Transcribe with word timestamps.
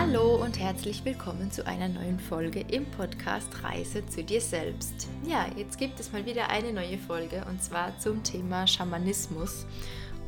Hallo 0.00 0.36
und 0.36 0.60
herzlich 0.60 1.04
willkommen 1.04 1.50
zu 1.50 1.66
einer 1.66 1.88
neuen 1.88 2.20
Folge 2.20 2.60
im 2.60 2.86
Podcast 2.86 3.64
Reise 3.64 4.06
zu 4.06 4.22
dir 4.22 4.40
selbst. 4.40 5.08
Ja, 5.26 5.46
jetzt 5.56 5.76
gibt 5.76 5.98
es 5.98 6.12
mal 6.12 6.24
wieder 6.24 6.50
eine 6.50 6.72
neue 6.72 6.98
Folge 6.98 7.44
und 7.50 7.60
zwar 7.60 7.98
zum 7.98 8.22
Thema 8.22 8.68
Schamanismus. 8.68 9.66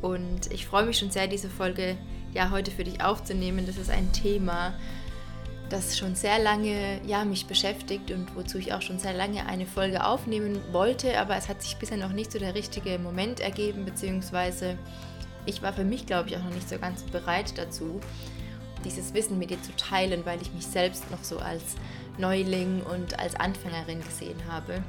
Und 0.01 0.51
ich 0.51 0.65
freue 0.65 0.85
mich 0.85 0.97
schon 0.97 1.09
sehr, 1.09 1.27
diese 1.27 1.49
Folge 1.49 1.95
ja 2.33 2.51
heute 2.51 2.69
für 2.69 2.83
dich 2.83 3.01
aufzunehmen. 3.01 3.65
Das 3.65 3.77
ist 3.77 3.89
ein 3.89 4.11
Thema, 4.11 4.73
das 5.69 5.97
schon 5.97 6.15
sehr 6.15 6.39
lange 6.39 6.99
ja, 7.07 7.23
mich 7.23 7.45
beschäftigt 7.45 8.11
und 8.11 8.35
wozu 8.35 8.57
ich 8.57 8.73
auch 8.73 8.81
schon 8.81 8.99
sehr 8.99 9.13
lange 9.13 9.45
eine 9.45 9.65
Folge 9.65 10.05
aufnehmen 10.05 10.59
wollte, 10.73 11.17
aber 11.17 11.37
es 11.37 11.47
hat 11.47 11.61
sich 11.61 11.77
bisher 11.77 11.95
noch 11.95 12.11
nicht 12.11 12.33
so 12.33 12.39
der 12.39 12.55
richtige 12.55 12.99
Moment 12.99 13.39
ergeben, 13.39 13.85
beziehungsweise 13.85 14.77
ich 15.45 15.61
war 15.61 15.71
für 15.71 15.85
mich, 15.85 16.05
glaube 16.05 16.27
ich, 16.27 16.35
auch 16.35 16.43
noch 16.43 16.53
nicht 16.53 16.67
so 16.67 16.77
ganz 16.77 17.03
bereit 17.03 17.57
dazu, 17.57 18.01
dieses 18.85 19.13
Wissen 19.13 19.39
mit 19.39 19.49
dir 19.49 19.61
zu 19.61 19.75
teilen, 19.75 20.25
weil 20.25 20.41
ich 20.41 20.53
mich 20.53 20.65
selbst 20.65 21.09
noch 21.11 21.23
so 21.23 21.39
als 21.39 21.63
Neuling 22.17 22.81
und 22.81 23.19
als 23.19 23.35
Anfängerin 23.35 24.01
gesehen 24.01 24.39
habe. 24.49 24.83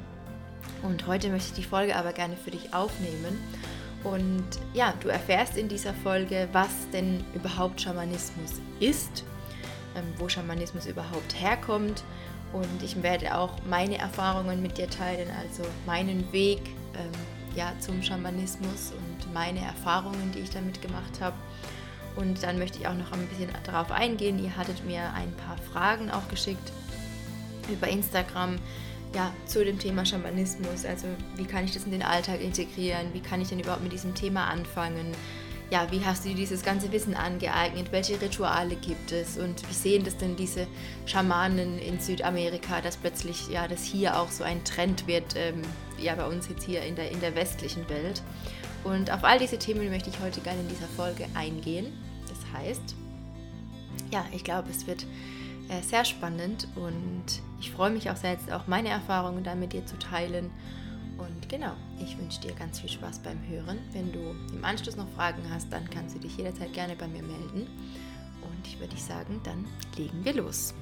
Und 0.81 1.07
heute 1.07 1.29
möchte 1.29 1.49
ich 1.49 1.55
die 1.55 1.67
Folge 1.67 1.95
aber 1.95 2.13
gerne 2.13 2.35
für 2.35 2.51
dich 2.51 2.73
aufnehmen. 2.73 3.39
Und 4.03 4.43
ja, 4.73 4.93
du 4.99 5.07
erfährst 5.07 5.57
in 5.57 5.69
dieser 5.69 5.93
Folge, 5.93 6.49
was 6.51 6.89
denn 6.91 7.23
überhaupt 7.33 7.81
Schamanismus 7.81 8.61
ist, 8.79 9.23
ähm, 9.95 10.03
wo 10.17 10.27
Schamanismus 10.27 10.85
überhaupt 10.85 11.39
herkommt. 11.39 12.03
Und 12.51 12.83
ich 12.83 13.01
werde 13.01 13.35
auch 13.35 13.53
meine 13.67 13.97
Erfahrungen 13.97 14.61
mit 14.61 14.77
dir 14.77 14.89
teilen, 14.89 15.29
also 15.41 15.63
meinen 15.85 16.31
Weg 16.31 16.59
ähm, 16.95 17.11
ja, 17.55 17.71
zum 17.79 18.01
Schamanismus 18.03 18.91
und 18.91 19.33
meine 19.33 19.59
Erfahrungen, 19.59 20.31
die 20.35 20.39
ich 20.39 20.49
damit 20.49 20.81
gemacht 20.81 21.21
habe. 21.21 21.35
Und 22.15 22.43
dann 22.43 22.59
möchte 22.59 22.79
ich 22.79 22.87
auch 22.87 22.93
noch 22.93 23.11
ein 23.11 23.27
bisschen 23.27 23.49
darauf 23.63 23.91
eingehen. 23.91 24.43
Ihr 24.43 24.55
hattet 24.55 24.85
mir 24.85 25.13
ein 25.13 25.31
paar 25.33 25.57
Fragen 25.71 26.11
auch 26.11 26.27
geschickt 26.27 26.71
über 27.71 27.87
Instagram 27.87 28.57
ja, 29.15 29.31
zu 29.45 29.63
dem 29.63 29.79
Thema 29.79 30.05
Schamanismus. 30.05 30.85
Also 30.85 31.07
wie 31.35 31.45
kann 31.45 31.65
ich 31.65 31.73
das 31.73 31.85
in 31.85 31.91
den 31.91 32.03
Alltag 32.03 32.41
integrieren? 32.41 33.13
Wie 33.13 33.19
kann 33.19 33.41
ich 33.41 33.49
denn 33.49 33.59
überhaupt 33.59 33.83
mit 33.83 33.93
diesem 33.93 34.15
Thema 34.15 34.45
anfangen? 34.45 35.11
Ja, 35.69 35.91
wie 35.91 36.05
hast 36.05 36.23
du 36.23 36.29
dir 36.29 36.35
dieses 36.35 36.63
ganze 36.63 36.91
Wissen 36.91 37.15
angeeignet? 37.15 37.91
Welche 37.91 38.19
Rituale 38.21 38.75
gibt 38.75 39.11
es? 39.11 39.37
Und 39.37 39.67
wie 39.69 39.73
sehen 39.73 40.03
das 40.03 40.17
denn 40.17 40.35
diese 40.35 40.67
Schamanen 41.05 41.79
in 41.79 41.99
Südamerika, 41.99 42.81
dass 42.81 42.97
plötzlich 42.97 43.47
ja, 43.49 43.67
das 43.67 43.83
hier 43.83 44.19
auch 44.19 44.29
so 44.29 44.43
ein 44.43 44.63
Trend 44.65 45.07
wird, 45.07 45.35
ähm, 45.35 45.61
ja, 45.97 46.13
bei 46.15 46.27
uns 46.27 46.47
jetzt 46.49 46.63
hier 46.63 46.83
in 46.83 46.95
der, 46.95 47.09
in 47.11 47.21
der 47.21 47.33
westlichen 47.35 47.89
Welt? 47.89 48.21
Und 48.83 49.11
auf 49.11 49.23
all 49.23 49.39
diese 49.39 49.57
Themen 49.57 49.89
möchte 49.89 50.09
ich 50.09 50.19
heute 50.19 50.41
gerne 50.41 50.61
in 50.61 50.67
dieser 50.67 50.87
Folge 50.87 51.25
eingehen. 51.35 51.93
Das 52.27 52.39
heißt, 52.53 52.95
ja, 54.11 54.25
ich 54.31 54.43
glaube, 54.43 54.69
es 54.69 54.87
wird 54.87 55.05
äh, 55.69 55.81
sehr 55.81 56.05
spannend 56.05 56.67
und 56.75 57.23
ich 57.59 57.71
freue 57.71 57.91
mich 57.91 58.09
auch 58.09 58.15
sehr, 58.15 58.31
jetzt 58.31 58.51
auch 58.51 58.67
meine 58.67 58.89
Erfahrungen 58.89 59.43
da 59.43 59.55
mit 59.55 59.73
dir 59.73 59.85
zu 59.85 59.97
teilen. 59.97 60.51
Und 61.17 61.47
genau, 61.47 61.73
ich 61.99 62.17
wünsche 62.17 62.41
dir 62.41 62.53
ganz 62.53 62.79
viel 62.79 62.89
Spaß 62.89 63.19
beim 63.19 63.39
Hören. 63.47 63.79
Wenn 63.91 64.11
du 64.11 64.35
im 64.53 64.65
Anschluss 64.65 64.97
noch 64.97 65.09
Fragen 65.09 65.43
hast, 65.49 65.71
dann 65.71 65.89
kannst 65.89 66.15
du 66.15 66.19
dich 66.19 66.35
jederzeit 66.37 66.73
gerne 66.73 66.95
bei 66.95 67.07
mir 67.07 67.23
melden. 67.23 67.67
Und 68.41 68.67
ich 68.67 68.79
würde 68.79 68.97
sagen, 68.97 69.39
dann 69.43 69.65
legen 69.95 70.25
wir 70.25 70.33
los. 70.33 70.73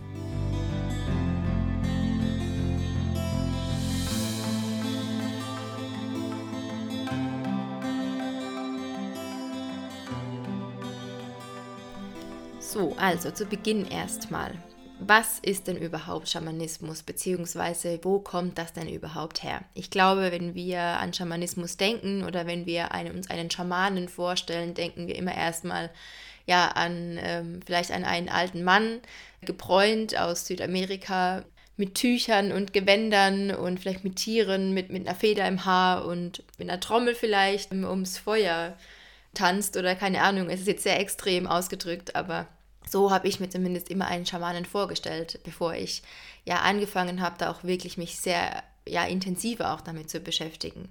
So, 12.72 12.96
also 12.98 13.32
zu 13.32 13.46
Beginn 13.48 13.86
erstmal. 13.86 14.54
Was 14.98 15.40
ist 15.40 15.68
denn 15.68 15.76
überhaupt 15.76 16.30
Schamanismus, 16.30 17.04
beziehungsweise 17.04 18.00
wo 18.02 18.20
kommt 18.20 18.58
das 18.58 18.72
denn 18.72 18.88
überhaupt 18.88 19.44
her? 19.44 19.66
Ich 19.74 19.90
glaube, 19.90 20.32
wenn 20.32 20.56
wir 20.56 20.80
an 20.80 21.12
Schamanismus 21.12 21.76
denken 21.76 22.24
oder 22.24 22.48
wenn 22.48 22.66
wir 22.66 22.94
eine, 22.94 23.12
uns 23.12 23.30
einen 23.30 23.52
Schamanen 23.52 24.08
vorstellen, 24.08 24.74
denken 24.74 25.08
wir 25.08 25.18
immer 25.18 25.36
erstmal 25.36 25.90
ja, 26.46 26.70
an 26.70 27.20
ähm, 27.22 27.60
vielleicht 27.66 27.92
an 27.92 28.06
einen 28.06 28.30
alten 28.30 28.64
Mann, 28.64 29.02
gebräunt 29.42 30.18
aus 30.18 30.46
Südamerika, 30.46 31.44
mit 31.76 31.96
Tüchern 31.96 32.54
und 32.54 32.72
Gewändern 32.72 33.52
und 33.52 33.81
vielleicht 33.81 34.06
mit 34.06 34.16
Tieren, 34.16 34.74
mit, 34.74 34.92
mit 34.92 35.06
einer 35.06 35.18
Feder 35.18 35.46
im 35.46 35.66
Haar 35.66 36.06
und 36.06 36.42
mit 36.58 36.70
einer 36.70 36.80
Trommel 36.80 37.16
vielleicht 37.16 37.74
ums 37.74 38.18
Feuer 38.18 38.78
tanzt 39.34 39.76
oder 39.76 39.94
keine 39.96 40.22
Ahnung. 40.22 40.50
Es 40.50 40.62
ist 40.62 40.68
jetzt 40.68 40.84
sehr 40.84 41.02
extrem 41.02 41.48
ausgedrückt, 41.48 42.16
aber 42.16 42.48
so 42.91 43.12
habe 43.12 43.28
ich 43.28 43.40
mir 43.40 43.50
zumindest 43.50 43.90
immer 43.90 44.07
einen 44.07 44.25
Schamanen 44.25 44.66
vorgestellt, 44.66 45.40
bevor 45.44 45.74
ich 45.74 46.03
ja 46.46 46.57
angefangen 46.57 47.22
habe, 47.22 47.38
da 47.38 47.50
auch 47.50 47.63
wirklich 47.63 47.97
mich 47.97 48.19
sehr 48.19 48.63
ja 48.88 49.06
intensiver 49.06 49.74
auch 49.74 49.81
damit 49.81 50.09
zu 50.09 50.19
beschäftigen. 50.19 50.90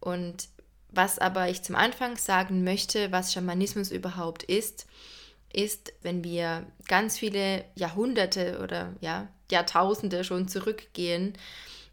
Und 0.00 0.48
was 0.90 1.18
aber 1.18 1.48
ich 1.48 1.62
zum 1.62 1.74
Anfang 1.76 2.16
sagen 2.16 2.64
möchte, 2.64 3.12
was 3.12 3.32
Schamanismus 3.32 3.90
überhaupt 3.90 4.42
ist, 4.42 4.86
ist, 5.52 5.92
wenn 6.02 6.22
wir 6.22 6.66
ganz 6.86 7.18
viele 7.18 7.64
Jahrhunderte 7.76 8.60
oder 8.62 8.92
ja, 9.00 9.28
Jahrtausende 9.50 10.22
schon 10.24 10.48
zurückgehen, 10.48 11.34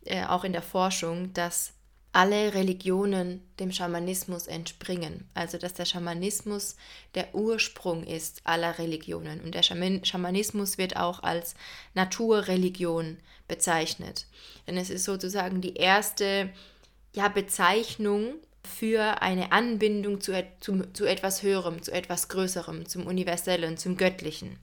äh, 0.05 0.25
auch 0.25 0.43
in 0.43 0.53
der 0.53 0.61
Forschung, 0.61 1.33
dass 1.33 1.72
alle 2.13 2.53
Religionen 2.53 3.41
dem 3.59 3.71
Schamanismus 3.71 4.47
entspringen. 4.47 5.27
Also 5.33 5.57
dass 5.57 5.73
der 5.73 5.85
Schamanismus 5.85 6.77
der 7.15 7.33
Ursprung 7.35 8.03
ist 8.03 8.41
aller 8.45 8.77
Religionen. 8.77 9.41
Und 9.41 9.55
der 9.55 9.63
Schamanismus 9.63 10.77
wird 10.77 10.95
auch 10.95 11.23
als 11.23 11.55
Naturreligion 11.95 13.17
bezeichnet. 13.47 14.27
Denn 14.67 14.77
es 14.77 14.89
ist 14.89 15.05
sozusagen 15.05 15.59
die 15.59 15.75
erste 15.75 16.49
ja, 17.13 17.27
Bezeichnung 17.27 18.35
für 18.63 19.21
eine 19.21 19.51
Anbindung 19.51 20.21
zu, 20.21 20.33
zu, 20.61 20.83
zu 20.93 21.05
etwas 21.05 21.41
Höherem, 21.41 21.81
zu 21.81 21.91
etwas 21.91 22.29
Größerem, 22.29 22.87
zum 22.87 23.07
Universellen, 23.07 23.77
zum 23.77 23.97
Göttlichen 23.97 24.59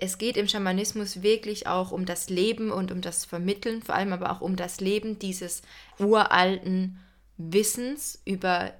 es 0.00 0.18
geht 0.18 0.36
im 0.36 0.48
Schamanismus 0.48 1.22
wirklich 1.22 1.66
auch 1.66 1.92
um 1.92 2.06
das 2.06 2.28
Leben 2.30 2.70
und 2.70 2.92
um 2.92 3.00
das 3.00 3.24
Vermitteln, 3.24 3.82
vor 3.82 3.94
allem 3.94 4.12
aber 4.12 4.32
auch 4.32 4.40
um 4.40 4.56
das 4.56 4.80
Leben 4.80 5.18
dieses 5.18 5.62
uralten 5.98 6.98
Wissens 7.36 8.20
über, 8.24 8.72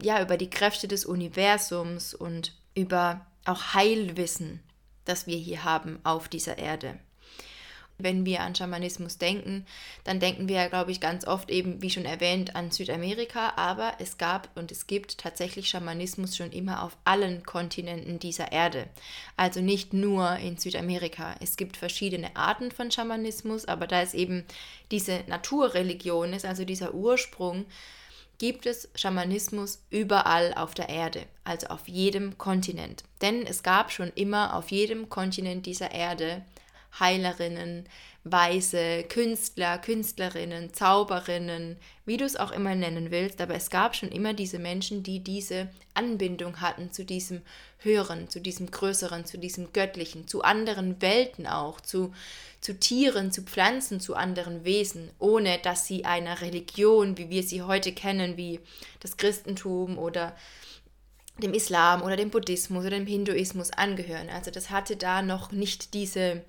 ja, 0.00 0.22
über 0.22 0.36
die 0.36 0.50
Kräfte 0.50 0.88
des 0.88 1.04
Universums 1.04 2.14
und 2.14 2.56
über 2.74 3.26
auch 3.44 3.74
Heilwissen, 3.74 4.60
das 5.04 5.26
wir 5.26 5.36
hier 5.36 5.64
haben 5.64 5.98
auf 6.04 6.28
dieser 6.28 6.58
Erde. 6.58 6.98
Wenn 8.02 8.24
wir 8.24 8.40
an 8.40 8.54
Schamanismus 8.54 9.18
denken, 9.18 9.66
dann 10.04 10.20
denken 10.20 10.48
wir, 10.48 10.68
glaube 10.68 10.90
ich, 10.90 11.00
ganz 11.00 11.26
oft 11.26 11.50
eben, 11.50 11.82
wie 11.82 11.90
schon 11.90 12.04
erwähnt, 12.04 12.56
an 12.56 12.70
Südamerika, 12.70 13.54
aber 13.56 13.94
es 13.98 14.18
gab 14.18 14.48
und 14.56 14.72
es 14.72 14.86
gibt 14.86 15.18
tatsächlich 15.18 15.68
Schamanismus 15.68 16.36
schon 16.36 16.52
immer 16.52 16.82
auf 16.82 16.96
allen 17.04 17.42
Kontinenten 17.42 18.18
dieser 18.18 18.52
Erde. 18.52 18.86
Also 19.36 19.60
nicht 19.60 19.92
nur 19.92 20.36
in 20.36 20.56
Südamerika. 20.56 21.34
Es 21.40 21.56
gibt 21.56 21.76
verschiedene 21.76 22.34
Arten 22.36 22.70
von 22.70 22.90
Schamanismus, 22.90 23.64
aber 23.66 23.86
da 23.86 24.02
es 24.02 24.14
eben 24.14 24.44
diese 24.90 25.24
Naturreligion 25.26 26.32
ist, 26.32 26.44
also 26.44 26.64
dieser 26.64 26.94
Ursprung, 26.94 27.66
gibt 28.40 28.64
es 28.64 28.88
Schamanismus 28.94 29.82
überall 29.90 30.54
auf 30.54 30.72
der 30.72 30.88
Erde, 30.88 31.26
also 31.44 31.66
auf 31.66 31.86
jedem 31.88 32.38
Kontinent. 32.38 33.04
Denn 33.20 33.44
es 33.44 33.62
gab 33.62 33.92
schon 33.92 34.10
immer 34.14 34.56
auf 34.56 34.70
jedem 34.70 35.10
Kontinent 35.10 35.66
dieser 35.66 35.90
Erde 35.90 36.42
Heilerinnen, 36.98 37.88
Weise, 38.24 39.04
Künstler, 39.04 39.78
Künstlerinnen, 39.78 40.74
Zauberinnen, 40.74 41.76
wie 42.04 42.18
du 42.18 42.24
es 42.26 42.36
auch 42.36 42.50
immer 42.52 42.74
nennen 42.74 43.10
willst, 43.10 43.40
aber 43.40 43.54
es 43.54 43.70
gab 43.70 43.96
schon 43.96 44.10
immer 44.10 44.34
diese 44.34 44.58
Menschen, 44.58 45.02
die 45.02 45.20
diese 45.20 45.68
Anbindung 45.94 46.60
hatten 46.60 46.92
zu 46.92 47.04
diesem 47.04 47.40
Höheren, 47.78 48.28
zu 48.28 48.40
diesem 48.40 48.70
Größeren, 48.70 49.24
zu 49.24 49.38
diesem 49.38 49.72
Göttlichen, 49.72 50.28
zu 50.28 50.42
anderen 50.42 51.00
Welten 51.00 51.46
auch, 51.46 51.80
zu, 51.80 52.12
zu 52.60 52.78
Tieren, 52.78 53.32
zu 53.32 53.42
Pflanzen, 53.42 54.00
zu 54.00 54.14
anderen 54.14 54.64
Wesen, 54.64 55.10
ohne 55.18 55.58
dass 55.58 55.86
sie 55.86 56.04
einer 56.04 56.42
Religion, 56.42 57.16
wie 57.16 57.30
wir 57.30 57.42
sie 57.42 57.62
heute 57.62 57.92
kennen, 57.92 58.36
wie 58.36 58.60
das 59.00 59.16
Christentum 59.16 59.98
oder 59.98 60.36
dem 61.38 61.54
Islam 61.54 62.02
oder 62.02 62.16
dem 62.16 62.28
Buddhismus 62.28 62.84
oder 62.84 62.96
dem 62.96 63.06
Hinduismus 63.06 63.70
angehören. 63.70 64.28
Also 64.28 64.50
das 64.50 64.68
hatte 64.68 64.96
da 64.96 65.22
noch 65.22 65.52
nicht 65.52 65.94
diese 65.94 66.42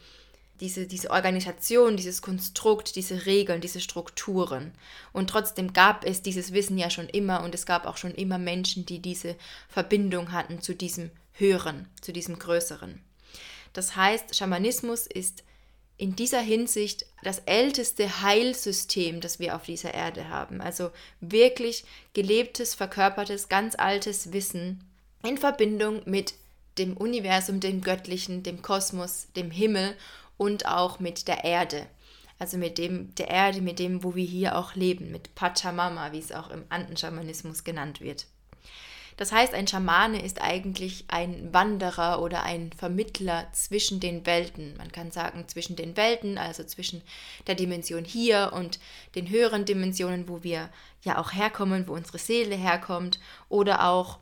diese, 0.62 0.86
diese 0.86 1.10
Organisation, 1.10 1.98
dieses 1.98 2.22
Konstrukt, 2.22 2.96
diese 2.96 3.26
Regeln, 3.26 3.60
diese 3.60 3.82
Strukturen. 3.82 4.72
Und 5.12 5.30
trotzdem 5.30 5.74
gab 5.74 6.06
es 6.06 6.22
dieses 6.22 6.54
Wissen 6.54 6.78
ja 6.78 6.90
schon 6.90 7.10
immer 7.10 7.44
und 7.44 7.54
es 7.56 7.66
gab 7.66 7.86
auch 7.86 7.98
schon 7.98 8.14
immer 8.14 8.38
Menschen, 8.38 8.86
die 8.86 9.00
diese 9.00 9.36
Verbindung 9.68 10.32
hatten 10.32 10.62
zu 10.62 10.76
diesem 10.76 11.10
Höheren, 11.34 11.88
zu 12.00 12.14
diesem 12.14 12.38
Größeren. 12.40 13.02
Das 13.74 13.96
heißt, 13.96 14.36
Schamanismus 14.36 15.08
ist 15.08 15.44
in 15.98 16.16
dieser 16.16 16.42
Hinsicht 16.42 17.06
das 17.24 17.40
älteste 17.46 18.22
Heilsystem, 18.22 19.22
das 19.22 19.40
wir 19.40 19.56
auf 19.56 19.64
dieser 19.64 19.94
Erde 19.94 20.30
haben. 20.30 20.62
Also 20.62 20.92
wirklich 21.20 21.86
gelebtes, 22.14 22.76
verkörpertes, 22.76 23.50
ganz 23.50 23.76
altes 23.76 24.32
Wissen 24.32 24.84
in 25.24 25.38
Verbindung 25.38 26.02
mit 26.06 26.34
dem 26.78 26.98
Universum, 26.98 27.60
dem 27.60 27.82
Göttlichen, 27.82 28.44
dem 28.44 28.62
Kosmos, 28.62 29.28
dem 29.36 29.52
Himmel 29.52 29.96
und 30.42 30.66
auch 30.66 31.00
mit 31.00 31.28
der 31.28 31.44
Erde. 31.44 31.86
Also 32.40 32.58
mit 32.58 32.80
dem, 32.80 33.14
der 33.14 33.28
Erde, 33.28 33.62
mit 33.62 33.78
dem, 33.78 34.04
wo 34.04 34.16
wir 34.16 34.26
hier 34.26 34.58
auch 34.58 34.74
leben, 34.74 35.12
mit 35.12 35.36
Pachamama, 35.36 36.14
wie 36.14 36.18
es 36.18 36.32
auch 36.32 36.50
im 36.50 36.64
Andenschamanismus 36.70 37.64
genannt 37.64 38.02
wird. 38.02 38.26
Das 39.18 39.32
heißt, 39.32 39.54
ein 39.54 39.68
Schamane 39.68 40.20
ist 40.20 40.42
eigentlich 40.42 41.06
ein 41.10 41.54
Wanderer 41.54 42.24
oder 42.24 42.42
ein 42.42 42.72
Vermittler 42.76 43.50
zwischen 43.54 44.00
den 44.00 44.26
Welten. 44.26 44.76
Man 44.78 44.92
kann 44.92 45.12
sagen 45.12 45.48
zwischen 45.48 45.76
den 45.76 45.96
Welten, 45.96 46.40
also 46.40 46.64
zwischen 46.64 47.04
der 47.46 47.54
Dimension 47.54 48.04
hier 48.04 48.52
und 48.52 48.80
den 49.14 49.30
höheren 49.30 49.66
Dimensionen, 49.66 50.28
wo 50.28 50.42
wir 50.42 50.72
ja 51.04 51.20
auch 51.20 51.34
herkommen, 51.34 51.88
wo 51.88 51.94
unsere 51.94 52.18
Seele 52.18 52.56
herkommt, 52.56 53.20
oder 53.48 53.88
auch 53.88 54.18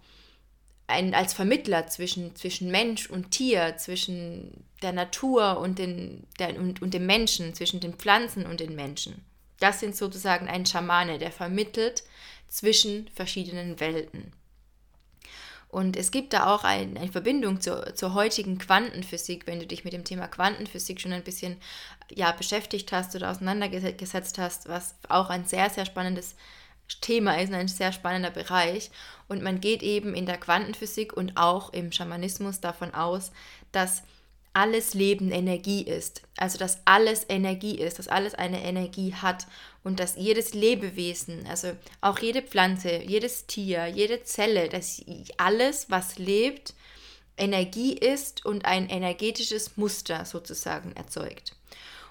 ein, 0.90 1.14
als 1.14 1.34
Vermittler 1.34 1.88
zwischen, 1.88 2.36
zwischen 2.36 2.72
Mensch 2.72 3.10
und 3.10 3.32
Tier, 3.32 3.78
zwischen 3.78 4.66
der 4.82 4.92
Natur 4.92 5.60
und, 5.60 5.80
den, 5.80 6.26
der, 6.40 6.58
und, 6.58 6.82
und 6.82 6.94
dem 6.94 7.06
Menschen, 7.06 7.54
zwischen 7.54 7.80
den 7.80 7.94
Pflanzen 7.94 8.46
und 8.46 8.60
den 8.60 8.76
Menschen. 8.76 9.24
Das 9.60 9.80
sind 9.80 9.96
sozusagen 9.96 10.48
ein 10.48 10.66
Schamane, 10.66 11.20
der 11.20 11.32
vermittelt 11.32 12.04
zwischen 12.48 13.08
verschiedenen 13.14 13.80
Welten. 13.80 14.32
Und 15.68 15.96
es 15.96 16.10
gibt 16.10 16.34
da 16.34 16.54
auch 16.54 16.64
ein, 16.64 16.98
eine 16.98 17.12
Verbindung 17.12 17.62
zur, 17.62 17.94
zur 17.94 18.16
heutigen 18.16 18.58
Quantenphysik, 18.58 19.46
wenn 19.46 19.60
du 19.60 19.68
dich 19.68 19.84
mit 19.84 19.94
dem 19.94 20.04
Thema 20.04 20.28
Quantenphysik 20.28 21.00
schon 21.00 21.14
ein 21.14 21.24
bisschen 21.24 21.58
ja, 22.10 22.32
beschäftigt 22.32 22.92
hast 22.92 23.16
oder 23.16 23.30
auseinandergesetzt 23.30 24.40
hast, 24.40 24.68
was 24.68 24.96
auch 25.08 25.30
ein 25.30 25.46
sehr, 25.46 25.70
sehr 25.70 25.86
spannendes 25.86 26.36
Thema 27.02 27.40
ist, 27.40 27.54
ein 27.54 27.68
sehr 27.68 27.92
spannender 27.92 28.32
Bereich. 28.32 28.92
Und 29.28 29.42
man 29.44 29.62
geht 29.62 29.84
eben 29.84 30.16
in 30.16 30.26
der 30.26 30.38
Quantenphysik 30.38 31.14
und 31.14 31.38
auch 31.38 31.72
im 31.74 31.92
Schamanismus 31.92 32.60
davon 32.60 32.94
aus, 32.94 33.32
dass 33.72 34.04
alles 34.54 34.94
Leben 34.94 35.32
Energie 35.32 35.84
ist. 35.84 36.24
Also 36.38 36.58
dass 36.58 36.80
alles 36.86 37.26
Energie 37.30 37.78
ist, 37.78 38.00
dass 38.00 38.08
alles 38.08 38.34
eine 38.34 38.64
Energie 38.64 39.14
hat 39.14 39.48
und 39.84 40.00
dass 40.00 40.16
jedes 40.16 40.54
Lebewesen, 40.54 41.46
also 41.48 41.72
auch 42.02 42.20
jede 42.20 42.42
Pflanze, 42.42 43.02
jedes 43.04 43.46
Tier, 43.46 43.88
jede 43.88 44.24
Zelle, 44.24 44.68
dass 44.68 45.02
alles, 45.38 45.90
was 45.90 46.18
lebt, 46.18 46.74
Energie 47.38 47.94
ist 47.94 48.46
und 48.46 48.66
ein 48.66 48.90
energetisches 48.90 49.78
Muster 49.78 50.26
sozusagen 50.26 50.92
erzeugt. 50.94 51.56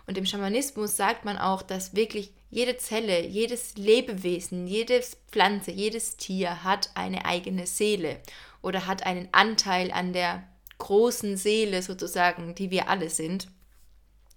Und 0.06 0.16
im 0.16 0.25
Schamanismus 0.25 0.96
sagt 0.96 1.25
man 1.26 1.36
auch, 1.36 1.60
dass 1.60 1.94
wirklich 1.94 2.32
jede 2.50 2.76
Zelle, 2.78 3.26
jedes 3.26 3.76
Lebewesen, 3.76 4.66
jede 4.66 5.02
Pflanze, 5.30 5.70
jedes 5.70 6.16
Tier 6.16 6.64
hat 6.64 6.90
eine 6.94 7.24
eigene 7.24 7.66
Seele 7.66 8.20
oder 8.62 8.86
hat 8.86 9.04
einen 9.04 9.28
Anteil 9.32 9.90
an 9.90 10.12
der 10.12 10.46
großen 10.78 11.36
Seele 11.36 11.82
sozusagen, 11.82 12.54
die 12.54 12.70
wir 12.70 12.88
alle 12.88 13.10
sind. 13.10 13.48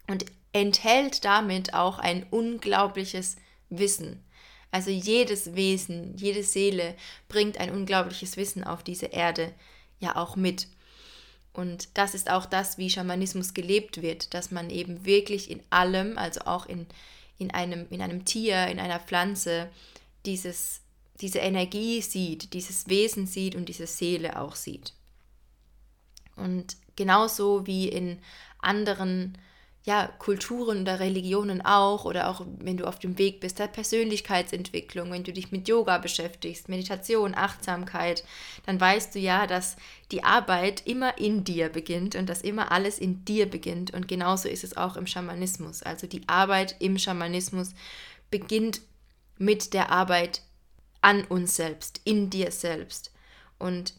Und 0.08 0.26
enthält 0.54 1.24
damit 1.24 1.74
auch 1.74 2.00
ein 2.00 2.26
unglaubliches 2.30 3.38
Wissen. 3.70 4.24
Also 4.72 4.90
jedes 4.90 5.56
Wesen, 5.56 6.18
jede 6.18 6.44
Seele 6.44 6.96
bringt 7.30 7.58
ein 7.60 7.72
unglaubliches 7.72 8.38
Wissen 8.38 8.64
auf 8.64 8.84
diese 8.84 9.08
Erde 9.08 9.54
ja 10.00 10.16
auch 10.16 10.36
mit. 10.36 10.68
Und 11.54 11.90
das 11.98 12.14
ist 12.14 12.30
auch 12.30 12.46
das, 12.46 12.78
wie 12.78 12.90
Schamanismus 12.90 13.54
gelebt 13.54 14.02
wird, 14.02 14.34
dass 14.34 14.52
man 14.52 14.70
eben 14.70 15.06
wirklich 15.06 15.52
in 15.52 15.62
allem, 15.70 16.18
also 16.18 16.42
auch 16.42 16.66
in, 16.66 16.88
in, 17.42 17.52
einem, 17.52 17.88
in 17.90 18.02
einem 18.02 18.24
Tier, 18.24 18.68
in 18.68 18.80
einer 18.80 19.00
Pflanze, 19.00 19.70
dieses, 20.26 20.82
diese 21.20 21.40
Energie 21.40 22.02
sieht, 22.02 22.54
dieses 22.54 22.88
Wesen 22.88 23.26
sieht 23.26 23.56
und 23.56 23.68
diese 23.68 23.88
Seele 23.88 24.40
auch 24.40 24.56
sieht. 24.56 24.94
Und 26.36 26.78
genauso 26.96 27.66
wie 27.66 27.90
in 27.90 28.20
anderen 28.60 29.38
ja, 29.84 30.08
Kulturen 30.20 30.82
oder 30.82 31.00
Religionen 31.00 31.62
auch 31.62 32.06
oder 32.06 32.30
auch 32.30 32.46
wenn 32.60 32.78
du 32.78 32.86
auf 32.86 33.00
dem 33.00 33.18
Weg 33.18 33.40
bist 33.40 33.58
der 33.58 33.68
Persönlichkeitsentwicklung, 33.68 35.12
wenn 35.12 35.24
du 35.24 35.34
dich 35.34 35.52
mit 35.52 35.68
Yoga 35.68 35.98
beschäftigst, 35.98 36.70
Meditation, 36.70 37.34
Achtsamkeit, 37.34 38.24
dann 38.68 38.80
weißt 38.80 39.16
du 39.16 39.20
ja, 39.20 39.48
dass 39.48 39.78
die 40.12 40.24
Arbeit 40.24 40.86
immer 40.86 41.18
in 41.18 41.44
dir 41.44 41.70
beginnt 41.70 42.16
und 42.16 42.30
dass 42.30 42.44
immer 42.44 42.72
alles 42.72 43.00
in 43.00 43.26
dir 43.26 43.50
beginnt 43.50 43.92
und 43.92 44.08
genauso 44.08 44.50
ist 44.50 44.64
es 44.64 44.78
auch 44.78 44.98
im 44.98 45.08
Schamanismus. 45.08 45.82
Also 45.82 46.06
die 46.06 46.28
Arbeit 46.28 46.76
im 46.78 47.00
Schamanismus 47.00 47.74
beginnt 48.30 48.82
mit 49.40 49.74
der 49.74 49.92
Arbeit 49.92 50.44
an 51.02 51.24
uns 51.24 51.56
selbst, 51.56 52.02
in 52.04 52.30
dir 52.30 52.52
selbst 52.52 53.12
und 53.58 53.96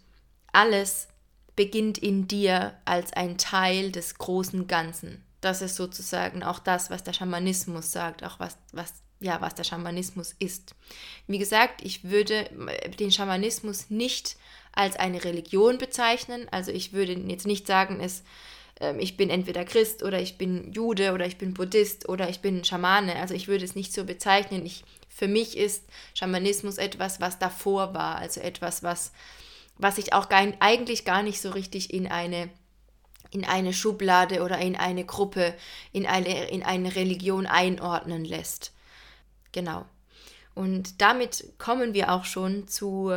alles 0.53 1.09
beginnt 1.57 1.99
in 1.99 2.29
dir 2.29 2.75
als 2.85 3.13
ein 3.15 3.37
Teil 3.37 3.91
des 3.91 4.15
großen 4.15 4.69
Ganzen. 4.69 5.25
Das 5.43 5.61
ist 5.61 5.75
sozusagen 5.75 6.45
auch 6.45 6.61
das, 6.61 6.89
was 6.89 7.03
der 7.03 7.13
Schamanismus 7.13 7.91
sagt, 7.91 8.23
auch 8.23 8.39
was, 8.39 8.57
was, 8.73 8.95
ja, 9.19 9.41
was 9.41 9.57
der 9.57 9.65
Schamanismus 9.65 10.35
ist. 10.39 10.77
Wie 11.27 11.39
gesagt, 11.39 11.83
ich 11.85 12.05
würde 12.05 12.49
den 13.01 13.11
Schamanismus 13.11 13.91
nicht 13.91 14.37
als 14.71 14.95
eine 14.97 15.25
Religion 15.25 15.79
bezeichnen. 15.79 16.47
Also 16.53 16.71
ich 16.71 16.93
würde 16.93 17.13
jetzt 17.13 17.45
nicht 17.45 17.67
sagen, 17.67 17.99
es, 18.01 18.23
äh, 18.81 18.97
ich 18.99 19.17
bin 19.17 19.31
entweder 19.31 19.65
Christ 19.65 20.05
oder 20.05 20.21
ich 20.21 20.39
bin 20.39 20.73
Jude 20.73 21.13
oder 21.13 21.27
ich 21.27 21.39
bin 21.39 21.55
Buddhist 21.55 22.09
oder 22.09 22.29
ich 22.29 22.39
bin 22.39 22.65
Schamane. 22.65 23.17
Also 23.17 23.35
ich 23.35 23.49
würde 23.49 23.65
es 23.65 23.75
nicht 23.75 23.93
so 23.93 24.05
bezeichnen. 24.05 24.65
Ich, 24.65 24.85
für 25.09 25.27
mich 25.27 25.57
ist 25.57 25.85
Schamanismus 26.15 26.79
etwas, 26.79 27.21
was 27.21 27.41
davor 27.41 27.95
war, 27.95 28.17
also 28.19 28.41
etwas, 28.41 28.85
was, 28.85 29.11
was 29.77 29.97
sich 29.97 30.13
auch 30.13 30.29
gar, 30.29 30.47
eigentlich 30.61 31.05
gar 31.05 31.25
nicht 31.25 31.41
so 31.41 31.51
richtig 31.51 31.93
in 31.93 32.07
eine 32.07 32.49
in 33.33 33.45
eine 33.45 33.73
Schublade 33.73 34.43
oder 34.43 34.59
in 34.59 34.77
eine 34.77 35.05
Gruppe, 35.05 35.55
in 35.93 36.07
eine, 36.07 36.49
in 36.51 36.63
eine 36.63 36.95
Religion 36.95 37.47
einordnen 37.47 38.25
lässt. 38.25 38.73
Genau. 39.53 39.85
Und 40.55 41.01
damit 41.01 41.55
kommen 41.59 41.95
wir 41.95 42.13
auch 42.13 42.25
schon 42.25 42.69
zu 42.69 43.13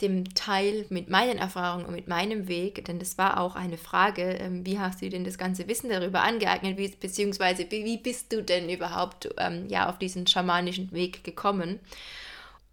dem 0.00 0.32
Teil 0.34 0.86
mit 0.90 1.10
meinen 1.10 1.38
Erfahrungen 1.38 1.84
und 1.84 1.94
mit 1.94 2.06
meinem 2.06 2.46
Weg, 2.46 2.84
denn 2.84 3.00
das 3.00 3.18
war 3.18 3.40
auch 3.40 3.56
eine 3.56 3.78
Frage, 3.78 4.22
ähm, 4.22 4.64
wie 4.64 4.78
hast 4.78 5.02
du 5.02 5.08
denn 5.08 5.24
das 5.24 5.38
ganze 5.38 5.66
Wissen 5.66 5.90
darüber 5.90 6.22
angeeignet, 6.22 6.78
wie, 6.78 6.88
beziehungsweise 6.88 7.68
wie 7.68 7.96
bist 7.96 8.32
du 8.32 8.42
denn 8.42 8.70
überhaupt 8.70 9.28
ähm, 9.38 9.66
ja, 9.68 9.88
auf 9.88 9.98
diesen 9.98 10.28
schamanischen 10.28 10.92
Weg 10.92 11.24
gekommen? 11.24 11.80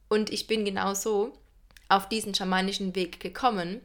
Und 0.07 0.29
ich 0.29 0.45
bin 0.45 0.65
genau 0.65 0.93
so 0.93 1.33
auf 1.89 2.07
diesen 2.09 2.35
schamanischen 2.35 2.95
Weg 2.95 3.19
gekommen, 3.19 3.81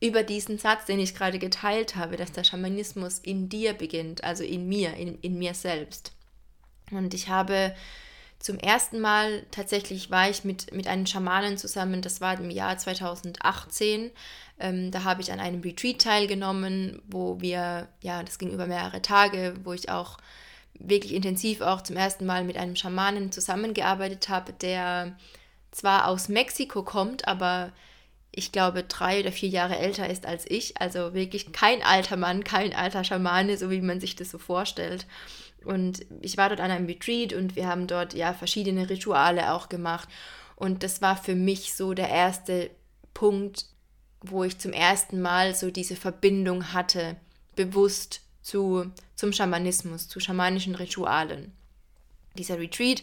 über 0.00 0.22
diesen 0.22 0.58
Satz, 0.58 0.86
den 0.86 0.98
ich 0.98 1.14
gerade 1.14 1.38
geteilt 1.38 1.96
habe, 1.96 2.16
dass 2.16 2.32
der 2.32 2.44
Schamanismus 2.44 3.18
in 3.18 3.48
dir 3.48 3.74
beginnt, 3.74 4.24
also 4.24 4.42
in 4.42 4.68
mir, 4.68 4.94
in, 4.94 5.18
in 5.20 5.38
mir 5.38 5.54
selbst. 5.54 6.12
Und 6.90 7.12
ich 7.12 7.28
habe 7.28 7.74
zum 8.38 8.58
ersten 8.58 9.00
Mal, 9.00 9.44
tatsächlich 9.50 10.10
war 10.10 10.30
ich 10.30 10.44
mit, 10.44 10.72
mit 10.72 10.86
einem 10.86 11.04
Schamanen 11.04 11.58
zusammen, 11.58 12.00
das 12.00 12.22
war 12.22 12.40
im 12.40 12.50
Jahr 12.50 12.78
2018. 12.78 14.10
Ähm, 14.58 14.90
da 14.90 15.04
habe 15.04 15.20
ich 15.20 15.30
an 15.30 15.40
einem 15.40 15.60
Retreat 15.60 16.00
teilgenommen, 16.00 17.02
wo 17.06 17.38
wir, 17.42 17.88
ja, 18.00 18.22
das 18.22 18.38
ging 18.38 18.50
über 18.50 18.66
mehrere 18.66 19.02
Tage, 19.02 19.54
wo 19.64 19.74
ich 19.74 19.90
auch 19.90 20.16
wirklich 20.72 21.12
intensiv 21.12 21.60
auch 21.60 21.82
zum 21.82 21.96
ersten 21.96 22.24
Mal 22.24 22.44
mit 22.44 22.56
einem 22.56 22.76
Schamanen 22.76 23.30
zusammengearbeitet 23.30 24.30
habe, 24.30 24.54
der 24.54 25.14
zwar 25.70 26.08
aus 26.08 26.30
Mexiko 26.30 26.82
kommt, 26.82 27.28
aber 27.28 27.72
ich 28.32 28.52
glaube, 28.52 28.84
drei 28.84 29.20
oder 29.20 29.32
vier 29.32 29.48
Jahre 29.48 29.78
älter 29.78 30.08
ist 30.08 30.26
als 30.26 30.48
ich. 30.48 30.80
Also 30.80 31.14
wirklich 31.14 31.52
kein 31.52 31.82
alter 31.82 32.16
Mann, 32.16 32.44
kein 32.44 32.74
alter 32.74 33.04
Schamane, 33.04 33.56
so 33.56 33.70
wie 33.70 33.80
man 33.80 34.00
sich 34.00 34.16
das 34.16 34.30
so 34.30 34.38
vorstellt. 34.38 35.06
Und 35.64 36.06
ich 36.20 36.36
war 36.36 36.48
dort 36.48 36.60
an 36.60 36.70
einem 36.70 36.86
Retreat 36.86 37.32
und 37.32 37.56
wir 37.56 37.66
haben 37.66 37.86
dort 37.86 38.14
ja 38.14 38.32
verschiedene 38.32 38.88
Rituale 38.88 39.52
auch 39.52 39.68
gemacht. 39.68 40.08
Und 40.56 40.82
das 40.82 41.02
war 41.02 41.16
für 41.16 41.34
mich 41.34 41.74
so 41.74 41.92
der 41.92 42.08
erste 42.08 42.70
Punkt, 43.14 43.66
wo 44.22 44.44
ich 44.44 44.58
zum 44.58 44.72
ersten 44.72 45.20
Mal 45.20 45.54
so 45.54 45.70
diese 45.70 45.96
Verbindung 45.96 46.72
hatte, 46.72 47.16
bewusst 47.56 48.20
zu, 48.42 48.90
zum 49.16 49.32
Schamanismus, 49.32 50.08
zu 50.08 50.20
schamanischen 50.20 50.74
Ritualen. 50.74 51.52
Dieser 52.36 52.58
Retreat 52.58 53.02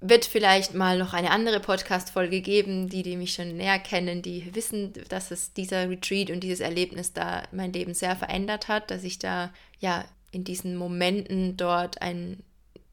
wird 0.00 0.26
vielleicht 0.26 0.74
mal 0.74 0.98
noch 0.98 1.14
eine 1.14 1.30
andere 1.30 1.60
Podcast-Folge 1.60 2.40
geben, 2.40 2.88
die, 2.88 3.02
die 3.02 3.16
mich 3.16 3.32
schon 3.32 3.56
näher 3.56 3.78
kennen, 3.78 4.20
die 4.20 4.54
wissen, 4.54 4.92
dass 5.08 5.30
es 5.30 5.52
dieser 5.52 5.88
Retreat 5.88 6.30
und 6.30 6.40
dieses 6.40 6.60
Erlebnis 6.60 7.12
da 7.12 7.42
mein 7.52 7.72
Leben 7.72 7.94
sehr 7.94 8.14
verändert 8.14 8.68
hat, 8.68 8.90
dass 8.90 9.02
ich 9.02 9.18
da 9.18 9.50
ja 9.78 10.04
in 10.30 10.44
diesen 10.44 10.76
Momenten 10.76 11.56
dort 11.56 12.02
ein 12.02 12.42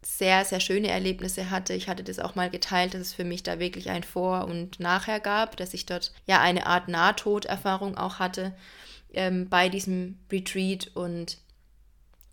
sehr, 0.04 0.46
sehr 0.46 0.60
schöne 0.60 0.90
Erlebnisse 0.90 1.52
hatte. 1.52 1.74
Ich 1.74 1.88
hatte 1.88 2.04
das 2.04 2.20
auch 2.20 2.36
mal 2.36 2.50
geteilt, 2.50 2.94
dass 2.94 3.02
es 3.02 3.14
für 3.14 3.24
mich 3.24 3.44
da 3.44 3.60
wirklich 3.60 3.90
ein 3.90 4.04
Vor- 4.04 4.46
und 4.46 4.80
Nachher 4.80 5.20
gab, 5.20 5.58
dass 5.58 5.74
ich 5.74 5.86
dort 5.86 6.12
ja 6.26 6.42
eine 6.42 6.66
Art 6.66 6.88
Nahtoderfahrung 6.88 7.98
auch 7.98 8.20
hatte 8.20 8.54
ähm, 9.14 9.50
bei 9.50 9.70
diesem 9.70 10.18
Retreat 10.32 10.92
und 10.96 11.38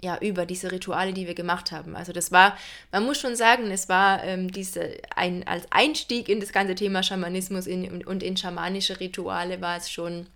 ja, 0.01 0.19
über 0.19 0.47
diese 0.47 0.71
Rituale, 0.71 1.13
die 1.13 1.27
wir 1.27 1.35
gemacht 1.35 1.73
haben. 1.73 1.97
Also 1.97 2.13
das 2.13 2.31
war, 2.31 2.57
man 2.93 3.05
muss 3.05 3.19
schon 3.19 3.37
sagen, 3.37 3.71
es 3.71 3.89
war 3.89 4.23
ähm, 4.25 4.51
diese, 4.53 4.99
ein, 5.15 5.47
als 5.47 5.67
Einstieg 5.71 6.29
in 6.29 6.41
das 6.41 6.53
ganze 6.53 6.75
Thema 6.75 7.03
Schamanismus 7.03 7.67
in, 7.67 8.05
und 8.05 8.23
in 8.23 8.37
schamanische 8.37 9.01
Rituale 9.01 9.61
war 9.61 9.77
es 9.77 9.91
schon 9.91 10.27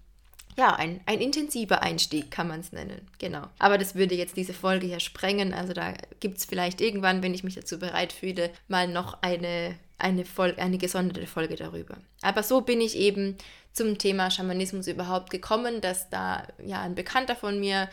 ja, 0.57 0.75
ein, 0.75 1.01
ein 1.07 1.21
intensiver 1.21 1.83
Einstieg 1.83 2.31
kann 2.31 2.49
man 2.49 2.61
es 2.61 2.73
nennen. 2.73 3.09
Genau. 3.19 3.47
Aber 3.59 3.79
das 3.79 3.95
würde 3.95 4.15
jetzt 4.15 4.37
diese 4.37 4.53
Folge 4.53 4.87
hier 4.87 5.01
sprengen. 5.01 5.55
Also 5.55 5.73
da 5.73 5.95
gibt 6.21 6.39
es 6.39 6.45
vielleicht 6.45 6.81
irgendwann, 6.81 7.23
wenn 7.23 7.33
ich 7.33 7.43
mich 7.43 7.55
dazu 7.55 7.79
bereit 7.79 8.13
fühle, 8.13 8.51
mal 8.69 8.87
noch 8.87 9.23
eine, 9.23 9.77
eine, 9.97 10.27
Folge, 10.27 10.61
eine 10.61 10.77
gesonderte 10.77 11.27
Folge 11.27 11.57
darüber. 11.57 11.97
Aber 12.21 12.43
so 12.43 12.61
bin 12.61 12.83
ich 12.83 12.97
eben 12.97 13.39
zum 13.73 13.97
Thema 13.97 14.31
Schamanismus 14.31 14.89
überhaupt 14.89 15.31
gekommen, 15.31 15.81
dass 15.81 16.11
da 16.11 16.47
ja 16.63 16.83
ein 16.83 16.95
Bekannter 16.95 17.35
von 17.35 17.59
mir 17.59 17.89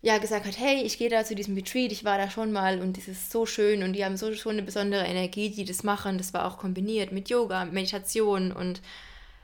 ja 0.00 0.18
gesagt 0.18 0.46
hat, 0.46 0.58
hey, 0.58 0.82
ich 0.82 0.98
gehe 0.98 1.10
da 1.10 1.24
zu 1.24 1.34
diesem 1.34 1.54
Retreat, 1.54 1.92
ich 1.92 2.04
war 2.04 2.18
da 2.18 2.30
schon 2.30 2.52
mal 2.52 2.80
und 2.80 2.96
das 2.96 3.08
ist 3.08 3.32
so 3.32 3.46
schön 3.46 3.82
und 3.82 3.94
die 3.94 4.04
haben 4.04 4.16
so 4.16 4.32
schon 4.34 4.52
eine 4.52 4.62
besondere 4.62 5.04
Energie, 5.04 5.50
die 5.50 5.64
das 5.64 5.82
machen. 5.82 6.18
Das 6.18 6.32
war 6.32 6.46
auch 6.46 6.58
kombiniert 6.58 7.12
mit 7.12 7.28
Yoga, 7.28 7.64
Meditation 7.64 8.52
und 8.52 8.80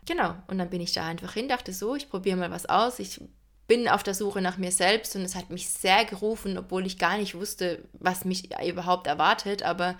Genau, 0.06 0.34
und 0.48 0.58
dann 0.58 0.70
bin 0.70 0.80
ich 0.80 0.92
da 0.92 1.06
einfach 1.06 1.32
hin, 1.32 1.48
dachte 1.48 1.72
so, 1.72 1.94
ich 1.94 2.10
probiere 2.10 2.36
mal 2.36 2.50
was 2.50 2.66
aus. 2.66 2.98
Ich 2.98 3.20
bin 3.66 3.88
auf 3.88 4.02
der 4.02 4.14
Suche 4.14 4.42
nach 4.42 4.58
mir 4.58 4.70
selbst 4.70 5.16
und 5.16 5.22
es 5.22 5.34
hat 5.34 5.50
mich 5.50 5.68
sehr 5.68 6.04
gerufen, 6.04 6.58
obwohl 6.58 6.86
ich 6.86 6.98
gar 6.98 7.16
nicht 7.16 7.34
wusste, 7.34 7.82
was 7.94 8.24
mich 8.24 8.50
überhaupt 8.62 9.06
erwartet. 9.06 9.62
Aber 9.62 9.96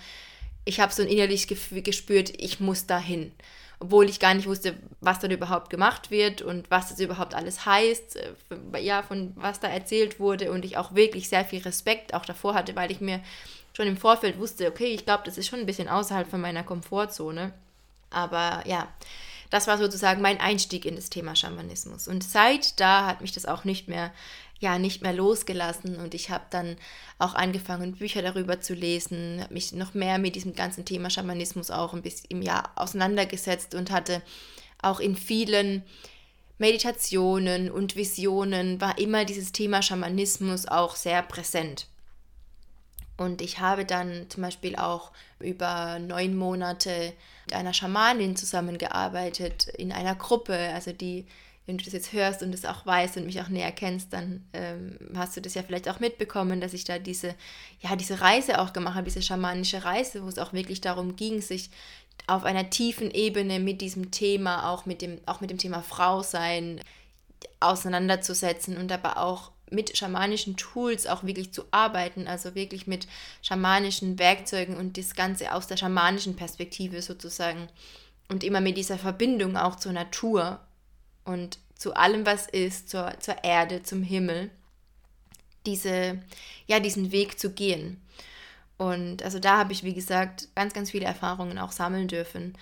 ich 0.66 0.80
habe 0.80 0.92
so 0.92 1.02
innerlich 1.02 1.46
gespürt, 1.48 2.32
ich 2.36 2.60
muss 2.60 2.86
dahin. 2.86 3.32
Obwohl 3.84 4.08
ich 4.08 4.18
gar 4.18 4.32
nicht 4.32 4.48
wusste, 4.48 4.76
was 5.02 5.18
dort 5.18 5.32
überhaupt 5.32 5.68
gemacht 5.68 6.10
wird 6.10 6.40
und 6.40 6.70
was 6.70 6.88
das 6.88 7.00
überhaupt 7.00 7.34
alles 7.34 7.66
heißt, 7.66 8.16
äh, 8.16 8.80
ja, 8.80 9.02
von 9.02 9.32
was 9.36 9.60
da 9.60 9.68
erzählt 9.68 10.18
wurde 10.18 10.50
und 10.50 10.64
ich 10.64 10.78
auch 10.78 10.94
wirklich 10.94 11.28
sehr 11.28 11.44
viel 11.44 11.60
Respekt 11.60 12.14
auch 12.14 12.24
davor 12.24 12.54
hatte, 12.54 12.74
weil 12.76 12.90
ich 12.90 13.02
mir 13.02 13.20
schon 13.74 13.86
im 13.86 13.98
Vorfeld 13.98 14.38
wusste, 14.38 14.68
okay, 14.68 14.86
ich 14.86 15.04
glaube, 15.04 15.24
das 15.26 15.36
ist 15.36 15.48
schon 15.48 15.60
ein 15.60 15.66
bisschen 15.66 15.88
außerhalb 15.88 16.26
von 16.30 16.40
meiner 16.40 16.62
Komfortzone. 16.62 17.52
Aber 18.08 18.62
ja, 18.66 18.88
das 19.50 19.66
war 19.66 19.76
sozusagen 19.76 20.22
mein 20.22 20.40
Einstieg 20.40 20.86
in 20.86 20.96
das 20.96 21.10
Thema 21.10 21.36
Schamanismus. 21.36 22.08
Und 22.08 22.24
seit 22.24 22.80
da 22.80 23.06
hat 23.06 23.20
mich 23.20 23.32
das 23.32 23.44
auch 23.44 23.64
nicht 23.64 23.86
mehr, 23.86 24.12
ja, 24.64 24.78
nicht 24.78 25.02
mehr 25.02 25.12
losgelassen. 25.12 25.96
Und 25.96 26.14
ich 26.14 26.30
habe 26.30 26.46
dann 26.50 26.76
auch 27.18 27.34
angefangen, 27.34 27.92
Bücher 27.92 28.22
darüber 28.22 28.60
zu 28.60 28.74
lesen, 28.74 29.40
habe 29.42 29.54
mich 29.54 29.72
noch 29.72 29.94
mehr 29.94 30.18
mit 30.18 30.34
diesem 30.34 30.54
ganzen 30.54 30.84
Thema 30.84 31.10
Schamanismus 31.10 31.70
auch 31.70 31.92
ein 31.92 32.02
bisschen 32.02 32.30
im 32.30 32.42
Jahr 32.42 32.72
auseinandergesetzt 32.74 33.74
und 33.74 33.90
hatte 33.90 34.22
auch 34.82 35.00
in 35.00 35.16
vielen 35.16 35.82
Meditationen 36.58 37.70
und 37.70 37.94
Visionen 37.94 38.80
war 38.80 38.98
immer 38.98 39.24
dieses 39.24 39.52
Thema 39.52 39.82
Schamanismus 39.82 40.66
auch 40.66 40.96
sehr 40.96 41.22
präsent. 41.22 41.86
Und 43.16 43.42
ich 43.42 43.60
habe 43.60 43.84
dann 43.84 44.28
zum 44.30 44.42
Beispiel 44.42 44.76
auch 44.76 45.12
über 45.38 45.98
neun 45.98 46.36
Monate 46.36 47.12
mit 47.44 47.54
einer 47.54 47.74
Schamanin 47.74 48.34
zusammengearbeitet 48.34 49.68
in 49.68 49.92
einer 49.92 50.14
Gruppe. 50.14 50.56
Also 50.74 50.92
die, 50.92 51.26
wenn 51.66 51.78
du 51.78 51.84
das 51.84 51.94
jetzt 51.94 52.12
hörst 52.12 52.42
und 52.42 52.52
das 52.52 52.64
auch 52.64 52.84
weißt 52.84 53.16
und 53.16 53.26
mich 53.26 53.40
auch 53.40 53.48
näher 53.48 53.72
kennst, 53.72 54.12
dann 54.12 54.44
ähm, 54.52 54.98
hast 55.16 55.36
du 55.36 55.40
das 55.40 55.54
ja 55.54 55.62
vielleicht 55.62 55.88
auch 55.88 55.98
mitbekommen, 55.98 56.60
dass 56.60 56.74
ich 56.74 56.84
da 56.84 56.98
diese, 56.98 57.34
ja, 57.80 57.96
diese 57.96 58.20
Reise 58.20 58.60
auch 58.60 58.72
gemacht 58.72 58.96
habe, 58.96 59.04
diese 59.06 59.22
schamanische 59.22 59.84
Reise, 59.84 60.22
wo 60.22 60.28
es 60.28 60.38
auch 60.38 60.52
wirklich 60.52 60.80
darum 60.82 61.16
ging, 61.16 61.40
sich 61.40 61.70
auf 62.26 62.44
einer 62.44 62.70
tiefen 62.70 63.10
Ebene 63.10 63.60
mit 63.60 63.80
diesem 63.80 64.10
Thema, 64.10 64.70
auch 64.70 64.84
mit 64.84 65.00
dem, 65.00 65.20
auch 65.26 65.40
mit 65.40 65.50
dem 65.50 65.58
Thema 65.58 65.82
Frau 65.82 66.22
sein, 66.22 66.80
auseinanderzusetzen 67.60 68.76
und 68.76 68.92
aber 68.92 69.18
auch 69.18 69.50
mit 69.70 69.96
schamanischen 69.96 70.56
Tools 70.56 71.06
auch 71.06 71.24
wirklich 71.24 71.52
zu 71.52 71.64
arbeiten, 71.70 72.28
also 72.28 72.54
wirklich 72.54 72.86
mit 72.86 73.06
schamanischen 73.42 74.18
Werkzeugen 74.18 74.76
und 74.76 74.98
das 74.98 75.14
Ganze 75.14 75.52
aus 75.52 75.66
der 75.66 75.76
schamanischen 75.76 76.36
Perspektive 76.36 77.02
sozusagen 77.02 77.68
und 78.28 78.44
immer 78.44 78.60
mit 78.60 78.76
dieser 78.76 78.98
Verbindung 78.98 79.56
auch 79.56 79.76
zur 79.76 79.92
Natur 79.92 80.60
und 81.24 81.58
zu 81.76 81.94
allem, 81.94 82.24
was 82.26 82.46
ist, 82.46 82.88
zur, 82.88 83.18
zur 83.20 83.42
Erde, 83.44 83.82
zum 83.82 84.02
Himmel, 84.02 84.50
diese, 85.66 86.22
ja, 86.66 86.80
diesen 86.80 87.12
Weg 87.12 87.38
zu 87.38 87.50
gehen. 87.50 88.00
Und 88.76 89.22
also 89.22 89.38
da 89.38 89.58
habe 89.58 89.72
ich, 89.72 89.84
wie 89.84 89.94
gesagt, 89.94 90.48
ganz, 90.54 90.72
ganz 90.74 90.90
viele 90.90 91.06
Erfahrungen 91.06 91.58
auch 91.58 91.72
sammeln 91.72 92.08
dürfen 92.08 92.54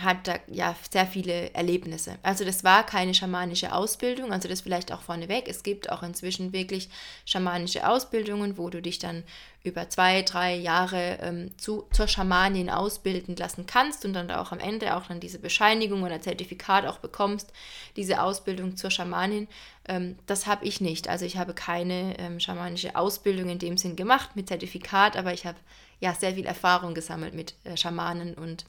hat 0.00 0.26
da 0.26 0.36
ja 0.46 0.74
sehr 0.90 1.06
viele 1.06 1.52
Erlebnisse. 1.52 2.16
Also 2.22 2.44
das 2.44 2.64
war 2.64 2.84
keine 2.84 3.12
schamanische 3.12 3.74
Ausbildung, 3.74 4.32
also 4.32 4.48
das 4.48 4.62
vielleicht 4.62 4.90
auch 4.90 5.02
vorneweg. 5.02 5.48
Es 5.48 5.62
gibt 5.62 5.90
auch 5.90 6.02
inzwischen 6.02 6.52
wirklich 6.52 6.88
schamanische 7.26 7.86
Ausbildungen, 7.86 8.56
wo 8.56 8.70
du 8.70 8.80
dich 8.80 8.98
dann 8.98 9.22
über 9.64 9.88
zwei, 9.90 10.22
drei 10.22 10.56
Jahre 10.56 11.18
ähm, 11.20 11.56
zu, 11.58 11.84
zur 11.92 12.08
Schamanin 12.08 12.70
ausbilden 12.70 13.36
lassen 13.36 13.66
kannst 13.66 14.04
und 14.04 14.14
dann 14.14 14.30
auch 14.30 14.50
am 14.50 14.58
Ende 14.58 14.96
auch 14.96 15.06
dann 15.06 15.20
diese 15.20 15.38
Bescheinigung 15.38 16.02
oder 16.02 16.20
Zertifikat 16.20 16.86
auch 16.86 16.98
bekommst, 16.98 17.52
diese 17.94 18.22
Ausbildung 18.22 18.76
zur 18.76 18.90
Schamanin. 18.90 19.46
Ähm, 19.86 20.18
das 20.26 20.46
habe 20.46 20.64
ich 20.64 20.80
nicht. 20.80 21.08
Also 21.08 21.26
ich 21.26 21.36
habe 21.36 21.52
keine 21.52 22.18
ähm, 22.18 22.40
schamanische 22.40 22.96
Ausbildung 22.96 23.50
in 23.50 23.58
dem 23.58 23.76
Sinn 23.76 23.94
gemacht 23.94 24.36
mit 24.36 24.48
Zertifikat, 24.48 25.16
aber 25.16 25.34
ich 25.34 25.44
habe 25.46 25.58
ja 26.00 26.14
sehr 26.14 26.34
viel 26.34 26.46
Erfahrung 26.46 26.94
gesammelt 26.94 27.34
mit 27.34 27.54
äh, 27.64 27.76
Schamanen 27.76 28.34
und 28.34 28.64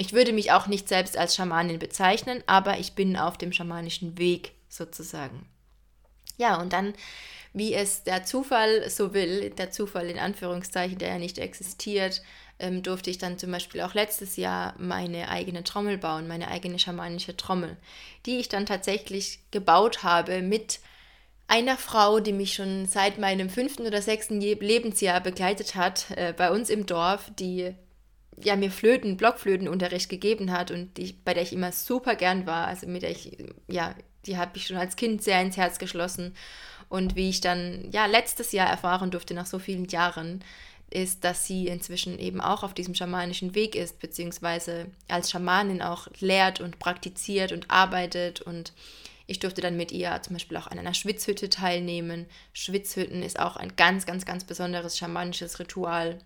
ich 0.00 0.14
würde 0.14 0.32
mich 0.32 0.50
auch 0.50 0.66
nicht 0.66 0.88
selbst 0.88 1.18
als 1.18 1.34
Schamanin 1.34 1.78
bezeichnen, 1.78 2.42
aber 2.46 2.78
ich 2.78 2.94
bin 2.94 3.18
auf 3.18 3.36
dem 3.36 3.52
schamanischen 3.52 4.16
Weg 4.16 4.52
sozusagen. 4.70 5.46
Ja, 6.38 6.58
und 6.58 6.72
dann, 6.72 6.94
wie 7.52 7.74
es 7.74 8.02
der 8.02 8.24
Zufall 8.24 8.88
so 8.88 9.12
will, 9.12 9.50
der 9.50 9.70
Zufall 9.70 10.08
in 10.08 10.18
Anführungszeichen, 10.18 10.96
der 10.96 11.10
ja 11.10 11.18
nicht 11.18 11.36
existiert, 11.36 12.22
ähm, 12.58 12.82
durfte 12.82 13.10
ich 13.10 13.18
dann 13.18 13.38
zum 13.38 13.50
Beispiel 13.50 13.82
auch 13.82 13.92
letztes 13.92 14.36
Jahr 14.36 14.74
meine 14.78 15.28
eigene 15.28 15.64
Trommel 15.64 15.98
bauen, 15.98 16.26
meine 16.26 16.48
eigene 16.48 16.78
schamanische 16.78 17.36
Trommel, 17.36 17.76
die 18.24 18.38
ich 18.38 18.48
dann 18.48 18.64
tatsächlich 18.64 19.40
gebaut 19.50 20.02
habe 20.02 20.40
mit 20.40 20.80
einer 21.46 21.76
Frau, 21.76 22.20
die 22.20 22.32
mich 22.32 22.54
schon 22.54 22.86
seit 22.86 23.18
meinem 23.18 23.50
fünften 23.50 23.86
oder 23.86 24.00
sechsten 24.00 24.40
Lebensjahr 24.40 25.20
begleitet 25.20 25.74
hat, 25.74 26.06
äh, 26.12 26.32
bei 26.34 26.50
uns 26.50 26.70
im 26.70 26.86
Dorf, 26.86 27.30
die 27.38 27.74
ja, 28.36 28.56
mir 28.56 28.70
Flöten, 28.70 29.16
Blockflötenunterricht 29.16 30.08
gegeben 30.08 30.52
hat 30.52 30.70
und 30.70 30.96
die, 30.96 31.12
bei 31.24 31.34
der 31.34 31.42
ich 31.42 31.52
immer 31.52 31.72
super 31.72 32.14
gern 32.14 32.46
war, 32.46 32.66
also 32.66 32.86
mit 32.86 33.02
der 33.02 33.10
ich, 33.10 33.36
ja, 33.68 33.94
die 34.26 34.36
habe 34.36 34.52
ich 34.54 34.66
schon 34.66 34.76
als 34.76 34.96
Kind 34.96 35.22
sehr 35.22 35.40
ins 35.40 35.56
Herz 35.56 35.78
geschlossen. 35.78 36.34
Und 36.88 37.14
wie 37.14 37.30
ich 37.30 37.40
dann, 37.40 37.88
ja, 37.92 38.06
letztes 38.06 38.52
Jahr 38.52 38.68
erfahren 38.68 39.10
durfte, 39.10 39.34
nach 39.34 39.46
so 39.46 39.58
vielen 39.58 39.86
Jahren, 39.86 40.42
ist, 40.90 41.24
dass 41.24 41.46
sie 41.46 41.68
inzwischen 41.68 42.18
eben 42.18 42.40
auch 42.40 42.64
auf 42.64 42.74
diesem 42.74 42.94
schamanischen 42.94 43.54
Weg 43.54 43.76
ist, 43.76 44.00
beziehungsweise 44.00 44.86
als 45.08 45.30
Schamanin 45.30 45.82
auch 45.82 46.08
lehrt 46.18 46.60
und 46.60 46.80
praktiziert 46.80 47.52
und 47.52 47.70
arbeitet. 47.70 48.40
Und 48.40 48.72
ich 49.28 49.38
durfte 49.38 49.60
dann 49.60 49.76
mit 49.76 49.92
ihr 49.92 50.20
zum 50.22 50.34
Beispiel 50.34 50.56
auch 50.56 50.66
an 50.66 50.80
einer 50.80 50.94
Schwitzhütte 50.94 51.48
teilnehmen. 51.48 52.26
Schwitzhütten 52.52 53.22
ist 53.22 53.38
auch 53.38 53.56
ein 53.56 53.76
ganz, 53.76 54.04
ganz, 54.04 54.24
ganz 54.24 54.42
besonderes 54.44 54.98
schamanisches 54.98 55.60
Ritual 55.60 56.18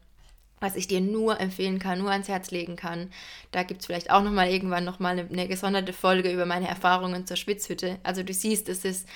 was 0.61 0.77
ich 0.77 0.87
dir 0.87 1.01
nur 1.01 1.41
empfehlen 1.41 1.79
kann, 1.79 1.99
nur 1.99 2.11
ans 2.11 2.29
Herz 2.29 2.51
legen 2.51 2.77
kann. 2.77 3.11
Da 3.51 3.63
gibt 3.63 3.81
es 3.81 3.87
vielleicht 3.87 4.11
auch 4.11 4.23
nochmal 4.23 4.51
irgendwann 4.51 4.85
nochmal 4.85 5.19
eine, 5.19 5.29
eine 5.31 5.49
gesonderte 5.49 5.93
Folge 5.93 6.33
über 6.33 6.47
meine 6.47 6.69
Erfahrungen 6.69 7.27
zur 7.27 7.37
Schwitzhütte. 7.37 7.99
Also 8.03 8.23
du 8.23 8.33
siehst, 8.33 8.69
es 8.69 8.85
ist, 8.85 9.09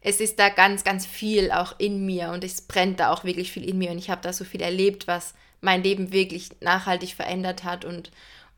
es 0.00 0.20
ist 0.20 0.38
da 0.38 0.50
ganz, 0.50 0.84
ganz 0.84 1.06
viel 1.06 1.50
auch 1.50 1.78
in 1.78 2.04
mir 2.06 2.30
und 2.30 2.44
es 2.44 2.60
brennt 2.60 3.00
da 3.00 3.10
auch 3.10 3.24
wirklich 3.24 3.50
viel 3.50 3.68
in 3.68 3.78
mir 3.78 3.90
und 3.90 3.98
ich 3.98 4.10
habe 4.10 4.20
da 4.22 4.32
so 4.32 4.44
viel 4.44 4.60
erlebt, 4.60 5.06
was 5.06 5.34
mein 5.60 5.82
Leben 5.82 6.12
wirklich 6.12 6.50
nachhaltig 6.60 7.14
verändert 7.14 7.64
hat 7.64 7.84
und 7.84 8.10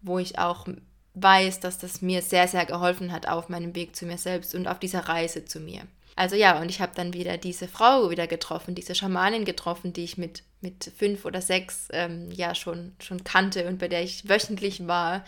wo 0.03 0.19
ich 0.19 0.39
auch 0.39 0.67
weiß, 1.15 1.61
dass 1.61 1.79
das 1.79 2.03
mir 2.03 2.21
sehr, 2.21 2.47
sehr 2.49 2.67
geholfen 2.67 3.13
hat 3.13 3.27
auf 3.29 3.49
meinem 3.49 3.75
Weg 3.75 3.97
zu 3.97 4.05
mir 4.05 4.19
selbst 4.19 4.55
und 4.55 4.69
auf 4.69 4.79
dieser 4.79 5.09
Reise 5.09 5.45
zu 5.45 5.61
mir. 5.61 5.83
Also 6.17 6.35
ja, 6.35 6.59
und 6.61 6.71
ich 6.71 6.81
habe 6.81 6.93
dann 6.95 7.13
wieder 7.13 7.37
diese 7.37 7.69
Frau 7.69 8.11
wieder 8.11 8.27
getroffen, 8.27 8.75
diese 8.75 8.95
Schamanin 8.95 9.45
getroffen, 9.45 9.93
die 9.93 10.05
ich 10.05 10.17
mit, 10.17 10.43
mit 10.63 10.91
fünf 10.97 11.27
oder 11.27 11.43
sechs 11.43 11.89
ähm, 11.93 12.33
ja 12.33 12.55
schon, 12.55 12.97
schon 13.01 13.23
kannte 13.23 13.69
und 13.69 13.79
bei 13.79 13.87
der 13.87 14.03
ich 14.03 14.27
wöchentlich 14.27 14.87
war 14.87 15.25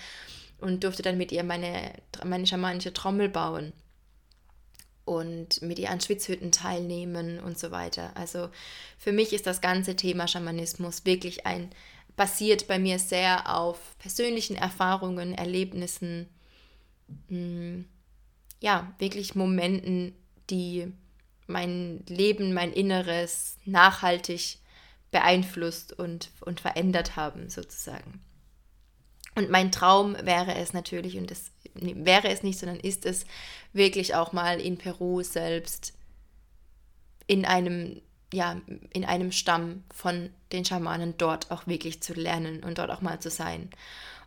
und 0.61 0.85
durfte 0.85 1.03
dann 1.03 1.19
mit 1.19 1.31
ihr 1.31 1.45
meine, 1.45 1.93
meine 2.25 2.47
schamanische 2.47 2.95
Trommel 2.95 3.29
bauen 3.29 3.75
und 5.05 5.61
mit 5.61 5.79
ihr 5.79 5.91
an 5.91 6.01
Schwitzhütten 6.01 6.53
teilnehmen 6.53 7.39
und 7.39 7.59
so 7.59 7.71
weiter. 7.71 8.13
Also 8.17 8.49
für 8.97 9.13
mich 9.13 9.35
ist 9.35 9.47
das 9.47 9.61
ganze 9.61 9.95
Thema 9.95 10.27
Schamanismus 10.27 11.05
wirklich 11.05 11.47
ein, 11.47 11.71
basiert 12.17 12.67
bei 12.67 12.79
mir 12.79 12.99
sehr 12.99 13.55
auf 13.55 13.79
persönlichen 13.99 14.57
Erfahrungen, 14.57 15.35
Erlebnissen, 15.35 16.29
mh, 17.29 17.37
hm, 17.37 17.85
ja, 18.61 18.93
wirklich 18.99 19.35
Momenten, 19.35 20.15
die 20.51 20.93
mein 21.47 22.05
Leben, 22.09 22.53
mein 22.53 22.73
Inneres 22.73 23.57
nachhaltig 23.65 24.59
beeinflusst 25.11 25.93
und, 25.93 26.31
und 26.41 26.61
verändert 26.61 27.17
haben, 27.17 27.49
sozusagen. 27.49 28.21
Und 29.35 29.51
mein 29.51 29.73
Traum 29.73 30.17
wäre 30.23 30.55
es 30.57 30.73
natürlich, 30.73 31.17
und 31.17 31.31
das 31.31 31.53
wäre 31.75 32.29
es 32.29 32.43
nicht, 32.43 32.59
sondern 32.59 32.81
ist 32.81 33.07
es 33.07 33.25
wirklich 33.73 34.15
auch 34.15 34.33
mal 34.33 34.61
in 34.61 34.77
Peru 34.77 35.23
selbst 35.23 35.95
in 37.27 37.45
einem 37.45 38.03
ja, 38.33 38.61
in 38.91 39.05
einem 39.05 39.33
Stamm 39.33 39.85
von 39.95 40.31
den 40.53 40.65
Schamanen 40.65 41.17
dort 41.17 41.51
auch 41.51 41.67
wirklich 41.67 42.03
zu 42.03 42.13
lernen 42.13 42.63
und 42.63 42.79
dort 42.79 42.91
auch 42.91 43.01
mal 43.01 43.21
zu 43.21 43.31
sein. 43.31 43.71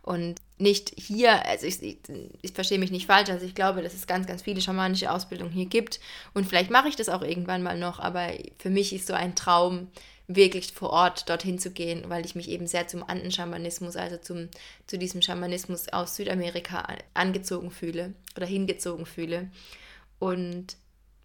Und 0.02 0.40
nicht 0.58 0.92
hier, 0.96 1.46
also 1.46 1.66
ich, 1.66 1.80
ich, 1.80 1.98
ich, 2.42 2.52
verstehe 2.52 2.78
mich 2.78 2.90
nicht 2.90 3.06
falsch, 3.06 3.30
also 3.30 3.46
ich 3.46 3.54
glaube, 3.54 3.82
dass 3.82 3.94
es 3.94 4.08
ganz, 4.08 4.26
ganz 4.26 4.42
viele 4.42 4.60
schamanische 4.60 5.12
Ausbildungen 5.12 5.52
hier 5.52 5.66
gibt 5.66 6.00
und 6.34 6.44
vielleicht 6.44 6.70
mache 6.70 6.88
ich 6.88 6.96
das 6.96 7.08
auch 7.08 7.22
irgendwann 7.22 7.62
mal 7.62 7.78
noch, 7.78 8.00
aber 8.00 8.30
für 8.58 8.70
mich 8.70 8.92
ist 8.92 9.06
so 9.06 9.14
ein 9.14 9.36
Traum, 9.36 9.88
wirklich 10.28 10.72
vor 10.72 10.90
Ort 10.90 11.28
dorthin 11.28 11.58
zu 11.58 11.70
gehen, 11.70 12.04
weil 12.08 12.24
ich 12.24 12.34
mich 12.34 12.48
eben 12.48 12.66
sehr 12.66 12.88
zum 12.88 13.02
Andenschamanismus, 13.02 13.96
also 13.96 14.16
zum, 14.16 14.48
zu 14.86 14.98
diesem 14.98 15.22
Schamanismus 15.22 15.88
aus 15.88 16.16
Südamerika 16.16 16.86
angezogen 17.14 17.70
fühle 17.70 18.14
oder 18.36 18.46
hingezogen 18.46 19.06
fühle. 19.06 19.50
Und 20.18 20.76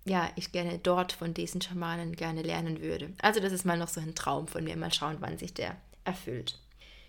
ja, 0.06 0.30
ich 0.36 0.52
gerne 0.52 0.80
dort 0.80 1.12
von 1.12 1.34
diesen 1.34 1.62
Schamanen 1.62 2.16
gerne 2.16 2.42
lernen 2.42 2.82
würde. 2.82 3.12
Also 3.22 3.40
das 3.40 3.52
ist 3.52 3.66
mal 3.66 3.78
noch 3.78 3.90
so 3.90 4.00
ein 4.00 4.16
Traum 4.16 4.48
von 4.48 4.64
mir. 4.64 4.78
Mal 4.78 4.94
schauen, 4.94 5.18
wann 5.20 5.38
sich 5.38 5.54
der 5.54 5.76
erfüllt. 6.06 6.60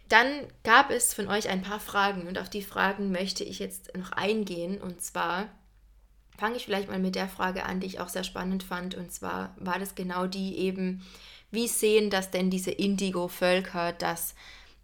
Dann 0.08 0.46
gab 0.64 0.90
es 0.90 1.12
von 1.12 1.28
euch 1.28 1.48
ein 1.48 1.62
paar 1.62 1.80
Fragen 1.80 2.26
und 2.26 2.38
auf 2.38 2.48
die 2.48 2.62
Fragen 2.62 3.12
möchte 3.12 3.44
ich 3.44 3.58
jetzt 3.58 3.94
noch 3.96 4.12
eingehen. 4.12 4.80
Und 4.80 5.02
zwar 5.02 5.48
fange 6.38 6.56
ich 6.56 6.64
vielleicht 6.64 6.88
mal 6.88 6.98
mit 6.98 7.14
der 7.14 7.28
Frage 7.28 7.64
an, 7.64 7.80
die 7.80 7.86
ich 7.86 8.00
auch 8.00 8.08
sehr 8.08 8.24
spannend 8.24 8.62
fand. 8.62 8.94
Und 8.94 9.12
zwar 9.12 9.54
war 9.58 9.78
das 9.78 9.94
genau 9.94 10.26
die 10.26 10.56
eben, 10.58 11.04
wie 11.50 11.68
sehen 11.68 12.08
das 12.10 12.30
denn 12.30 12.50
diese 12.50 12.70
Indigo-Völker, 12.70 13.92
dass 13.92 14.34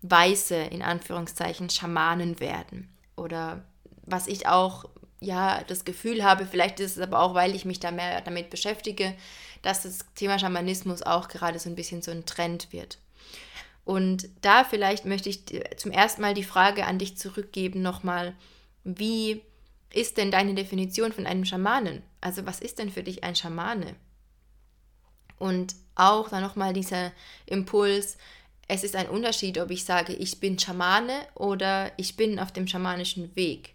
Weiße 0.02 0.56
in 0.56 0.82
Anführungszeichen 0.82 1.70
Schamanen 1.70 2.38
werden? 2.40 2.94
Oder 3.16 3.64
was 4.02 4.26
ich 4.26 4.46
auch 4.46 4.84
ja 5.20 5.62
das 5.66 5.86
Gefühl 5.86 6.22
habe, 6.22 6.44
vielleicht 6.44 6.80
ist 6.80 6.98
es 6.98 7.02
aber 7.02 7.20
auch, 7.20 7.34
weil 7.34 7.54
ich 7.54 7.64
mich 7.64 7.80
da 7.80 7.90
mehr 7.90 8.20
damit 8.20 8.50
beschäftige, 8.50 9.14
dass 9.62 9.84
das 9.84 10.00
Thema 10.14 10.38
Schamanismus 10.38 11.00
auch 11.00 11.28
gerade 11.28 11.58
so 11.58 11.70
ein 11.70 11.76
bisschen 11.76 12.02
so 12.02 12.10
ein 12.10 12.26
Trend 12.26 12.72
wird. 12.72 12.98
Und 13.84 14.28
da 14.40 14.64
vielleicht 14.64 15.04
möchte 15.04 15.28
ich 15.28 15.44
zum 15.76 15.90
ersten 15.90 16.22
Mal 16.22 16.34
die 16.34 16.44
Frage 16.44 16.86
an 16.86 16.98
dich 16.98 17.18
zurückgeben 17.18 17.82
nochmal, 17.82 18.34
wie 18.82 19.42
ist 19.92 20.16
denn 20.16 20.30
deine 20.30 20.54
Definition 20.54 21.12
von 21.12 21.26
einem 21.26 21.44
Schamanen? 21.44 22.02
Also 22.20 22.46
was 22.46 22.60
ist 22.60 22.78
denn 22.78 22.90
für 22.90 23.02
dich 23.02 23.24
ein 23.24 23.36
Schamane? 23.36 23.94
Und 25.38 25.74
auch 25.94 26.30
dann 26.30 26.42
nochmal 26.42 26.72
dieser 26.72 27.12
Impuls, 27.46 28.16
es 28.66 28.84
ist 28.84 28.96
ein 28.96 29.08
Unterschied, 29.08 29.58
ob 29.58 29.70
ich 29.70 29.84
sage, 29.84 30.14
ich 30.14 30.40
bin 30.40 30.58
Schamane 30.58 31.12
oder 31.34 31.92
ich 31.98 32.16
bin 32.16 32.38
auf 32.38 32.52
dem 32.52 32.66
schamanischen 32.66 33.36
Weg. 33.36 33.74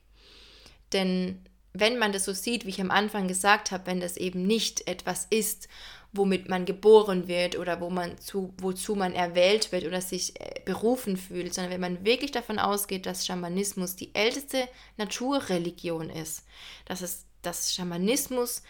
Denn 0.94 1.46
wenn 1.74 2.00
man 2.00 2.12
das 2.12 2.26
so 2.26 2.34
sieht, 2.34 2.66
wie 2.66 2.70
ich 2.70 2.82
am 2.82 2.92
Anfang 2.92 3.28
gesagt 3.28 3.72
habe, 3.72 3.86
wenn 3.86 4.00
das 4.00 4.18
eben 4.18 4.48
nicht 4.48 4.88
etwas 4.88 5.28
ist, 5.30 5.68
womit 6.12 6.50
man 6.50 6.66
geboren 6.66 7.28
wird 7.28 7.58
oder 7.58 7.82
wo 7.82 7.90
man 7.90 8.18
zu, 8.18 8.54
wozu 8.58 8.96
man 8.96 9.14
erwählt 9.14 9.72
wird 9.72 9.86
oder 9.86 10.02
sich 10.02 10.40
äh, 10.40 10.62
berufen 10.66 11.18
fühlt, 11.18 11.54
sondern 11.54 11.72
wenn 11.74 11.82
man 11.82 12.06
wirklich 12.06 12.32
davon 12.32 12.58
ausgeht, 12.60 13.06
dass 13.06 13.26
Schamanismus 13.26 13.96
die 13.96 14.14
älteste 14.16 14.68
Naturreligion 14.98 16.10
ist, 16.10 16.46
dass 16.86 17.02
es 17.02 17.26
dass 17.42 17.74
Schamanismus 17.74 18.64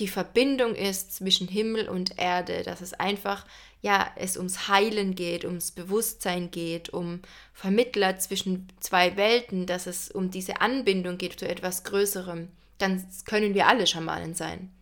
die 0.00 0.08
Verbindung 0.08 0.74
ist 0.74 1.14
zwischen 1.14 1.48
Himmel 1.48 1.88
und 1.88 2.18
Erde, 2.18 2.62
dass 2.62 2.80
es 2.80 2.94
einfach 2.94 3.44
ja, 3.80 4.10
es 4.16 4.36
ums 4.36 4.68
Heilen 4.68 5.14
geht, 5.14 5.44
ums 5.44 5.70
Bewusstsein 5.70 6.50
geht, 6.50 6.90
um 6.90 7.20
Vermittler 7.52 8.18
zwischen 8.18 8.68
zwei 8.80 9.16
Welten, 9.16 9.66
dass 9.66 9.86
es 9.86 10.10
um 10.10 10.30
diese 10.30 10.60
Anbindung 10.60 11.16
geht 11.18 11.38
zu 11.38 11.48
etwas 11.48 11.84
Größerem, 11.84 12.48
dann 12.78 13.08
können 13.24 13.54
wir 13.54 13.68
alle 13.68 13.86
Schamanen 13.86 14.34
sein. 14.34 14.72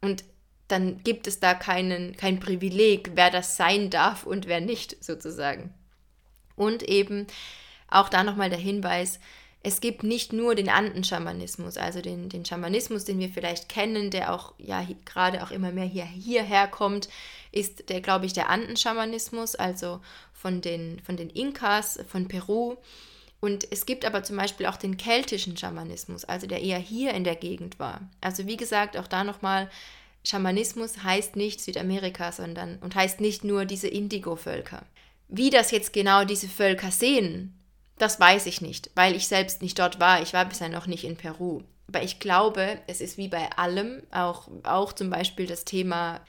Und 0.00 0.24
dann 0.68 1.02
gibt 1.02 1.26
es 1.26 1.40
da 1.40 1.54
keinen, 1.54 2.16
kein 2.16 2.40
Privileg, 2.40 3.12
wer 3.14 3.30
das 3.30 3.56
sein 3.56 3.90
darf 3.90 4.24
und 4.24 4.46
wer 4.46 4.60
nicht, 4.60 5.02
sozusagen. 5.02 5.72
Und 6.56 6.82
eben 6.82 7.26
auch 7.88 8.08
da 8.08 8.22
nochmal 8.22 8.50
der 8.50 8.58
Hinweis, 8.58 9.18
es 9.62 9.80
gibt 9.80 10.04
nicht 10.04 10.32
nur 10.32 10.54
den 10.54 10.68
Anden-Schamanismus, 10.68 11.76
also 11.76 12.00
den, 12.00 12.28
den 12.28 12.44
Schamanismus, 12.44 13.04
den 13.04 13.18
wir 13.18 13.28
vielleicht 13.28 13.68
kennen, 13.68 14.10
der 14.10 14.32
auch 14.32 14.54
ja 14.58 14.86
gerade 15.04 15.42
auch 15.42 15.50
immer 15.50 15.72
mehr 15.72 15.84
hier, 15.84 16.04
hierher 16.04 16.68
kommt, 16.68 17.08
ist 17.50 17.88
der, 17.88 18.00
glaube 18.00 18.26
ich, 18.26 18.32
der 18.32 18.50
Anden-Schamanismus, 18.50 19.56
also 19.56 20.00
von 20.32 20.60
den, 20.60 21.00
von 21.00 21.16
den 21.16 21.30
Inkas, 21.30 21.98
von 22.06 22.28
Peru. 22.28 22.76
Und 23.40 23.66
es 23.72 23.84
gibt 23.84 24.04
aber 24.04 24.22
zum 24.22 24.36
Beispiel 24.36 24.66
auch 24.66 24.76
den 24.76 24.96
keltischen 24.96 25.56
Schamanismus, 25.56 26.24
also 26.24 26.46
der 26.46 26.62
eher 26.62 26.78
hier 26.78 27.14
in 27.14 27.24
der 27.24 27.36
Gegend 27.36 27.78
war. 27.78 28.00
Also 28.20 28.46
wie 28.46 28.56
gesagt, 28.56 28.96
auch 28.96 29.08
da 29.08 29.24
nochmal, 29.24 29.70
Schamanismus 30.28 31.02
heißt 31.02 31.36
nicht 31.36 31.60
Südamerika, 31.60 32.32
sondern 32.32 32.78
und 32.80 32.94
heißt 32.94 33.20
nicht 33.20 33.44
nur 33.44 33.64
diese 33.64 33.88
Indigo-Völker. 33.88 34.84
Wie 35.28 35.48
das 35.48 35.70
jetzt 35.70 35.94
genau 35.94 36.24
diese 36.24 36.48
Völker 36.48 36.90
sehen, 36.90 37.58
das 37.96 38.20
weiß 38.20 38.44
ich 38.46 38.60
nicht, 38.60 38.90
weil 38.94 39.16
ich 39.16 39.26
selbst 39.26 39.62
nicht 39.62 39.78
dort 39.78 40.00
war. 40.00 40.20
Ich 40.20 40.34
war 40.34 40.44
bisher 40.44 40.68
noch 40.68 40.86
nicht 40.86 41.04
in 41.04 41.16
Peru. 41.16 41.62
Aber 41.88 42.02
ich 42.02 42.20
glaube, 42.20 42.78
es 42.86 43.00
ist 43.00 43.16
wie 43.16 43.28
bei 43.28 43.50
allem, 43.56 44.02
auch, 44.10 44.48
auch 44.64 44.92
zum 44.92 45.08
Beispiel 45.08 45.46
das 45.46 45.64
Thema 45.64 46.20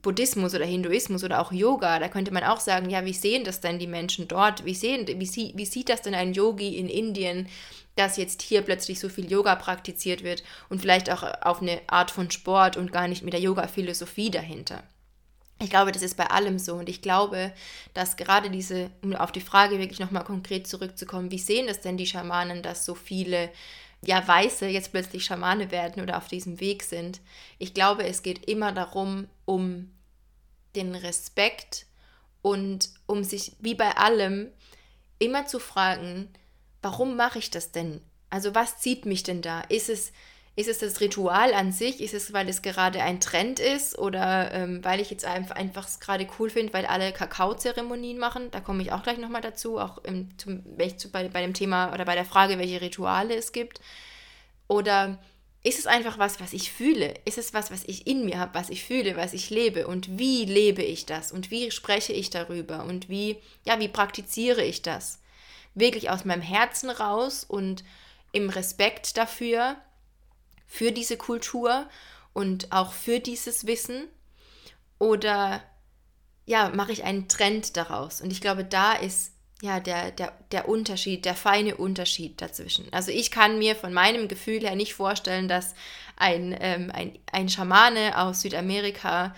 Buddhismus 0.00 0.54
oder 0.54 0.64
Hinduismus 0.64 1.22
oder 1.22 1.40
auch 1.40 1.52
Yoga, 1.52 1.98
da 1.98 2.08
könnte 2.08 2.32
man 2.32 2.44
auch 2.44 2.58
sagen, 2.58 2.88
ja, 2.88 3.04
wie 3.04 3.12
sehen 3.12 3.44
das 3.44 3.60
denn 3.60 3.78
die 3.78 3.86
Menschen 3.86 4.28
dort? 4.28 4.64
Wie, 4.64 4.74
sehen, 4.74 5.06
wie, 5.06 5.52
wie 5.54 5.66
sieht 5.66 5.90
das 5.90 6.00
denn 6.00 6.14
ein 6.14 6.32
Yogi 6.32 6.76
in 6.76 6.88
Indien, 6.88 7.48
dass 7.96 8.16
jetzt 8.16 8.42
hier 8.42 8.62
plötzlich 8.62 9.00
so 9.00 9.08
viel 9.08 9.30
Yoga 9.30 9.54
praktiziert 9.54 10.22
wird 10.22 10.42
und 10.68 10.80
vielleicht 10.80 11.10
auch 11.10 11.22
auf 11.42 11.60
eine 11.60 11.80
Art 11.86 12.10
von 12.10 12.30
Sport 12.30 12.76
und 12.76 12.92
gar 12.92 13.08
nicht 13.08 13.22
mit 13.22 13.32
der 13.32 13.40
Yoga-Philosophie 13.40 14.30
dahinter? 14.30 14.82
Ich 15.62 15.70
glaube, 15.70 15.92
das 15.92 16.02
ist 16.02 16.16
bei 16.16 16.26
allem 16.26 16.58
so. 16.58 16.74
Und 16.74 16.88
ich 16.88 17.02
glaube, 17.02 17.52
dass 17.94 18.16
gerade 18.16 18.50
diese, 18.50 18.90
um 19.02 19.14
auf 19.14 19.30
die 19.30 19.40
Frage 19.40 19.78
wirklich 19.78 20.00
nochmal 20.00 20.24
konkret 20.24 20.66
zurückzukommen, 20.66 21.30
wie 21.30 21.38
sehen 21.38 21.68
es 21.68 21.80
denn 21.80 21.96
die 21.96 22.06
Schamanen, 22.06 22.62
dass 22.62 22.84
so 22.84 22.94
viele 22.94 23.50
ja, 24.04 24.26
Weiße 24.26 24.66
jetzt 24.66 24.90
plötzlich 24.90 25.24
Schamane 25.24 25.70
werden 25.70 26.02
oder 26.02 26.16
auf 26.16 26.26
diesem 26.26 26.58
Weg 26.58 26.82
sind? 26.82 27.20
Ich 27.58 27.74
glaube, 27.74 28.04
es 28.04 28.22
geht 28.24 28.48
immer 28.48 28.72
darum, 28.72 29.28
um 29.44 29.92
den 30.74 30.94
Respekt 30.94 31.86
und 32.40 32.90
um 33.06 33.22
sich, 33.22 33.52
wie 33.60 33.76
bei 33.76 33.96
allem, 33.96 34.48
immer 35.20 35.46
zu 35.46 35.60
fragen, 35.60 36.28
warum 36.82 37.16
mache 37.16 37.38
ich 37.38 37.50
das 37.50 37.72
denn? 37.72 38.00
Also 38.30 38.54
was 38.54 38.78
zieht 38.78 39.06
mich 39.06 39.22
denn 39.22 39.42
da? 39.42 39.62
Ist 39.62 39.88
es 39.88 40.12
ist 40.54 40.68
es 40.68 40.78
das 40.78 41.00
Ritual 41.00 41.54
an 41.54 41.72
sich? 41.72 42.00
Ist 42.00 42.12
es, 42.12 42.34
weil 42.34 42.48
es 42.48 42.60
gerade 42.60 43.02
ein 43.02 43.20
Trend 43.20 43.58
ist 43.58 43.98
oder 43.98 44.52
ähm, 44.52 44.84
weil 44.84 45.00
ich 45.00 45.10
jetzt 45.10 45.24
einfach, 45.24 45.56
einfach 45.56 45.88
es 45.88 45.98
gerade 45.98 46.26
cool 46.38 46.50
finde, 46.50 46.74
weil 46.74 46.84
alle 46.84 47.12
Kakaozeremonien 47.12 48.18
machen? 48.18 48.50
Da 48.50 48.60
komme 48.60 48.82
ich 48.82 48.92
auch 48.92 49.02
gleich 49.02 49.16
nochmal 49.16 49.40
dazu, 49.40 49.78
auch 49.78 49.98
im, 50.04 50.36
zum, 50.38 50.62
bei, 50.76 51.28
bei 51.28 51.40
dem 51.40 51.54
Thema 51.54 51.94
oder 51.94 52.04
bei 52.04 52.14
der 52.14 52.26
Frage, 52.26 52.58
welche 52.58 52.82
Rituale 52.82 53.34
es 53.34 53.52
gibt. 53.52 53.80
Oder 54.68 55.18
ist 55.62 55.78
es 55.78 55.86
einfach 55.86 56.18
was, 56.18 56.38
was 56.38 56.52
ich 56.52 56.70
fühle? 56.70 57.14
Ist 57.24 57.38
es 57.38 57.54
was, 57.54 57.70
was 57.70 57.84
ich 57.84 58.06
in 58.06 58.26
mir 58.26 58.38
habe, 58.38 58.54
was 58.54 58.68
ich 58.68 58.84
fühle, 58.84 59.16
was 59.16 59.32
ich 59.32 59.48
lebe? 59.48 59.86
Und 59.86 60.18
wie 60.18 60.44
lebe 60.44 60.82
ich 60.82 61.06
das? 61.06 61.32
Und 61.32 61.50
wie 61.50 61.70
spreche 61.70 62.12
ich 62.12 62.28
darüber? 62.28 62.84
Und 62.84 63.08
wie, 63.08 63.38
ja, 63.64 63.80
wie 63.80 63.88
praktiziere 63.88 64.62
ich 64.62 64.82
das? 64.82 65.21
Wirklich 65.74 66.10
aus 66.10 66.24
meinem 66.24 66.42
Herzen 66.42 66.90
raus 66.90 67.44
und 67.44 67.84
im 68.32 68.50
Respekt 68.50 69.16
dafür, 69.16 69.76
für 70.66 70.90
diese 70.90 71.18
Kultur 71.18 71.86
und 72.32 72.72
auch 72.72 72.92
für 72.92 73.20
dieses 73.20 73.66
Wissen? 73.66 74.08
Oder 74.98 75.62
ja, 76.46 76.70
mache 76.70 76.92
ich 76.92 77.04
einen 77.04 77.28
Trend 77.28 77.76
daraus? 77.76 78.20
Und 78.20 78.30
ich 78.30 78.40
glaube, 78.40 78.64
da 78.64 78.94
ist 78.94 79.32
ja 79.60 79.80
der, 79.80 80.10
der, 80.10 80.32
der 80.50 80.68
Unterschied, 80.68 81.24
der 81.24 81.34
feine 81.34 81.76
Unterschied 81.76 82.40
dazwischen. 82.40 82.86
Also 82.92 83.10
ich 83.12 83.30
kann 83.30 83.58
mir 83.58 83.76
von 83.76 83.92
meinem 83.92 84.28
Gefühl 84.28 84.60
her 84.60 84.74
nicht 84.74 84.94
vorstellen, 84.94 85.46
dass 85.46 85.74
ein, 86.16 86.56
ähm, 86.60 86.90
ein, 86.92 87.18
ein 87.30 87.48
Schamane 87.48 88.18
aus 88.18 88.40
Südamerika 88.40 89.34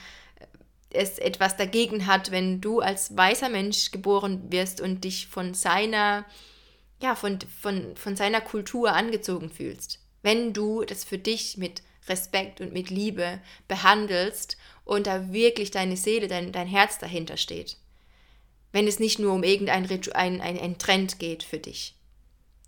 es 0.94 1.18
etwas 1.18 1.56
dagegen 1.56 2.06
hat, 2.06 2.30
wenn 2.30 2.60
du 2.60 2.80
als 2.80 3.16
weißer 3.16 3.48
Mensch 3.48 3.90
geboren 3.90 4.50
wirst 4.50 4.80
und 4.80 5.04
dich 5.04 5.26
von 5.26 5.54
seiner, 5.54 6.24
ja, 7.02 7.14
von, 7.14 7.38
von, 7.60 7.96
von 7.96 8.16
seiner 8.16 8.40
Kultur 8.40 8.92
angezogen 8.92 9.50
fühlst 9.50 10.00
wenn 10.24 10.54
du 10.54 10.84
das 10.84 11.04
für 11.04 11.18
dich 11.18 11.58
mit 11.58 11.82
Respekt 12.08 12.60
und 12.60 12.72
mit 12.72 12.90
Liebe 12.90 13.40
behandelst 13.68 14.56
und 14.84 15.06
da 15.06 15.32
wirklich 15.32 15.70
deine 15.70 15.96
Seele, 15.96 16.28
dein, 16.28 16.50
dein 16.50 16.66
Herz 16.66 16.98
dahinter 16.98 17.36
steht. 17.36 17.76
Wenn 18.72 18.88
es 18.88 18.98
nicht 18.98 19.18
nur 19.18 19.34
um 19.34 19.44
irgendein 19.44 19.88
ein, 20.14 20.40
ein, 20.40 20.58
ein 20.58 20.78
Trend 20.78 21.18
geht 21.18 21.42
für 21.42 21.58
dich. 21.58 21.94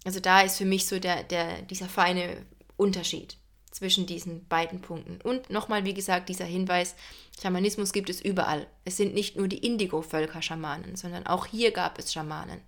Also 0.04 0.20
da 0.20 0.42
ist 0.42 0.58
für 0.58 0.66
mich 0.66 0.86
so 0.86 1.00
der, 1.00 1.24
der, 1.24 1.62
dieser 1.62 1.88
feine 1.88 2.44
Unterschied 2.76 3.38
zwischen 3.76 4.06
diesen 4.06 4.46
beiden 4.48 4.80
Punkten. 4.80 5.20
Und 5.22 5.50
nochmal, 5.50 5.84
wie 5.84 5.94
gesagt, 5.94 6.30
dieser 6.30 6.46
Hinweis, 6.46 6.96
Schamanismus 7.40 7.92
gibt 7.92 8.08
es 8.08 8.22
überall. 8.22 8.66
Es 8.84 8.96
sind 8.96 9.14
nicht 9.14 9.36
nur 9.36 9.48
die 9.48 9.58
Indigo-Völker 9.58 10.40
Schamanen, 10.40 10.96
sondern 10.96 11.26
auch 11.26 11.46
hier 11.46 11.72
gab 11.72 11.98
es 11.98 12.12
Schamanen. 12.12 12.62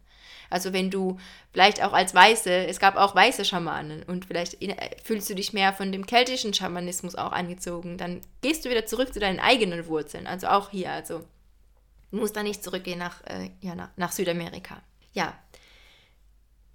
Also 0.50 0.72
wenn 0.72 0.90
du 0.90 1.18
vielleicht 1.52 1.82
auch 1.82 1.92
als 1.92 2.14
Weiße, 2.14 2.50
es 2.50 2.78
gab 2.78 2.96
auch 2.96 3.14
weiße 3.14 3.44
Schamanen 3.44 4.02
und 4.02 4.26
vielleicht 4.26 4.58
fühlst 5.02 5.28
du 5.30 5.34
dich 5.34 5.52
mehr 5.52 5.72
von 5.72 5.92
dem 5.92 6.06
keltischen 6.06 6.54
Schamanismus 6.54 7.16
auch 7.16 7.32
angezogen, 7.32 7.96
dann 7.96 8.20
gehst 8.42 8.64
du 8.64 8.70
wieder 8.70 8.86
zurück 8.86 9.12
zu 9.12 9.20
deinen 9.20 9.40
eigenen 9.40 9.86
Wurzeln. 9.86 10.26
Also 10.26 10.48
auch 10.48 10.70
hier, 10.70 10.90
also 10.92 11.24
du 12.10 12.18
musst 12.18 12.36
da 12.36 12.42
nicht 12.42 12.62
zurückgehen 12.62 12.98
nach, 12.98 13.24
äh, 13.24 13.50
ja, 13.60 13.74
nach, 13.74 13.90
nach 13.96 14.12
Südamerika. 14.12 14.82
Ja, 15.12 15.34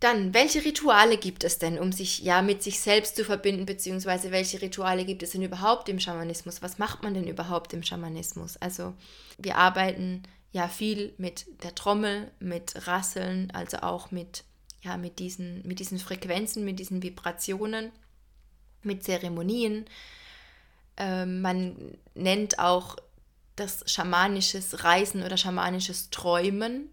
dann, 0.03 0.33
welche 0.33 0.63
Rituale 0.65 1.17
gibt 1.17 1.43
es 1.43 1.59
denn, 1.59 1.79
um 1.79 1.91
sich 1.91 2.19
ja 2.19 2.41
mit 2.41 2.61
sich 2.61 2.79
selbst 2.79 3.15
zu 3.15 3.23
verbinden, 3.23 3.65
beziehungsweise 3.65 4.31
welche 4.31 4.61
Rituale 4.61 5.05
gibt 5.05 5.23
es 5.23 5.31
denn 5.31 5.41
überhaupt 5.41 5.87
im 5.89 5.99
Schamanismus? 5.99 6.61
Was 6.61 6.77
macht 6.77 7.03
man 7.03 7.13
denn 7.13 7.27
überhaupt 7.27 7.73
im 7.73 7.83
Schamanismus? 7.83 8.57
Also, 8.57 8.93
wir 9.37 9.57
arbeiten 9.57 10.23
ja 10.51 10.67
viel 10.67 11.13
mit 11.17 11.45
der 11.63 11.73
Trommel, 11.73 12.31
mit 12.39 12.87
Rasseln, 12.87 13.49
also 13.51 13.77
auch 13.77 14.11
mit, 14.11 14.43
ja, 14.81 14.97
mit, 14.97 15.19
diesen, 15.19 15.65
mit 15.65 15.79
diesen 15.79 15.99
Frequenzen, 15.99 16.65
mit 16.65 16.79
diesen 16.79 17.01
Vibrationen, 17.01 17.91
mit 18.83 19.03
Zeremonien. 19.03 19.85
Ähm, 20.97 21.41
man 21.41 21.97
nennt 22.13 22.59
auch 22.59 22.97
das 23.55 23.83
schamanisches 23.85 24.83
Reisen 24.83 25.23
oder 25.23 25.37
schamanisches 25.37 26.09
Träumen, 26.09 26.89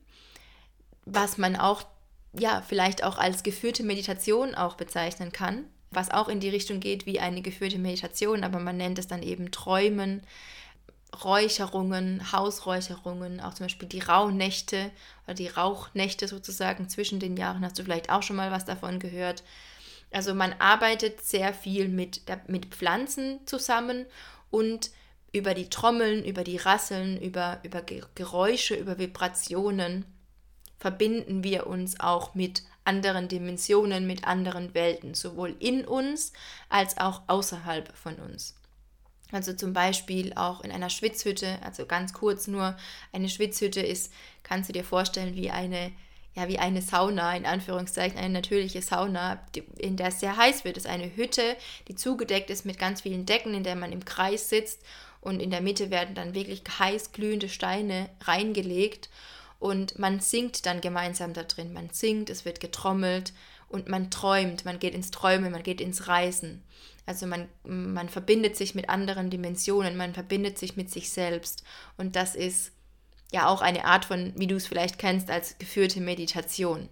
was 1.04 1.38
man 1.38 1.56
auch 1.56 1.84
ja, 2.32 2.62
vielleicht 2.66 3.02
auch 3.02 3.18
als 3.18 3.42
geführte 3.42 3.82
Meditation 3.82 4.54
auch 4.54 4.76
bezeichnen 4.76 5.32
kann, 5.32 5.64
was 5.90 6.10
auch 6.10 6.28
in 6.28 6.40
die 6.40 6.48
Richtung 6.48 6.80
geht 6.80 7.06
wie 7.06 7.20
eine 7.20 7.42
geführte 7.42 7.78
Meditation, 7.78 8.44
aber 8.44 8.60
man 8.60 8.76
nennt 8.76 8.98
es 8.98 9.08
dann 9.08 9.22
eben 9.22 9.50
Träumen, 9.50 10.22
Räucherungen, 11.24 12.30
Hausräucherungen, 12.32 13.40
auch 13.40 13.54
zum 13.54 13.64
Beispiel 13.64 13.88
die 13.88 14.00
Rauhnächte 14.00 14.92
oder 15.24 15.34
die 15.34 15.48
Rauchnächte 15.48 16.28
sozusagen 16.28 16.88
zwischen 16.88 17.18
den 17.18 17.36
Jahren, 17.36 17.64
hast 17.64 17.78
du 17.78 17.82
vielleicht 17.82 18.10
auch 18.10 18.22
schon 18.22 18.36
mal 18.36 18.52
was 18.52 18.64
davon 18.64 19.00
gehört. 19.00 19.42
Also 20.12 20.34
man 20.34 20.54
arbeitet 20.58 21.24
sehr 21.24 21.52
viel 21.52 21.88
mit, 21.88 22.22
mit 22.46 22.66
Pflanzen 22.66 23.40
zusammen 23.46 24.06
und 24.50 24.90
über 25.32 25.54
die 25.54 25.68
Trommeln, 25.68 26.24
über 26.24 26.44
die 26.44 26.56
Rasseln, 26.56 27.20
über, 27.20 27.60
über 27.62 27.82
Geräusche, 28.14 28.74
über 28.74 28.98
Vibrationen 28.98 30.04
verbinden 30.80 31.44
wir 31.44 31.66
uns 31.66 32.00
auch 32.00 32.34
mit 32.34 32.62
anderen 32.84 33.28
Dimensionen, 33.28 34.06
mit 34.06 34.24
anderen 34.24 34.74
Welten, 34.74 35.14
sowohl 35.14 35.54
in 35.60 35.84
uns 35.84 36.32
als 36.70 36.98
auch 36.98 37.22
außerhalb 37.28 37.94
von 37.94 38.16
uns. 38.16 38.56
Also 39.30 39.52
zum 39.52 39.72
Beispiel 39.72 40.32
auch 40.34 40.62
in 40.62 40.72
einer 40.72 40.90
Schwitzhütte, 40.90 41.58
also 41.62 41.86
ganz 41.86 42.12
kurz 42.12 42.48
nur, 42.48 42.76
eine 43.12 43.28
Schwitzhütte 43.28 43.80
ist, 43.80 44.12
kannst 44.42 44.68
du 44.68 44.72
dir 44.72 44.82
vorstellen, 44.82 45.36
wie 45.36 45.50
eine, 45.50 45.92
ja, 46.34 46.48
wie 46.48 46.58
eine 46.58 46.82
Sauna, 46.82 47.36
in 47.36 47.46
Anführungszeichen, 47.46 48.18
eine 48.18 48.30
natürliche 48.30 48.82
Sauna, 48.82 49.46
in 49.76 49.96
der 49.96 50.08
es 50.08 50.20
sehr 50.20 50.36
heiß 50.36 50.64
wird. 50.64 50.78
Es 50.78 50.84
ist 50.84 50.90
eine 50.90 51.14
Hütte, 51.14 51.56
die 51.86 51.94
zugedeckt 51.94 52.50
ist 52.50 52.64
mit 52.64 52.78
ganz 52.78 53.02
vielen 53.02 53.26
Decken, 53.26 53.54
in 53.54 53.62
der 53.62 53.76
man 53.76 53.92
im 53.92 54.04
Kreis 54.04 54.48
sitzt 54.48 54.80
und 55.20 55.40
in 55.40 55.50
der 55.50 55.60
Mitte 55.60 55.90
werden 55.90 56.14
dann 56.14 56.34
wirklich 56.34 56.62
heiß 56.78 57.12
glühende 57.12 57.50
Steine 57.50 58.08
reingelegt 58.22 59.10
und 59.60 59.98
man 59.98 60.18
singt 60.20 60.66
dann 60.66 60.80
gemeinsam 60.80 61.34
da 61.34 61.44
drin. 61.44 61.72
Man 61.72 61.90
singt, 61.90 62.30
es 62.30 62.44
wird 62.44 62.58
getrommelt 62.58 63.32
und 63.68 63.88
man 63.88 64.10
träumt, 64.10 64.64
man 64.64 64.80
geht 64.80 64.94
ins 64.94 65.12
Träumen, 65.12 65.52
man 65.52 65.62
geht 65.62 65.80
ins 65.80 66.08
Reisen. 66.08 66.64
Also 67.06 67.26
man, 67.26 67.46
man 67.64 68.08
verbindet 68.08 68.56
sich 68.56 68.74
mit 68.74 68.88
anderen 68.88 69.30
Dimensionen, 69.30 69.96
man 69.96 70.14
verbindet 70.14 70.58
sich 70.58 70.76
mit 70.76 70.90
sich 70.90 71.10
selbst. 71.10 71.62
Und 71.98 72.16
das 72.16 72.34
ist 72.34 72.72
ja 73.32 73.46
auch 73.48 73.60
eine 73.60 73.84
Art 73.84 74.06
von, 74.06 74.32
wie 74.36 74.46
du 74.46 74.56
es 74.56 74.66
vielleicht 74.66 74.98
kennst, 74.98 75.30
als 75.30 75.58
geführte 75.58 76.00
Meditation. 76.00 76.88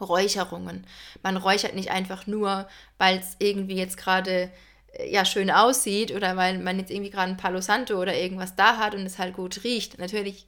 Räucherungen. 0.00 0.86
Man 1.22 1.36
räuchert 1.36 1.74
nicht 1.74 1.90
einfach 1.90 2.26
nur, 2.26 2.66
weil 2.96 3.18
es 3.18 3.36
irgendwie 3.38 3.76
jetzt 3.76 3.98
gerade 3.98 4.50
äh, 4.94 5.12
ja 5.12 5.26
schön 5.26 5.50
aussieht 5.50 6.10
oder 6.12 6.38
weil 6.38 6.58
man 6.58 6.78
jetzt 6.78 6.90
irgendwie 6.90 7.10
gerade 7.10 7.32
ein 7.32 7.36
Palo 7.36 7.60
Santo 7.60 8.00
oder 8.00 8.16
irgendwas 8.16 8.56
da 8.56 8.78
hat 8.78 8.94
und 8.94 9.04
es 9.04 9.18
halt 9.18 9.34
gut 9.34 9.62
riecht. 9.62 9.98
Natürlich 9.98 10.46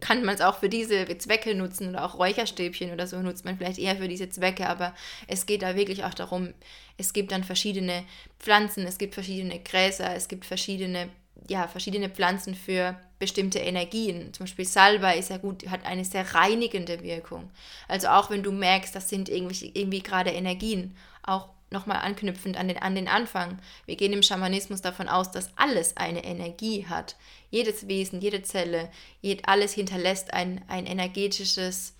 kann 0.00 0.24
man 0.24 0.34
es 0.34 0.40
auch 0.40 0.58
für 0.58 0.68
diese 0.68 1.06
Zwecke 1.18 1.54
nutzen 1.54 1.88
oder 1.88 2.04
auch 2.04 2.18
Räucherstäbchen 2.18 2.92
oder 2.92 3.06
so 3.06 3.20
nutzt 3.20 3.44
man 3.44 3.56
vielleicht 3.56 3.78
eher 3.78 3.96
für 3.96 4.08
diese 4.08 4.28
Zwecke, 4.28 4.68
aber 4.68 4.94
es 5.26 5.46
geht 5.46 5.62
da 5.62 5.74
wirklich 5.74 6.04
auch 6.04 6.14
darum, 6.14 6.52
es 6.98 7.12
gibt 7.12 7.32
dann 7.32 7.44
verschiedene 7.44 8.04
Pflanzen, 8.38 8.86
es 8.86 8.98
gibt 8.98 9.14
verschiedene 9.14 9.58
Gräser, 9.60 10.14
es 10.14 10.28
gibt 10.28 10.44
verschiedene, 10.44 11.08
ja, 11.48 11.66
verschiedene 11.66 12.10
Pflanzen 12.10 12.54
für 12.54 12.98
bestimmte 13.18 13.58
Energien. 13.58 14.32
Zum 14.34 14.44
Beispiel 14.44 14.66
Salbei 14.66 15.18
ist 15.18 15.30
ja 15.30 15.38
gut, 15.38 15.68
hat 15.70 15.84
eine 15.86 16.04
sehr 16.04 16.34
reinigende 16.34 17.02
Wirkung. 17.02 17.50
Also 17.88 18.08
auch 18.08 18.30
wenn 18.30 18.42
du 18.42 18.52
merkst, 18.52 18.94
das 18.94 19.08
sind 19.08 19.28
irgendwie, 19.28 19.70
irgendwie 19.74 20.02
gerade 20.02 20.30
Energien, 20.30 20.96
auch 21.22 21.48
nochmal 21.70 21.98
anknüpfend 21.98 22.56
an 22.56 22.68
den, 22.68 22.78
an 22.78 22.94
den 22.94 23.08
Anfang. 23.08 23.58
Wir 23.86 23.96
gehen 23.96 24.12
im 24.12 24.22
Schamanismus 24.22 24.82
davon 24.82 25.08
aus, 25.08 25.30
dass 25.30 25.56
alles 25.56 25.96
eine 25.96 26.24
Energie 26.24 26.86
hat. 26.86 27.16
Jedes 27.50 27.88
Wesen, 27.88 28.20
jede 28.20 28.42
Zelle, 28.42 28.90
jed, 29.20 29.48
alles 29.48 29.72
hinterlässt 29.72 30.32
ein, 30.32 30.62
ein 30.68 30.86
energetisches 30.86 31.94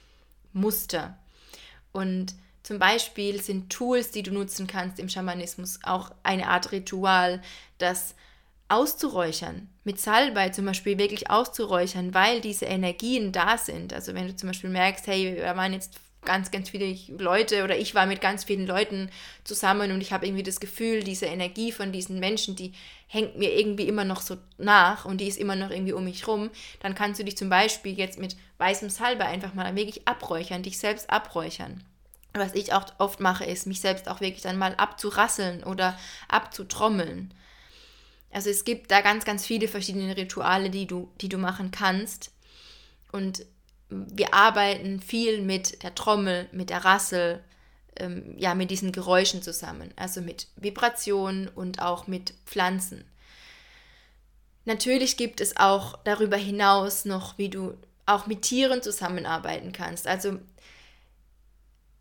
Muster. 0.52 1.16
Und 1.92 2.34
zum 2.62 2.78
Beispiel 2.78 3.40
sind 3.40 3.70
Tools, 3.70 4.10
die 4.10 4.22
du 4.22 4.32
nutzen 4.32 4.66
kannst 4.66 4.98
im 4.98 5.08
Schamanismus, 5.08 5.80
auch 5.82 6.10
eine 6.22 6.48
Art 6.48 6.72
Ritual, 6.72 7.40
das 7.78 8.14
auszuräuchern, 8.68 9.68
mit 9.82 10.00
Salbei 10.00 10.50
zum 10.50 10.66
Beispiel 10.66 10.96
wirklich 10.96 11.28
auszuräuchern, 11.28 12.14
weil 12.14 12.40
diese 12.40 12.66
Energien 12.66 13.32
da 13.32 13.58
sind. 13.58 13.92
Also 13.92 14.14
wenn 14.14 14.28
du 14.28 14.36
zum 14.36 14.48
Beispiel 14.48 14.70
merkst, 14.70 15.06
hey, 15.08 15.36
wir 15.36 15.56
waren 15.56 15.72
jetzt 15.72 15.98
ganz, 16.24 16.50
ganz 16.50 16.70
viele 16.70 16.96
Leute 17.16 17.64
oder 17.64 17.78
ich 17.78 17.94
war 17.94 18.06
mit 18.06 18.20
ganz 18.20 18.44
vielen 18.44 18.66
Leuten 18.66 19.10
zusammen 19.44 19.90
und 19.90 20.00
ich 20.00 20.12
habe 20.12 20.26
irgendwie 20.26 20.42
das 20.42 20.60
Gefühl, 20.60 21.02
diese 21.02 21.26
Energie 21.26 21.72
von 21.72 21.92
diesen 21.92 22.20
Menschen, 22.20 22.56
die 22.56 22.72
hängt 23.06 23.38
mir 23.38 23.58
irgendwie 23.58 23.88
immer 23.88 24.04
noch 24.04 24.20
so 24.20 24.36
nach 24.58 25.04
und 25.04 25.18
die 25.20 25.28
ist 25.28 25.38
immer 25.38 25.56
noch 25.56 25.70
irgendwie 25.70 25.92
um 25.92 26.04
mich 26.04 26.26
rum, 26.26 26.50
dann 26.80 26.94
kannst 26.94 27.20
du 27.20 27.24
dich 27.24 27.36
zum 27.36 27.48
Beispiel 27.48 27.98
jetzt 27.98 28.18
mit 28.18 28.36
weißem 28.58 28.90
Salbe 28.90 29.24
einfach 29.24 29.54
mal 29.54 29.74
wirklich 29.74 30.06
abräuchern, 30.06 30.62
dich 30.62 30.78
selbst 30.78 31.10
abräuchern. 31.10 31.82
Was 32.34 32.54
ich 32.54 32.72
auch 32.72 32.84
oft 32.98 33.18
mache, 33.18 33.44
ist, 33.44 33.66
mich 33.66 33.80
selbst 33.80 34.08
auch 34.08 34.20
wirklich 34.20 34.42
dann 34.42 34.58
mal 34.58 34.74
abzurasseln 34.76 35.64
oder 35.64 35.98
abzutrommeln. 36.28 37.34
Also 38.30 38.50
es 38.50 38.64
gibt 38.64 38.90
da 38.92 39.00
ganz, 39.00 39.24
ganz 39.24 39.44
viele 39.44 39.66
verschiedene 39.66 40.16
Rituale, 40.16 40.70
die 40.70 40.86
du, 40.86 41.10
die 41.20 41.28
du 41.28 41.38
machen 41.38 41.72
kannst. 41.72 42.30
Und 43.10 43.44
wir 43.90 44.34
arbeiten 44.34 45.00
viel 45.00 45.42
mit 45.42 45.82
der 45.82 45.94
Trommel, 45.94 46.48
mit 46.52 46.70
der 46.70 46.84
Rassel, 46.84 47.42
ähm, 47.96 48.34
ja, 48.38 48.54
mit 48.54 48.70
diesen 48.70 48.92
Geräuschen 48.92 49.42
zusammen, 49.42 49.92
also 49.96 50.20
mit 50.20 50.46
Vibrationen 50.56 51.48
und 51.48 51.82
auch 51.82 52.06
mit 52.06 52.34
Pflanzen. 52.46 53.04
Natürlich 54.64 55.16
gibt 55.16 55.40
es 55.40 55.56
auch 55.56 55.98
darüber 56.04 56.36
hinaus 56.36 57.04
noch, 57.04 57.38
wie 57.38 57.48
du 57.48 57.74
auch 58.06 58.26
mit 58.26 58.42
Tieren 58.42 58.82
zusammenarbeiten 58.82 59.72
kannst. 59.72 60.06
Also 60.06 60.38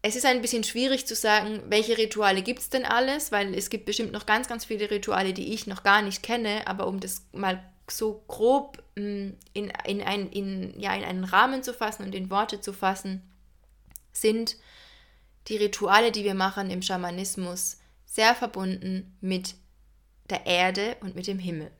es 0.01 0.15
ist 0.15 0.25
ein 0.25 0.41
bisschen 0.41 0.63
schwierig 0.63 1.05
zu 1.05 1.15
sagen, 1.15 1.61
welche 1.67 1.97
Rituale 1.97 2.41
gibt 2.41 2.59
es 2.59 2.69
denn 2.69 2.85
alles, 2.85 3.31
weil 3.31 3.53
es 3.53 3.69
gibt 3.69 3.85
bestimmt 3.85 4.11
noch 4.11 4.25
ganz, 4.25 4.47
ganz 4.47 4.65
viele 4.65 4.89
Rituale, 4.89 5.33
die 5.33 5.53
ich 5.53 5.67
noch 5.67 5.83
gar 5.83 6.01
nicht 6.01 6.23
kenne, 6.23 6.67
aber 6.67 6.87
um 6.87 6.99
das 6.99 7.25
mal 7.33 7.61
so 7.91 8.23
grob 8.27 8.83
mm, 8.95 9.31
in, 9.53 9.71
in, 9.85 10.01
ein, 10.01 10.29
in, 10.29 10.79
ja, 10.79 10.93
in 10.93 11.03
einen 11.03 11.23
Rahmen 11.23 11.63
zu 11.63 11.73
fassen 11.73 12.03
und 12.03 12.15
in 12.15 12.29
Worte 12.29 12.61
zu 12.61 12.73
fassen, 12.73 13.21
sind 14.11 14.57
die 15.47 15.57
Rituale, 15.57 16.11
die 16.11 16.23
wir 16.23 16.35
machen 16.35 16.69
im 16.69 16.81
Schamanismus, 16.81 17.77
sehr 18.05 18.35
verbunden 18.35 19.15
mit 19.21 19.55
der 20.29 20.45
Erde 20.45 20.97
und 21.01 21.15
mit 21.15 21.27
dem 21.27 21.39
Himmel. 21.39 21.71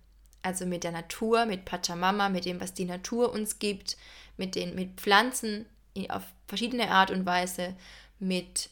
Also 0.41 0.65
mit 0.65 0.83
der 0.83 0.91
Natur, 0.91 1.45
mit 1.45 1.65
Pachamama, 1.65 2.29
mit 2.29 2.45
dem, 2.45 2.61
was 2.61 2.73
die 2.73 2.85
Natur 2.85 3.31
uns 3.31 3.59
gibt, 3.59 3.97
mit, 4.37 4.55
den, 4.55 4.73
mit 4.73 5.01
Pflanzen 5.01 5.65
auf 6.07 6.23
verschiedene 6.47 6.91
Art 6.91 7.11
und 7.11 7.25
Weise, 7.25 7.75
mit 8.19 8.69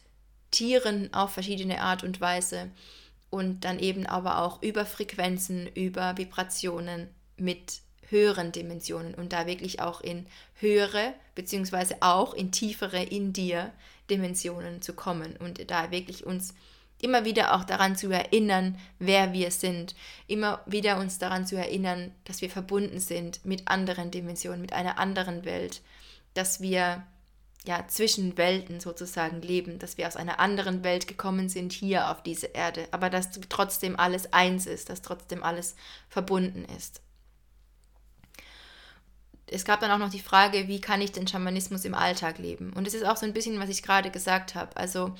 Tieren 0.51 1.13
auf 1.13 1.31
verschiedene 1.31 1.81
Art 1.81 2.03
und 2.03 2.21
Weise 2.21 2.71
und 3.29 3.65
dann 3.65 3.79
eben 3.79 4.05
aber 4.05 4.39
auch 4.39 4.61
über 4.61 4.85
Frequenzen, 4.85 5.67
über 5.67 6.17
Vibrationen 6.17 7.09
mit 7.37 7.81
höheren 8.09 8.51
Dimensionen 8.51 9.13
und 9.13 9.33
da 9.33 9.47
wirklich 9.47 9.81
auch 9.81 10.01
in 10.01 10.25
höhere, 10.55 11.13
beziehungsweise 11.35 11.97
auch 12.01 12.33
in 12.33 12.51
tiefere 12.51 13.03
in 13.03 13.33
dir 13.33 13.71
Dimensionen 14.09 14.81
zu 14.81 14.93
kommen 14.93 15.35
und 15.37 15.69
da 15.69 15.91
wirklich 15.91 16.25
uns 16.25 16.53
immer 17.01 17.25
wieder 17.25 17.53
auch 17.55 17.63
daran 17.63 17.95
zu 17.95 18.09
erinnern, 18.09 18.77
wer 18.99 19.33
wir 19.33 19.51
sind, 19.51 19.95
immer 20.25 20.61
wieder 20.65 20.99
uns 20.99 21.19
daran 21.19 21.45
zu 21.45 21.55
erinnern, 21.55 22.11
dass 22.23 22.41
wir 22.41 22.49
verbunden 22.49 22.99
sind 22.99 23.45
mit 23.45 23.67
anderen 23.67 24.09
Dimensionen, 24.09 24.61
mit 24.61 24.73
einer 24.73 24.97
anderen 24.97 25.45
Welt, 25.45 25.81
dass 26.33 26.61
wir 26.61 27.05
ja 27.65 27.85
zwischen 27.87 28.37
Welten 28.37 28.79
sozusagen 28.79 29.41
leben, 29.41 29.77
dass 29.77 29.97
wir 29.97 30.07
aus 30.07 30.15
einer 30.15 30.39
anderen 30.39 30.83
Welt 30.83 31.07
gekommen 31.07 31.49
sind 31.49 31.73
hier 31.73 32.09
auf 32.09 32.23
diese 32.23 32.47
Erde, 32.47 32.87
aber 32.91 33.09
dass 33.09 33.29
trotzdem 33.49 33.99
alles 33.99 34.33
eins 34.33 34.65
ist, 34.65 34.89
dass 34.89 35.01
trotzdem 35.01 35.43
alles 35.43 35.75
verbunden 36.09 36.65
ist. 36.77 37.01
Es 39.49 39.65
gab 39.65 39.79
dann 39.79 39.91
auch 39.91 39.97
noch 39.97 40.11
die 40.11 40.19
Frage, 40.19 40.67
wie 40.67 40.81
kann 40.81 41.01
ich 41.01 41.11
den 41.11 41.27
Schamanismus 41.27 41.85
im 41.85 41.93
Alltag 41.93 42.37
leben? 42.37 42.73
Und 42.73 42.87
es 42.87 42.93
ist 42.93 43.05
auch 43.05 43.17
so 43.17 43.25
ein 43.25 43.33
bisschen, 43.33 43.59
was 43.59 43.69
ich 43.69 43.83
gerade 43.83 44.11
gesagt 44.11 44.55
habe. 44.55 44.75
Also 44.75 45.15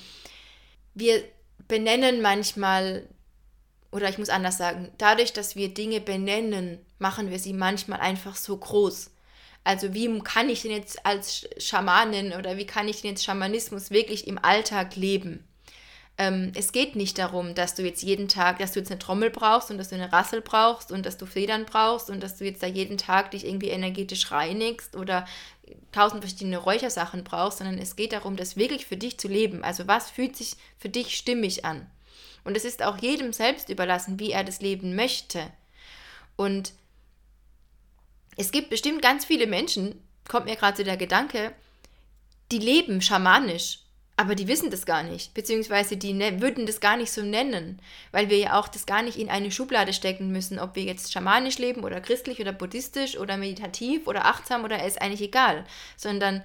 wir 0.94 1.24
benennen 1.68 2.22
manchmal, 2.22 3.08
oder 3.92 4.10
ich 4.10 4.18
muss 4.18 4.30
anders 4.30 4.58
sagen, 4.58 4.92
dadurch, 4.98 5.34
dass 5.34 5.56
wir 5.56 5.74
Dinge 5.74 6.02
benennen, 6.02 6.80
machen 7.00 7.30
wir 7.30 7.40
sie 7.40 7.54
manchmal 7.54 8.00
einfach 8.00 8.36
so 8.36 8.58
groß. 8.58 9.12
Also 9.64 9.94
wie 9.94 10.20
kann 10.20 10.50
ich 10.50 10.62
denn 10.62 10.72
jetzt 10.72 11.06
als 11.06 11.48
Schamanin 11.58 12.34
oder 12.34 12.58
wie 12.58 12.66
kann 12.66 12.88
ich 12.88 13.02
denn 13.02 13.12
jetzt 13.12 13.24
Schamanismus 13.24 13.92
wirklich 13.92 14.28
im 14.28 14.38
Alltag 14.44 14.96
leben? 14.96 15.47
Ähm, 16.20 16.52
es 16.56 16.72
geht 16.72 16.96
nicht 16.96 17.20
darum, 17.20 17.54
dass 17.54 17.76
du 17.76 17.84
jetzt 17.84 18.02
jeden 18.02 18.28
Tag, 18.28 18.58
dass 18.58 18.72
du 18.72 18.80
jetzt 18.80 18.90
eine 18.92 19.00
Trommel 19.00 19.30
brauchst 19.30 19.70
und 19.70 19.78
dass 19.78 19.90
du 19.90 19.96
eine 19.96 20.12
Rassel 20.12 20.42
brauchst 20.42 20.92
und 20.92 21.06
dass 21.06 21.18
du 21.18 21.28
Federn 21.28 21.66
brauchst 21.66 22.10
und 22.10 22.22
dass 22.24 22.38
du 22.38 22.46
jetzt 22.46 22.64
da 22.64 22.68
jeden 22.68 22.98
Tag 22.98 23.32
dich 23.32 23.46
irgendwie 23.46 23.70
energetisch 23.70 24.32
reinigst 24.32 24.96
oder 24.96 25.28
tausend 25.92 26.24
verschiedene 26.24 26.58
Räuchersachen 26.58 27.24
brauchst, 27.24 27.60
sondern 27.60 27.78
es 27.78 27.96
geht 27.96 28.14
darum, 28.14 28.36
das 28.36 28.58
wirklich 28.58 28.86
für 28.88 28.98
dich 28.98 29.20
zu 29.20 29.28
leben. 29.28 29.64
Also 29.64 29.88
was 29.88 30.10
fühlt 30.10 30.36
sich 30.36 30.56
für 30.80 30.90
dich 30.90 31.16
stimmig 31.16 31.66
an? 31.66 31.86
Und 32.44 32.58
es 32.58 32.66
ist 32.66 32.82
auch 32.82 32.98
jedem 32.98 33.34
selbst 33.34 33.70
überlassen, 33.70 34.20
wie 34.20 34.32
er 34.32 34.44
das 34.44 34.62
leben 34.62 34.96
möchte. 34.96 35.52
Und 36.36 36.74
es 38.38 38.52
gibt 38.52 38.70
bestimmt 38.70 39.02
ganz 39.02 39.26
viele 39.26 39.48
Menschen, 39.48 40.02
kommt 40.28 40.46
mir 40.46 40.56
gerade 40.56 40.78
so 40.78 40.84
der 40.84 40.98
Gedanke, 40.98 41.54
die 42.52 42.60
leben 42.60 43.02
schamanisch 43.02 43.80
aber 44.20 44.34
die 44.34 44.48
wissen 44.48 44.72
das 44.72 44.88
gar 44.88 45.04
nicht, 45.04 45.36
beziehungsweise 45.36 45.96
die 45.96 46.12
ne 46.12 46.42
würden 46.42 46.66
das 46.66 46.80
gar 46.80 46.98
nicht 46.98 47.12
so 47.12 47.22
nennen, 47.22 47.80
weil 48.12 48.32
wir 48.32 48.38
ja 48.40 48.60
auch 48.60 48.68
das 48.68 48.88
gar 48.88 49.04
nicht 49.04 49.18
in 49.18 49.30
eine 49.30 49.52
Schublade 49.52 49.94
stecken 49.94 50.32
müssen, 50.32 50.58
ob 50.58 50.76
wir 50.76 50.84
jetzt 50.84 51.14
schamanisch 51.14 51.60
leben 51.60 51.84
oder 51.84 52.02
christlich 52.02 52.42
oder 52.42 52.52
buddhistisch 52.52 53.18
oder 53.18 53.38
meditativ 53.38 54.08
oder 54.08 54.26
achtsam 54.26 54.64
oder 54.64 54.84
ist 54.84 55.00
eigentlich 55.00 55.22
egal, 55.22 55.66
sondern 55.96 56.44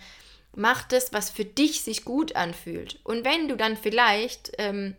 mach 0.55 0.83
das, 0.85 1.15
was 1.15 1.31
für 1.31 1.47
dich 1.47 1.83
sich 1.83 2.05
gut 2.05 2.37
anfühlt. 2.37 3.01
Und 3.05 3.25
wenn 3.25 3.49
du 3.49 3.57
dann 3.57 3.79
vielleicht 3.79 4.53
ähm, 4.59 4.95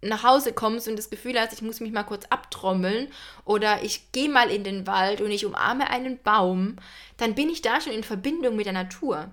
nach 0.00 0.24
Hause 0.24 0.52
kommst 0.52 0.88
und 0.88 0.96
das 0.96 1.08
Gefühl 1.08 1.38
hast, 1.38 1.52
ich 1.52 1.62
muss 1.62 1.78
mich 1.78 1.92
mal 1.92 2.02
kurz 2.02 2.24
abtrommeln 2.30 3.12
oder 3.44 3.84
ich 3.84 4.10
gehe 4.10 4.28
mal 4.28 4.50
in 4.50 4.64
den 4.64 4.88
Wald 4.88 5.20
und 5.20 5.30
ich 5.30 5.46
umarme 5.46 5.88
einen 5.88 6.20
Baum, 6.20 6.78
dann 7.16 7.36
bin 7.36 7.48
ich 7.48 7.62
da 7.62 7.80
schon 7.80 7.92
in 7.92 8.02
Verbindung 8.02 8.56
mit 8.56 8.66
der 8.66 8.72
Natur 8.72 9.30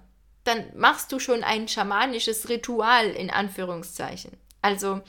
dann 0.49 0.65
machst 0.75 1.11
du 1.11 1.19
schon 1.19 1.43
ein 1.43 1.67
schamanisches 1.67 2.49
Ritual 2.49 3.11
in 3.11 3.29
Anführungszeichen. 3.29 4.31
Also 4.61 5.01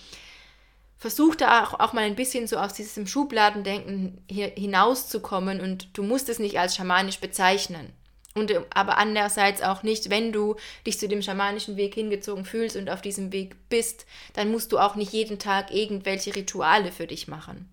versuch 0.98 1.34
da 1.34 1.64
auch, 1.64 1.80
auch 1.80 1.92
mal 1.94 2.04
ein 2.04 2.14
bisschen 2.14 2.46
so 2.46 2.58
aus 2.58 2.74
diesem 2.74 3.06
Schubladendenken 3.06 4.22
hier 4.30 4.48
hinauszukommen 4.48 5.60
und 5.60 5.88
du 5.96 6.02
musst 6.02 6.28
es 6.28 6.38
nicht 6.38 6.58
als 6.58 6.76
schamanisch 6.76 7.18
bezeichnen. 7.18 7.92
Und, 8.34 8.52
aber 8.70 8.98
andererseits 8.98 9.60
auch 9.62 9.82
nicht, 9.82 10.10
wenn 10.10 10.30
du 10.30 10.54
dich 10.86 11.00
zu 11.00 11.08
dem 11.08 11.22
schamanischen 11.22 11.76
Weg 11.76 11.94
hingezogen 11.94 12.44
fühlst 12.44 12.76
und 12.76 12.88
auf 12.88 13.00
diesem 13.00 13.32
Weg 13.32 13.56
bist, 13.68 14.06
dann 14.34 14.52
musst 14.52 14.70
du 14.70 14.78
auch 14.78 14.94
nicht 14.94 15.12
jeden 15.12 15.38
Tag 15.38 15.72
irgendwelche 15.72 16.36
Rituale 16.36 16.92
für 16.92 17.08
dich 17.08 17.26
machen. 17.26 17.68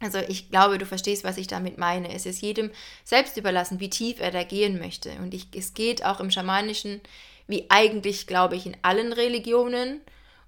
Also 0.00 0.18
ich 0.18 0.50
glaube, 0.50 0.78
du 0.78 0.84
verstehst, 0.84 1.24
was 1.24 1.38
ich 1.38 1.46
damit 1.46 1.78
meine. 1.78 2.12
Es 2.12 2.26
ist 2.26 2.42
jedem 2.42 2.70
selbst 3.04 3.36
überlassen, 3.36 3.80
wie 3.80 3.90
tief 3.90 4.20
er 4.20 4.30
da 4.30 4.44
gehen 4.44 4.78
möchte. 4.78 5.12
Und 5.20 5.32
ich, 5.32 5.48
es 5.54 5.72
geht 5.74 6.04
auch 6.04 6.20
im 6.20 6.30
Schamanischen, 6.30 7.00
wie 7.46 7.66
eigentlich, 7.70 8.26
glaube 8.26 8.56
ich, 8.56 8.66
in 8.66 8.76
allen 8.82 9.12
Religionen 9.12 10.00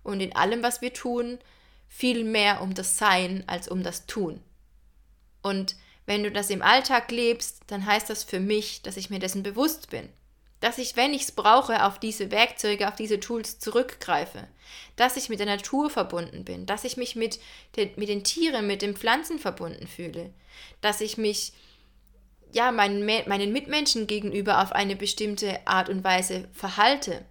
und 0.03 0.21
in 0.21 0.35
allem, 0.37 0.63
was 0.63 0.83
wir 0.83 0.93
tun, 0.93 1.39
viel 1.89 2.25
mehr 2.25 2.61
um 2.61 2.75
das 2.75 2.99
Sein 2.99 3.45
als 3.47 3.69
um 3.69 3.83
das 3.83 4.07
Tun. 4.07 4.41
Und 5.43 5.77
wenn 6.05 6.23
du 6.23 6.31
das 6.31 6.51
im 6.51 6.63
Alltag 6.63 7.11
lebst, 7.11 7.63
dann 7.69 7.87
heißt 7.87 8.11
das 8.11 8.25
für 8.25 8.41
mich, 8.41 8.83
dass 8.83 8.97
ich 8.97 9.09
mir 9.09 9.19
dessen 9.19 9.43
bewusst 9.43 9.89
bin 9.91 10.09
dass 10.61 10.79
ich, 10.79 10.97
wenn 10.97 11.15
ich 11.15 11.23
es 11.23 11.33
brauche, 11.33 11.85
auf 11.85 11.99
diese 11.99 12.31
Werkzeuge, 12.31 12.89
auf 12.89 12.97
diese 12.97 13.21
Tools 13.21 13.59
zurückgreife, 13.59 14.49
dass 14.97 15.17
ich 15.17 15.29
mit 15.29 15.39
der 15.39 15.47
Natur 15.47 15.91
verbunden 15.91 16.45
bin, 16.45 16.67
dass 16.67 16.85
ich 16.85 16.97
mich 16.97 17.17
mit, 17.17 17.39
den, 17.77 17.91
mit 17.97 18.09
den 18.09 18.25
Tieren, 18.25 18.67
mit 18.67 18.83
den 18.83 18.97
Pflanzen 18.97 19.39
verbunden 19.39 19.87
fühle, 19.87 20.33
dass 20.81 21.01
ich 21.01 21.17
mich 21.17 21.53
ja, 22.53 22.73
meinen, 22.73 23.05
meinen 23.05 23.53
Mitmenschen 23.53 24.07
gegenüber 24.07 24.63
auf 24.63 24.73
eine 24.73 24.97
bestimmte 24.97 25.67
Art 25.67 25.89
und 25.89 26.03
Weise 26.03 26.49
verhalte, 26.53 27.25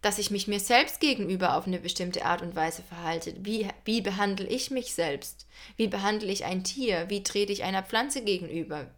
dass 0.00 0.18
ich 0.18 0.30
mich 0.30 0.46
mir 0.46 0.60
selbst 0.60 1.00
gegenüber 1.00 1.56
auf 1.56 1.66
eine 1.66 1.78
bestimmte 1.78 2.24
Art 2.24 2.42
und 2.42 2.54
Weise 2.54 2.82
verhalte. 2.82 3.34
Wie, 3.38 3.68
wie 3.84 4.00
behandle 4.00 4.46
ich 4.46 4.70
mich 4.70 4.94
selbst? 4.94 5.46
Wie 5.76 5.88
behandle 5.88 6.30
ich 6.30 6.44
ein 6.44 6.62
Tier? 6.62 7.06
Wie 7.08 7.22
trete 7.22 7.52
ich 7.52 7.64
einer 7.64 7.82
Pflanze 7.82 8.22
gegenüber? 8.22 8.90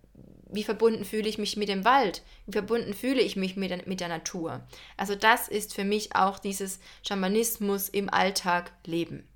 Wie 0.47 0.65
verbunden 0.65 1.05
fühle 1.05 1.29
ich 1.29 1.39
mich 1.39 1.57
mit 1.57 1.69
dem 1.69 1.85
Wald, 1.85 2.23
wie 2.47 2.53
verbunden 2.53 2.95
fühle 2.95 3.21
ich 3.21 3.37
mich 3.37 3.57
mit 3.57 3.71
der, 3.71 3.87
mit 3.87 4.01
der 4.01 4.09
Natur. 4.09 4.67
Also 4.97 5.15
das 5.15 5.49
ist 5.49 5.75
für 5.75 5.85
mich 5.85 6.15
auch 6.15 6.39
dieses 6.39 6.81
Schamanismus 7.07 7.89
im 7.89 8.09
Alltag 8.09 8.73
leben. 8.85 9.27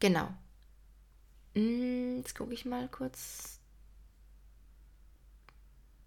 Genau. 0.00 0.28
Hm, 1.54 2.18
jetzt 2.18 2.34
gucke 2.34 2.54
ich 2.54 2.64
mal 2.64 2.88
kurz. 2.88 3.60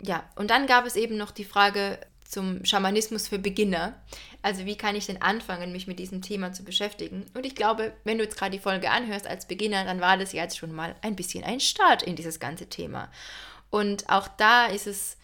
Ja, 0.02 0.30
und 0.36 0.52
dann 0.52 0.68
gab 0.68 0.86
es 0.86 0.96
eben 0.96 1.18
noch 1.18 1.32
die 1.32 1.46
Frage, 1.46 2.00
zum 2.30 2.66
Schamanismus 2.66 3.28
für 3.28 3.40
Beginner. 3.40 4.02
Also 4.42 4.66
wie 4.66 4.76
kann 4.76 4.96
ich 4.96 5.06
denn 5.06 5.22
anfangen, 5.22 5.72
mich 5.72 5.88
mit 5.88 6.00
diesem 6.00 6.22
Thema 6.22 6.54
zu 6.54 6.64
beschäftigen? 6.64 7.26
Und 7.34 7.46
ich 7.46 7.56
glaube, 7.56 7.94
wenn 8.04 8.18
du 8.18 8.24
jetzt 8.24 8.38
gerade 8.38 8.52
die 8.52 8.62
Folge 8.62 8.92
anhörst 8.92 9.28
als 9.28 9.48
Beginner, 9.48 9.86
dann 9.86 10.02
war 10.02 10.18
das 10.18 10.34
jetzt 10.34 10.58
schon 10.58 10.72
mal 10.72 10.96
ein 11.02 11.16
bisschen 11.16 11.44
ein 11.44 11.60
Start 11.60 12.04
in 12.04 12.16
dieses 12.16 12.40
ganze 12.40 12.68
Thema. 12.68 13.10
Und 13.70 14.10
auch 14.10 14.28
da 14.28 14.66
ist 14.68 14.88
es, 14.88 15.18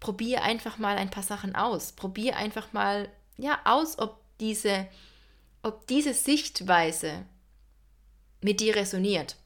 probier 0.00 0.42
einfach 0.42 0.78
mal 0.78 0.96
ein 0.96 1.10
paar 1.10 1.22
Sachen 1.22 1.54
aus. 1.54 1.92
Probier 1.92 2.36
einfach 2.36 2.72
mal 2.72 3.08
ja 3.36 3.60
aus, 3.64 3.98
ob 3.98 4.20
diese, 4.40 4.88
ob 5.62 5.86
diese 5.86 6.14
Sichtweise 6.14 7.26
mit 8.40 8.60
dir 8.60 8.74
resoniert. 8.74 9.36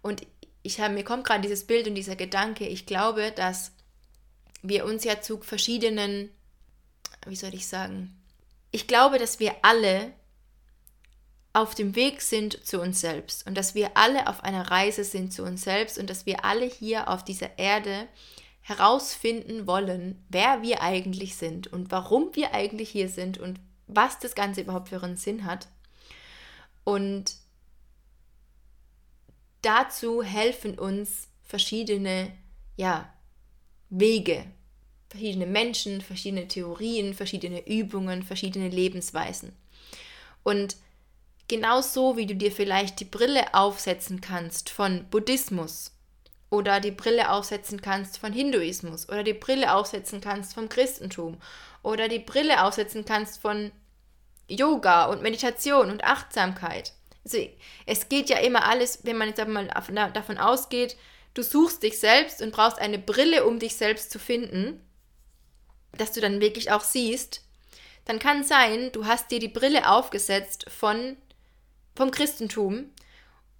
Und 0.00 0.26
ich 0.62 0.80
habe, 0.80 0.94
mir 0.94 1.04
kommt 1.04 1.24
gerade 1.24 1.42
dieses 1.42 1.66
Bild 1.66 1.86
und 1.86 1.94
dieser 1.94 2.16
Gedanke, 2.16 2.66
ich 2.66 2.86
glaube, 2.86 3.32
dass 3.32 3.72
wir 4.62 4.84
uns 4.84 5.04
ja 5.04 5.20
zu 5.20 5.38
verschiedenen 5.40 6.30
wie 7.26 7.36
soll 7.36 7.54
ich 7.54 7.66
sagen, 7.66 8.16
ich 8.70 8.86
glaube, 8.86 9.18
dass 9.18 9.38
wir 9.38 9.54
alle 9.62 10.12
auf 11.52 11.74
dem 11.74 11.94
Weg 11.94 12.22
sind 12.22 12.66
zu 12.66 12.80
uns 12.80 13.00
selbst 13.00 13.46
und 13.46 13.54
dass 13.56 13.74
wir 13.74 13.96
alle 13.96 14.26
auf 14.26 14.42
einer 14.42 14.70
Reise 14.70 15.04
sind 15.04 15.32
zu 15.32 15.44
uns 15.44 15.62
selbst 15.62 15.98
und 15.98 16.08
dass 16.08 16.24
wir 16.24 16.44
alle 16.44 16.64
hier 16.64 17.08
auf 17.08 17.24
dieser 17.24 17.58
Erde 17.58 18.08
herausfinden 18.62 19.66
wollen, 19.66 20.24
wer 20.28 20.62
wir 20.62 20.82
eigentlich 20.82 21.36
sind 21.36 21.66
und 21.66 21.90
warum 21.90 22.34
wir 22.34 22.54
eigentlich 22.54 22.90
hier 22.90 23.08
sind 23.08 23.38
und 23.38 23.60
was 23.86 24.18
das 24.18 24.34
Ganze 24.34 24.62
überhaupt 24.62 24.88
für 24.88 25.02
einen 25.02 25.16
Sinn 25.16 25.44
hat. 25.44 25.68
Und 26.84 27.36
dazu 29.60 30.22
helfen 30.22 30.78
uns 30.78 31.28
verschiedene 31.42 32.32
ja, 32.76 33.12
Wege, 33.90 34.46
verschiedene 35.12 35.46
Menschen, 35.46 36.00
verschiedene 36.00 36.48
Theorien, 36.48 37.12
verschiedene 37.12 37.66
Übungen, 37.68 38.22
verschiedene 38.22 38.70
Lebensweisen. 38.70 39.52
Und 40.42 40.76
genauso 41.48 42.16
wie 42.16 42.26
du 42.26 42.34
dir 42.34 42.50
vielleicht 42.50 42.98
die 42.98 43.04
Brille 43.04 43.54
aufsetzen 43.54 44.22
kannst 44.22 44.70
von 44.70 45.04
Buddhismus 45.10 45.92
oder 46.48 46.80
die 46.80 46.90
Brille 46.90 47.30
aufsetzen 47.30 47.82
kannst 47.82 48.18
von 48.18 48.32
Hinduismus 48.32 49.08
oder 49.08 49.22
die 49.22 49.34
Brille 49.34 49.74
aufsetzen 49.74 50.22
kannst 50.22 50.54
vom 50.54 50.70
Christentum 50.70 51.38
oder 51.82 52.08
die 52.08 52.18
Brille 52.18 52.64
aufsetzen 52.64 53.04
kannst 53.04 53.40
von 53.40 53.70
Yoga 54.48 55.06
und 55.06 55.22
Meditation 55.22 55.90
und 55.90 56.04
Achtsamkeit. 56.04 56.94
Also 57.24 57.38
es 57.84 58.08
geht 58.08 58.30
ja 58.30 58.38
immer 58.38 58.64
alles, 58.64 59.00
wenn 59.02 59.18
man 59.18 59.28
jetzt 59.28 59.46
mal 59.46 59.68
davon 60.12 60.38
ausgeht, 60.38 60.96
du 61.34 61.42
suchst 61.42 61.82
dich 61.82 61.98
selbst 61.98 62.40
und 62.40 62.52
brauchst 62.52 62.78
eine 62.78 62.98
Brille, 62.98 63.44
um 63.44 63.58
dich 63.58 63.76
selbst 63.76 64.10
zu 64.10 64.18
finden, 64.18 64.80
dass 65.96 66.12
du 66.12 66.20
dann 66.20 66.40
wirklich 66.40 66.70
auch 66.70 66.82
siehst, 66.82 67.42
dann 68.04 68.18
kann 68.18 68.44
sein, 68.44 68.90
du 68.92 69.06
hast 69.06 69.30
dir 69.30 69.38
die 69.38 69.48
Brille 69.48 69.88
aufgesetzt 69.88 70.66
von, 70.68 71.16
vom 71.94 72.10
Christentum 72.10 72.90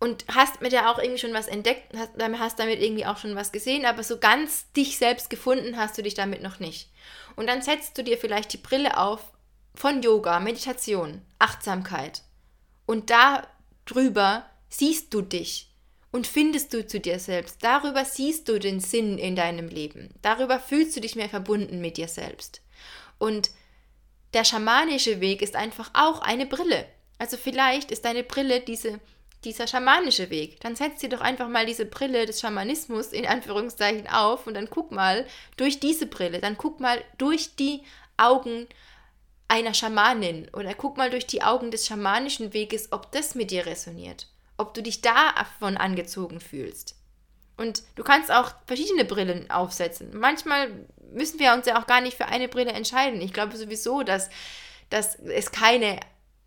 und 0.01 0.25
hast 0.35 0.61
mit 0.61 0.73
der 0.73 0.91
auch 0.91 0.99
irgendwie 0.99 1.21
schon 1.21 1.35
was 1.35 1.47
entdeckt, 1.47 1.97
hast, 1.97 2.11
hast 2.21 2.59
damit 2.59 2.81
irgendwie 2.81 3.07
auch 3.07 3.19
schon 3.19 3.37
was 3.37 3.53
gesehen, 3.53 3.85
aber 3.85 4.03
so 4.03 4.19
ganz 4.19 4.71
dich 4.73 4.99
selbst 4.99 5.31
gefunden 5.31 5.77
hast 5.77 5.97
du 5.97 6.03
dich 6.03 6.15
damit 6.15 6.43
noch 6.43 6.59
nicht. 6.59 6.91
Und 7.37 7.47
dann 7.47 7.63
setzt 7.63 7.97
du 7.97 8.03
dir 8.03 8.19
vielleicht 8.19 8.53
die 8.53 8.59
Brille 8.59 8.99
auf 8.99 9.21
von 9.75 10.03
Yoga, 10.03 10.41
Meditation, 10.41 11.23
Achtsamkeit. 11.39 12.23
Und 12.85 13.11
da 13.11 13.47
drüber 13.87 14.45
siehst 14.69 15.15
du 15.15 15.23
dich 15.23 15.72
und 16.13 16.27
findest 16.27 16.73
du 16.73 16.87
zu 16.87 17.01
dir 17.01 17.19
selbst. 17.19 17.65
Darüber 17.65 18.05
siehst 18.05 18.49
du 18.49 18.61
den 18.61 18.81
Sinn 18.81 19.19
in 19.19 19.35
deinem 19.35 19.69
Leben. 19.69 20.11
Darüber 20.23 20.61
fühlst 20.61 20.97
du 20.97 21.01
dich 21.01 21.17
mehr 21.17 21.29
verbunden 21.29 21.81
mit 21.81 21.97
dir 21.97 22.09
selbst. 22.09 22.61
Und 23.19 23.51
der 24.35 24.45
schamanische 24.45 25.21
Weg 25.21 25.43
ist 25.43 25.57
einfach 25.57 25.91
auch 25.95 26.21
eine 26.21 26.47
Brille. 26.47 26.87
Also 27.19 27.37
vielleicht 27.37 27.91
ist 27.91 28.05
deine 28.05 28.23
Brille 28.23 28.61
diese 28.61 29.01
dieser 29.45 29.67
schamanische 29.67 30.31
Weg. 30.31 30.61
Dann 30.61 30.77
setz 30.77 31.01
dir 31.01 31.09
doch 31.09 31.21
einfach 31.21 31.49
mal 31.49 31.67
diese 31.67 31.87
Brille 31.87 32.27
des 32.27 32.41
Schamanismus 32.41 33.13
in 33.13 33.27
Anführungszeichen 33.27 34.07
auf 34.07 34.47
und 34.47 34.55
dann 34.55 34.71
guck 34.71 34.93
mal 34.93 35.27
durch 35.57 35.81
diese 35.81 36.07
Brille, 36.07 36.41
dann 36.41 36.57
guck 36.57 36.81
mal 36.81 37.03
durch 37.19 37.57
die 37.57 37.83
Augen 38.17 38.69
einer 39.49 39.75
Schamanin 39.75 40.49
oder 40.53 40.75
guck 40.75 40.97
mal 40.97 41.11
durch 41.11 41.27
die 41.27 41.43
Augen 41.43 41.71
des 41.71 41.87
schamanischen 41.87 42.53
Weges, 42.53 42.93
ob 42.93 43.11
das 43.13 43.35
mit 43.35 43.51
dir 43.51 43.67
resoniert, 43.67 44.29
ob 44.63 44.75
du 44.75 44.83
dich 44.83 45.03
davon 45.03 45.77
angezogen 45.77 46.41
fühlst. 46.41 46.97
Und 47.57 47.83
du 47.97 48.03
kannst 48.03 48.33
auch 48.33 48.55
verschiedene 48.67 49.05
Brillen 49.05 49.51
aufsetzen. 49.51 50.11
Manchmal 50.19 50.71
müssen 51.13 51.39
wir 51.39 51.53
uns 51.53 51.67
ja 51.67 51.81
auch 51.81 51.87
gar 51.87 52.01
nicht 52.01 52.17
für 52.17 52.27
eine 52.27 52.49
Brille 52.49 52.73
entscheiden. 52.73 53.21
Ich 53.21 53.33
glaube 53.33 53.57
sowieso, 53.57 54.03
dass, 54.03 54.31
dass 54.89 55.17
es 55.17 55.53
keine 55.53 56.01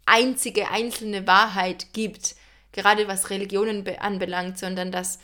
einzige 0.06 0.70
einzelne 0.70 1.28
Wahrheit 1.28 1.94
gibt, 1.94 2.36
gerade 2.72 3.08
was 3.08 3.30
Religionen 3.30 3.88
anbelangt, 4.00 4.58
sondern 4.58 4.92
dass 4.92 5.20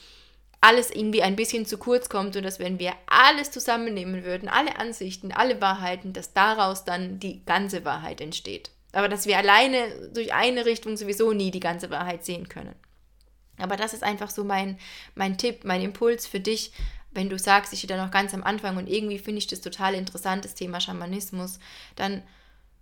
alles 0.61 0.91
irgendwie 0.91 1.23
ein 1.23 1.35
bisschen 1.35 1.65
zu 1.65 1.77
kurz 1.77 2.07
kommt 2.07 2.35
und 2.35 2.43
dass 2.43 2.59
wenn 2.59 2.77
wir 2.77 2.93
alles 3.07 3.49
zusammennehmen 3.49 4.23
würden, 4.23 4.47
alle 4.47 4.77
Ansichten, 4.77 5.31
alle 5.31 5.59
Wahrheiten, 5.59 6.13
dass 6.13 6.33
daraus 6.33 6.85
dann 6.85 7.19
die 7.19 7.43
ganze 7.45 7.83
Wahrheit 7.83 8.21
entsteht. 8.21 8.69
Aber 8.93 9.09
dass 9.09 9.25
wir 9.25 9.37
alleine 9.37 10.09
durch 10.13 10.33
eine 10.33 10.65
Richtung 10.65 10.97
sowieso 10.97 11.33
nie 11.33 11.51
die 11.51 11.59
ganze 11.59 11.89
Wahrheit 11.89 12.25
sehen 12.25 12.49
können. 12.49 12.75
Aber 13.57 13.77
das 13.77 13.93
ist 13.93 14.03
einfach 14.03 14.29
so 14.29 14.43
mein, 14.43 14.77
mein 15.15 15.37
Tipp, 15.37 15.63
mein 15.63 15.81
Impuls 15.81 16.27
für 16.27 16.39
dich, 16.39 16.71
wenn 17.11 17.29
du 17.29 17.37
sagst, 17.37 17.73
ich 17.73 17.79
stehe 17.79 17.95
da 17.95 18.03
noch 18.03 18.11
ganz 18.11 18.33
am 18.33 18.43
Anfang 18.43 18.77
und 18.77 18.87
irgendwie 18.87 19.19
finde 19.19 19.39
ich 19.39 19.47
das 19.47 19.61
total 19.61 19.93
interessant, 19.93 20.45
das 20.45 20.55
Thema 20.55 20.79
Schamanismus, 20.79 21.59
dann 21.95 22.23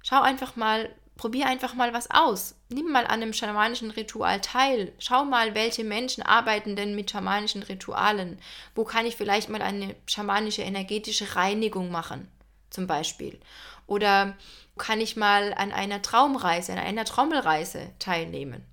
schau 0.03 0.21
einfach 0.21 0.55
mal, 0.55 0.89
probier 1.17 1.47
einfach 1.47 1.73
mal 1.73 1.93
was 1.93 2.09
aus. 2.11 2.55
Nimm 2.69 2.91
mal 2.91 3.05
an 3.05 3.21
einem 3.21 3.33
schamanischen 3.33 3.91
Ritual 3.91 4.39
teil. 4.39 4.93
Schau 4.99 5.25
mal, 5.25 5.53
welche 5.53 5.83
Menschen 5.83 6.23
arbeiten 6.23 6.75
denn 6.75 6.95
mit 6.95 7.11
schamanischen 7.11 7.63
Ritualen. 7.63 8.39
Wo 8.73 8.85
kann 8.85 9.05
ich 9.05 9.17
vielleicht 9.17 9.49
mal 9.49 9.61
eine 9.61 9.95
schamanische 10.05 10.61
energetische 10.61 11.35
Reinigung 11.35 11.91
machen, 11.91 12.29
zum 12.69 12.87
Beispiel. 12.87 13.39
Oder 13.85 14.37
kann 14.79 14.99
ich 14.99 15.15
mal 15.15 15.53
an 15.53 15.71
einer 15.71 16.01
Traumreise, 16.01 16.71
an 16.71 16.79
einer 16.79 17.05
Trommelreise 17.05 17.91
teilnehmen. 17.99 18.65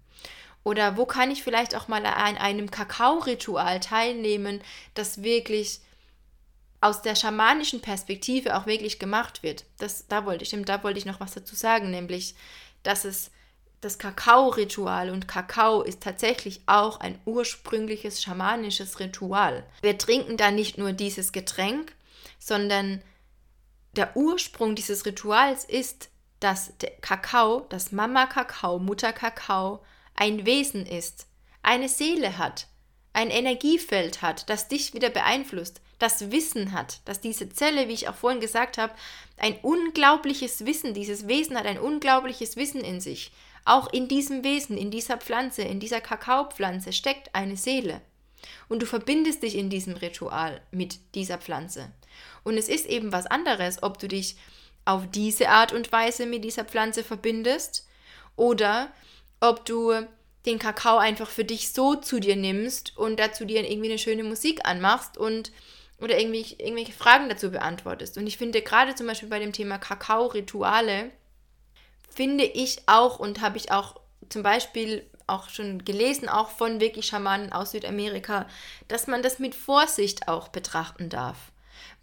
Oder 0.64 0.96
wo 0.96 1.04
kann 1.04 1.30
ich 1.30 1.42
vielleicht 1.42 1.76
auch 1.76 1.86
mal 1.86 2.04
an 2.06 2.38
einem 2.38 2.70
Kakao-Ritual 2.70 3.78
teilnehmen, 3.80 4.60
das 4.94 5.22
wirklich 5.22 5.80
aus 6.80 7.02
der 7.02 7.14
schamanischen 7.14 7.80
Perspektive 7.80 8.56
auch 8.56 8.66
wirklich 8.66 8.98
gemacht 8.98 9.42
wird. 9.42 9.64
Das, 9.78 10.08
da 10.08 10.24
wollte 10.24 10.44
ich, 10.44 10.56
da 10.64 10.82
wollte 10.82 10.98
ich 10.98 11.06
noch 11.06 11.20
was 11.20 11.34
dazu 11.34 11.54
sagen, 11.54 11.90
nämlich, 11.90 12.34
dass 12.82 13.04
es 13.04 13.30
das 13.80 13.98
Kakao-Ritual 13.98 15.10
und 15.10 15.28
Kakao 15.28 15.82
ist 15.82 16.02
tatsächlich 16.02 16.60
auch 16.66 16.98
ein 17.00 17.18
ursprüngliches 17.24 18.22
schamanisches 18.22 18.98
Ritual. 19.00 19.64
Wir 19.82 19.98
trinken 19.98 20.36
da 20.36 20.50
nicht 20.50 20.78
nur 20.78 20.92
dieses 20.92 21.30
Getränk, 21.30 21.92
sondern 22.38 23.02
der 23.96 24.16
Ursprung 24.16 24.74
dieses 24.74 25.06
Rituals 25.06 25.64
ist, 25.64 26.10
dass 26.40 26.76
der 26.78 26.90
Kakao, 27.00 27.66
das 27.68 27.92
Mama 27.92 28.26
Kakao, 28.26 28.78
Mutter 28.78 29.12
Kakao, 29.12 29.82
ein 30.14 30.46
Wesen 30.46 30.86
ist, 30.86 31.26
eine 31.62 31.88
Seele 31.88 32.38
hat, 32.38 32.68
ein 33.12 33.30
Energiefeld 33.30 34.22
hat, 34.22 34.48
das 34.50 34.68
dich 34.68 34.92
wieder 34.94 35.10
beeinflusst, 35.10 35.80
das 35.98 36.30
Wissen 36.30 36.72
hat, 36.72 37.00
dass 37.06 37.20
diese 37.20 37.48
Zelle, 37.48 37.88
wie 37.88 37.94
ich 37.94 38.08
auch 38.08 38.14
vorhin 38.14 38.40
gesagt 38.40 38.76
habe, 38.76 38.92
ein 39.38 39.58
unglaubliches 39.62 40.66
Wissen, 40.66 40.92
dieses 40.92 41.26
Wesen 41.26 41.56
hat 41.56 41.66
ein 41.66 41.78
unglaubliches 41.78 42.56
Wissen 42.56 42.82
in 42.82 43.00
sich. 43.00 43.32
Auch 43.64 43.92
in 43.92 44.06
diesem 44.06 44.44
Wesen, 44.44 44.76
in 44.76 44.90
dieser 44.90 45.16
Pflanze, 45.16 45.62
in 45.62 45.80
dieser 45.80 46.00
Kakaopflanze 46.00 46.92
steckt 46.92 47.34
eine 47.34 47.56
Seele. 47.56 48.02
Und 48.68 48.82
du 48.82 48.86
verbindest 48.86 49.42
dich 49.42 49.56
in 49.56 49.70
diesem 49.70 49.94
Ritual 49.94 50.60
mit 50.70 50.98
dieser 51.14 51.38
Pflanze. 51.38 51.90
Und 52.44 52.56
es 52.56 52.68
ist 52.68 52.86
eben 52.86 53.12
was 53.12 53.26
anderes, 53.26 53.82
ob 53.82 53.98
du 53.98 54.08
dich 54.08 54.36
auf 54.84 55.02
diese 55.10 55.48
Art 55.48 55.72
und 55.72 55.90
Weise 55.92 56.26
mit 56.26 56.44
dieser 56.44 56.64
Pflanze 56.64 57.02
verbindest 57.02 57.86
oder 58.36 58.90
ob 59.40 59.64
du 59.64 59.92
den 60.46 60.58
Kakao 60.58 60.98
einfach 60.98 61.28
für 61.28 61.44
dich 61.44 61.72
so 61.72 61.96
zu 61.96 62.20
dir 62.20 62.36
nimmst 62.36 62.96
und 62.96 63.18
dazu 63.18 63.44
dir 63.44 63.68
irgendwie 63.68 63.90
eine 63.90 63.98
schöne 63.98 64.22
Musik 64.22 64.60
anmachst 64.64 65.18
und 65.18 65.50
oder 66.00 66.18
irgendwie, 66.18 66.44
irgendwelche 66.58 66.92
Fragen 66.92 67.28
dazu 67.28 67.50
beantwortest. 67.50 68.18
Und 68.18 68.26
ich 68.26 68.36
finde 68.36 68.62
gerade 68.62 68.94
zum 68.94 69.06
Beispiel 69.06 69.28
bei 69.28 69.38
dem 69.38 69.52
Thema 69.52 69.78
Kakao-Rituale, 69.78 71.10
finde 72.10 72.44
ich 72.44 72.82
auch 72.86 73.18
und 73.18 73.40
habe 73.40 73.56
ich 73.56 73.72
auch 73.72 74.00
zum 74.28 74.42
Beispiel 74.42 75.08
auch 75.26 75.48
schon 75.48 75.84
gelesen, 75.84 76.28
auch 76.28 76.50
von 76.50 76.80
wirklich 76.80 77.06
Schamanen 77.06 77.52
aus 77.52 77.72
Südamerika, 77.72 78.46
dass 78.88 79.06
man 79.06 79.22
das 79.22 79.38
mit 79.38 79.54
Vorsicht 79.54 80.28
auch 80.28 80.48
betrachten 80.48 81.08
darf. 81.08 81.36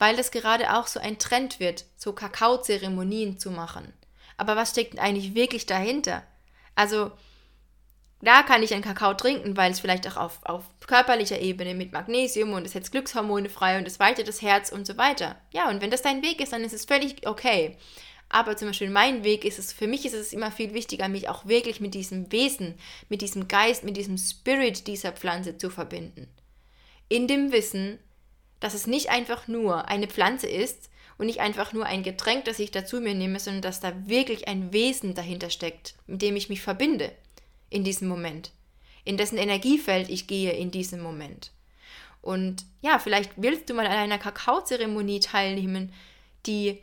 Weil 0.04 0.18
das 0.18 0.32
gerade 0.32 0.76
auch 0.76 0.88
so 0.88 1.00
ein 1.00 1.18
Trend 1.18 1.62
wird, 1.62 1.86
so 1.96 2.12
Kakaozeremonien 2.12 3.40
zu 3.40 3.52
machen. 3.52 3.94
Aber 4.36 4.58
was 4.58 4.72
steckt 4.72 5.00
eigentlich 5.00 5.34
wirklich 5.34 5.66
dahinter? 5.66 6.24
Also, 6.76 7.14
da 8.22 8.44
kann 8.44 8.64
ich 8.64 8.74
einen 8.74 8.84
Kakao 8.84 9.14
trinken, 9.14 9.56
weil 9.56 9.72
es 9.72 9.80
vielleicht 9.80 10.06
auch 10.10 10.18
auf, 10.18 10.40
auf 10.44 10.66
körperlicher 10.88 11.40
Ebene 11.40 11.74
mit 11.74 11.94
Magnesium 11.94 12.52
und 12.52 12.66
es 12.66 12.74
setzt 12.74 12.92
Glückshormone 12.92 13.48
frei 13.48 13.78
und 13.78 13.88
es 13.88 13.98
weitet 13.98 14.28
das 14.28 14.42
Herz 14.42 14.74
und 14.74 14.86
so 14.86 14.98
weiter. 14.98 15.38
Ja, 15.54 15.70
und 15.70 15.82
wenn 15.82 15.90
das 15.90 16.02
dein 16.02 16.22
Weg 16.22 16.42
ist, 16.42 16.52
dann 16.52 16.66
ist 16.66 16.74
es 16.74 16.84
völlig 16.84 17.26
okay. 17.26 17.78
Aber 18.28 18.58
zum 18.58 18.68
Beispiel 18.68 18.90
mein 18.90 19.24
Weg 19.24 19.46
ist 19.46 19.58
es, 19.58 19.72
für 19.72 19.88
mich 19.88 20.04
ist 20.04 20.16
es 20.16 20.34
immer 20.34 20.52
viel 20.52 20.74
wichtiger, 20.74 21.08
mich 21.08 21.30
auch 21.30 21.46
wirklich 21.46 21.80
mit 21.80 21.94
diesem 21.94 22.30
Wesen, 22.30 22.78
mit 23.08 23.22
diesem 23.22 23.48
Geist, 23.48 23.86
mit 23.86 23.96
diesem 23.96 24.18
Spirit 24.18 24.86
dieser 24.86 25.14
Pflanze 25.14 25.58
zu 25.58 25.70
verbinden. 25.70 26.28
In 27.08 27.30
dem 27.30 27.54
Wissen, 27.54 28.00
dass 28.64 28.74
es 28.74 28.88
nicht 28.88 29.10
einfach 29.10 29.50
nur 29.50 29.90
eine 29.90 30.08
Pflanze 30.08 30.48
ist 30.48 30.90
und 31.18 31.26
nicht 31.26 31.42
einfach 31.42 31.74
nur 31.74 31.86
ein 31.86 32.02
Getränk, 32.02 32.46
das 32.46 32.60
ich 32.60 32.72
dazu 32.72 33.02
mir 33.02 33.14
nehme, 33.14 33.38
sondern 33.38 33.62
dass 33.62 33.82
da 33.82 33.92
wirklich 34.08 34.48
ein 34.48 34.72
Wesen 34.72 35.16
dahinter 35.16 35.50
steckt, 35.50 35.96
mit 36.08 36.22
dem 36.22 36.38
ich 36.38 36.48
mich 36.48 36.62
verbinde 36.62 37.12
in 37.70 37.84
diesem 37.84 38.08
Moment, 38.08 38.52
in 39.04 39.18
dessen 39.18 39.38
Energiefeld 39.38 40.10
ich 40.10 40.28
gehe 40.28 40.54
in 40.54 40.72
diesem 40.72 41.02
Moment. 41.02 41.52
Und 42.22 42.64
ja, 42.82 43.00
vielleicht 43.00 43.32
willst 43.36 43.70
du 43.70 43.74
mal 43.74 43.86
an 43.86 43.92
einer 43.92 44.18
Kakaozeremonie 44.18 45.20
teilnehmen, 45.20 45.92
die 46.46 46.80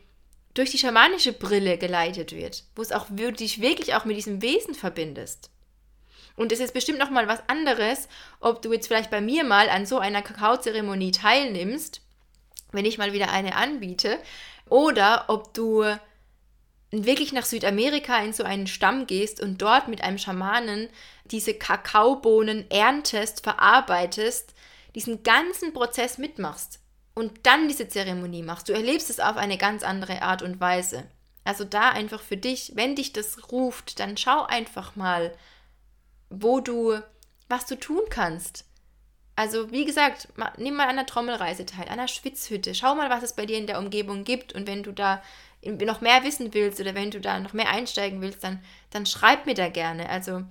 durch 0.52 0.70
die 0.72 0.78
schamanische 0.78 1.32
Brille 1.32 1.78
geleitet 1.78 2.32
wird, 2.32 2.64
wo 2.76 2.82
es 2.82 2.92
auch 2.92 3.06
wo 3.08 3.30
dich 3.30 3.62
wirklich 3.62 3.94
auch 3.94 4.04
mit 4.04 4.18
diesem 4.18 4.42
Wesen 4.42 4.74
verbindest. 4.74 5.48
Und 6.36 6.52
es 6.52 6.60
ist 6.60 6.74
bestimmt 6.74 6.98
noch 6.98 7.10
mal 7.10 7.28
was 7.28 7.42
anderes, 7.48 8.08
ob 8.40 8.62
du 8.62 8.72
jetzt 8.72 8.86
vielleicht 8.86 9.10
bei 9.10 9.20
mir 9.20 9.44
mal 9.44 9.68
an 9.68 9.86
so 9.86 9.98
einer 9.98 10.22
Kakaozeremonie 10.22 11.12
teilnimmst, 11.12 12.02
wenn 12.72 12.84
ich 12.84 12.98
mal 12.98 13.12
wieder 13.12 13.30
eine 13.30 13.56
anbiete, 13.56 14.18
oder 14.68 15.24
ob 15.28 15.52
du 15.54 15.84
wirklich 16.90 17.32
nach 17.32 17.44
Südamerika 17.44 18.18
in 18.18 18.32
so 18.32 18.44
einen 18.44 18.66
Stamm 18.66 19.06
gehst 19.06 19.40
und 19.40 19.62
dort 19.62 19.88
mit 19.88 20.02
einem 20.02 20.18
Schamanen 20.18 20.88
diese 21.24 21.54
Kakaobohnen 21.54 22.70
erntest, 22.70 23.42
verarbeitest, 23.42 24.54
diesen 24.94 25.22
ganzen 25.22 25.72
Prozess 25.72 26.18
mitmachst 26.18 26.80
und 27.14 27.46
dann 27.46 27.68
diese 27.68 27.88
Zeremonie 27.88 28.42
machst. 28.42 28.68
Du 28.68 28.72
erlebst 28.72 29.10
es 29.10 29.20
auf 29.20 29.36
eine 29.36 29.58
ganz 29.58 29.82
andere 29.82 30.22
Art 30.22 30.42
und 30.42 30.60
Weise. 30.60 31.04
Also 31.44 31.64
da 31.64 31.90
einfach 31.90 32.20
für 32.20 32.36
dich, 32.36 32.72
wenn 32.74 32.96
dich 32.96 33.12
das 33.12 33.50
ruft, 33.50 34.00
dann 34.00 34.16
schau 34.16 34.44
einfach 34.44 34.96
mal, 34.96 35.32
wo 36.30 36.60
du, 36.60 36.98
was 37.48 37.66
du 37.66 37.76
tun 37.76 38.02
kannst. 38.08 38.64
Also 39.36 39.70
wie 39.70 39.84
gesagt, 39.84 40.28
nimm 40.58 40.74
mal 40.74 40.84
an 40.84 40.90
einer 40.90 41.06
Trommelreise 41.06 41.66
teil, 41.66 41.86
an 41.86 41.94
einer 41.94 42.08
Schwitzhütte. 42.08 42.74
Schau 42.74 42.94
mal, 42.94 43.10
was 43.10 43.22
es 43.22 43.34
bei 43.34 43.46
dir 43.46 43.58
in 43.58 43.66
der 43.66 43.78
Umgebung 43.78 44.24
gibt 44.24 44.52
und 44.52 44.66
wenn 44.66 44.82
du 44.82 44.92
da 44.92 45.22
noch 45.62 46.00
mehr 46.00 46.24
wissen 46.24 46.54
willst 46.54 46.80
oder 46.80 46.94
wenn 46.94 47.10
du 47.10 47.20
da 47.20 47.38
noch 47.38 47.52
mehr 47.52 47.68
einsteigen 47.68 48.20
willst, 48.22 48.42
dann, 48.42 48.62
dann 48.90 49.06
schreib 49.06 49.46
mir 49.46 49.54
da 49.54 49.68
gerne. 49.68 50.08
Also 50.08 50.42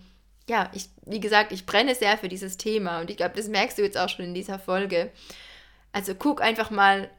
ja, 0.48 0.70
ich, 0.74 0.90
wie 1.06 1.20
gesagt, 1.20 1.52
ich 1.52 1.66
brenne 1.66 1.96
sehr 1.96 2.18
für 2.18 2.30
dieses 2.30 2.58
Thema 2.58 3.00
und 3.00 3.10
ich 3.10 3.18
glaube, 3.18 3.36
das 3.36 3.48
merkst 3.48 3.78
du 3.78 3.84
jetzt 3.84 3.98
auch 3.98 4.10
schon 4.10 4.26
in 4.26 4.34
dieser 4.34 4.60
Folge. 4.60 5.12
Also 5.92 6.16
guck 6.16 6.42
einfach 6.42 6.72
mal, 6.72 7.10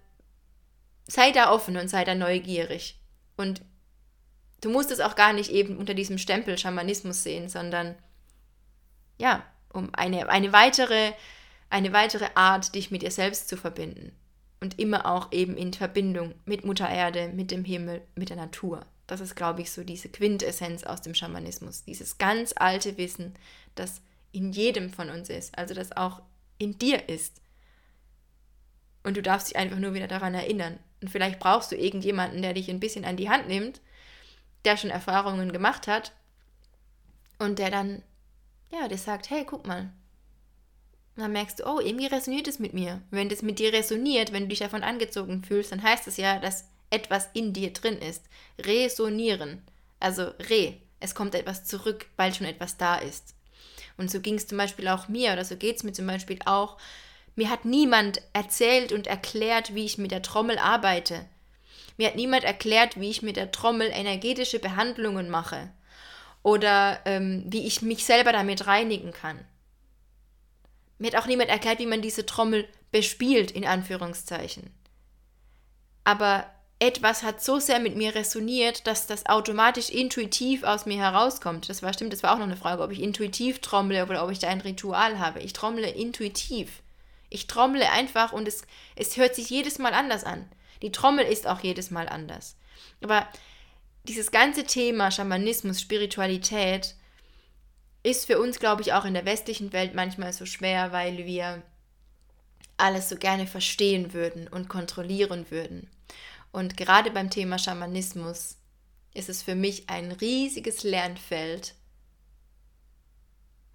sei 1.07 1.31
da 1.31 1.53
offen 1.53 1.77
und 1.77 1.89
sei 1.89 2.05
da 2.05 2.15
neugierig. 2.15 2.99
Und 3.37 3.63
du 4.61 4.71
musst 4.71 4.91
es 4.91 5.01
auch 5.01 5.15
gar 5.15 5.33
nicht 5.33 5.51
eben 5.51 5.77
unter 5.77 5.95
diesem 5.95 6.19
Stempel 6.19 6.59
Schamanismus 6.59 7.23
sehen, 7.23 7.49
sondern 7.49 7.97
ja, 9.21 9.45
um 9.73 9.91
eine, 9.95 10.29
eine, 10.29 10.53
weitere, 10.53 11.13
eine 11.69 11.93
weitere 11.93 12.29
Art, 12.35 12.75
dich 12.75 12.91
mit 12.91 13.03
dir 13.03 13.11
selbst 13.11 13.49
zu 13.49 13.57
verbinden 13.57 14.13
und 14.61 14.79
immer 14.79 15.07
auch 15.07 15.31
eben 15.33 15.57
in 15.57 15.73
Verbindung 15.73 16.35
mit 16.45 16.65
Mutter 16.65 16.89
Erde, 16.89 17.29
mit 17.29 17.51
dem 17.51 17.65
Himmel, 17.65 18.03
mit 18.15 18.31
der 18.31 18.37
Natur. 18.37 18.85
Das 19.07 19.21
ist, 19.21 19.37
glaube 19.37 19.61
ich, 19.61 19.71
so 19.71 19.85
diese 19.85 20.09
Quintessenz 20.09 20.85
aus 20.85 21.03
dem 21.03 21.15
Schamanismus. 21.15 21.85
Dieses 21.85 22.19
ganz 22.19 22.55
alte 22.57 22.97
Wissen, 22.97 23.35
das 23.75 24.01
in 24.33 24.53
jedem 24.53 24.91
von 24.91 25.11
uns 25.11 25.29
ist, 25.29 25.57
also 25.59 25.75
das 25.75 25.97
auch 25.97 26.23
in 26.59 26.79
dir 26.79 27.09
ist. 27.09 27.41
Und 29.03 29.17
du 29.17 29.23
darfst 29.23 29.49
dich 29.49 29.57
einfach 29.57 29.79
nur 29.79 29.95
wieder 29.95 30.09
daran 30.09 30.35
erinnern. 30.35 30.79
Und 31.01 31.11
vielleicht 31.11 31.41
brauchst 31.41 31.73
du 31.73 31.77
irgendjemanden, 31.77 32.43
der 32.43 32.55
dich 32.55 32.71
ein 32.71 32.81
bisschen 32.81 33.05
an 33.05 33.17
die 33.17 33.31
Hand 33.31 33.49
nimmt, 33.49 33.81
der 34.65 34.77
schon 34.77 34.91
Erfahrungen 34.91 35.53
gemacht 35.53 35.87
hat 35.87 36.13
und 37.39 37.59
der 37.59 37.71
dann 37.71 38.03
ja, 38.71 38.89
der 38.89 38.99
sagt, 38.99 39.31
hey, 39.31 39.45
guck 39.45 39.67
mal. 39.67 39.91
Dann 41.17 41.33
merkst 41.33 41.61
du, 41.61 41.67
oh, 41.67 41.81
irgendwie 41.81 42.07
resoniert 42.07 42.49
es 42.49 42.59
mit 42.59 42.73
mir. 42.73 43.03
wenn 43.11 43.29
das 43.29 43.43
mit 43.43 43.59
dir 43.59 43.73
resoniert, 43.73 44.33
wenn 44.33 44.45
du 44.45 44.49
dich 44.49 44.61
davon 44.61 44.83
angezogen 44.83 45.43
fühlst, 45.43 45.73
dann 45.73 45.83
heißt 45.83 46.07
es 46.07 46.17
ja, 46.17 46.39
dass 46.39 46.65
etwas 46.89 47.29
in 47.35 47.53
dir 47.53 47.73
drin 47.73 47.99
ist. 47.99 48.25
Resonieren. 48.59 49.63
Also 49.99 50.23
re. 50.49 50.77
Es 51.01 51.15
kommt 51.15 51.35
etwas 51.35 51.65
zurück, 51.65 52.07
weil 52.17 52.33
schon 52.33 52.47
etwas 52.47 52.77
da 52.77 52.97
ist. 52.97 53.35
Und 53.97 54.11
so 54.11 54.21
ging 54.21 54.37
es 54.37 54.47
zum 54.47 54.59
Beispiel 54.59 54.89
auch 54.89 55.09
mir, 55.09 55.33
oder 55.33 55.45
so 55.45 55.57
geht 55.57 55.77
es 55.77 55.83
mir 55.83 55.93
zum 55.93 56.07
Beispiel 56.07 56.39
auch. 56.45 56.79
Mir 57.37 57.51
hat 57.51 57.65
niemand 57.65 58.23
erzählt 58.33 58.93
und 58.93 59.07
erklärt, 59.07 59.75
wie 59.75 59.85
ich 59.85 59.99
mit 59.99 60.11
der 60.11 60.23
Trommel 60.23 60.59
arbeite. 60.59 61.27
Mir 61.97 62.09
hat 62.09 62.17
niemand 62.17 62.45
erklärt, 62.45 63.01
wie 63.01 63.11
ich 63.11 63.23
mit 63.23 63.37
der 63.37 63.51
Trommel 63.51 63.91
energetische 63.93 64.59
Behandlungen 64.59 65.29
mache 65.29 65.71
oder 66.43 67.01
ähm, 67.05 67.45
wie 67.47 67.67
ich 67.67 67.83
mich 67.83 68.05
selber 68.05 68.33
damit 68.33 68.67
reinigen 68.67 69.13
kann. 69.13 69.39
Mir 70.99 71.13
hat 71.13 71.23
auch 71.23 71.27
niemand 71.27 71.51
erklärt, 71.51 71.79
wie 71.79 71.87
man 71.87 72.03
diese 72.03 72.27
Trommel 72.27 72.69
bespielt, 72.93 73.51
in 73.51 73.65
Anführungszeichen. 73.65 74.71
Aber 76.05 76.45
etwas 76.79 77.23
hat 77.23 77.43
so 77.43 77.59
sehr 77.59 77.79
mit 77.79 77.97
mir 77.97 78.15
resoniert, 78.15 78.87
dass 78.87 79.07
das 79.07 79.27
automatisch 79.27 79.91
intuitiv 79.91 80.63
aus 80.63 80.87
mir 80.87 80.99
herauskommt. 80.99 81.69
Das 81.69 81.83
war 81.83 81.93
stimmt, 81.93 82.13
das 82.13 82.23
war 82.23 82.33
auch 82.33 82.39
noch 82.39 82.47
eine 82.47 82.57
Frage, 82.57 82.83
ob 82.83 82.91
ich 82.91 83.03
intuitiv 83.03 83.61
trommle 83.61 84.07
oder 84.07 84.25
ob 84.25 84.31
ich 84.31 84.39
da 84.39 84.49
ein 84.49 84.63
Ritual 84.63 85.19
habe. 85.19 85.41
Ich 85.41 85.53
trommle 85.53 85.91
intuitiv. 85.91 86.83
Ich 87.29 87.47
trommle 87.47 87.91
einfach 87.93 88.33
und 88.33 88.49
es, 88.49 88.63
es 88.97 89.17
hört 89.17 89.35
sich 89.35 89.51
jedes 89.51 89.79
Mal 89.79 89.93
anders 89.93 90.25
an. 90.25 90.51
Die 90.83 90.91
Trommel 90.91 91.27
ist 91.27 91.47
auch 91.47 91.61
jedes 91.61 91.91
Mal 91.91 92.09
anders. 92.09 92.57
Aber 93.03 93.29
dieses 94.11 94.33
ganze 94.33 94.65
Thema 94.65 95.13
Schamanismus, 95.13 95.81
Spiritualität 95.81 96.97
ist 98.03 98.27
für 98.27 98.41
uns, 98.41 98.59
glaube 98.59 98.83
ich, 98.83 98.93
auch 98.93 99.05
in 99.05 99.15
der 99.15 99.25
westlichen 99.25 99.73
Welt 99.73 99.95
manchmal 99.95 100.33
so 100.33 100.47
schwer, 100.47 100.91
weil 100.91 101.27
wir 101.27 101.63
alles 102.77 103.09
so 103.09 103.15
gerne 103.15 103.47
verstehen 103.47 104.13
würden 104.13 104.49
und 104.49 104.69
kontrollieren 104.69 105.49
würden. 105.53 105.89
Und 106.51 106.77
gerade 106.77 107.13
beim 107.13 107.31
Thema 107.31 107.57
Schamanismus 107.57 108.57
ist 109.15 109.29
es 109.29 109.45
für 109.45 109.55
mich 109.55 109.89
ein 109.89 110.11
riesiges 110.11 110.83
Lernfeld, 110.83 111.75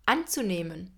anzunehmen, 0.05 0.93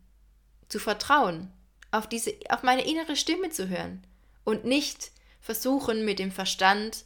zu 0.68 0.80
vertrauen, 0.80 1.54
auf, 1.92 2.10
diese, 2.10 2.34
auf 2.50 2.64
meine 2.64 2.88
innere 2.88 3.16
Stimme 3.16 3.52
zu 3.52 3.70
hören 3.70 4.04
und 4.46 4.66
nicht 4.66 5.12
versuchen 5.42 6.06
mit 6.06 6.18
dem 6.18 6.32
Verstand 6.32 7.06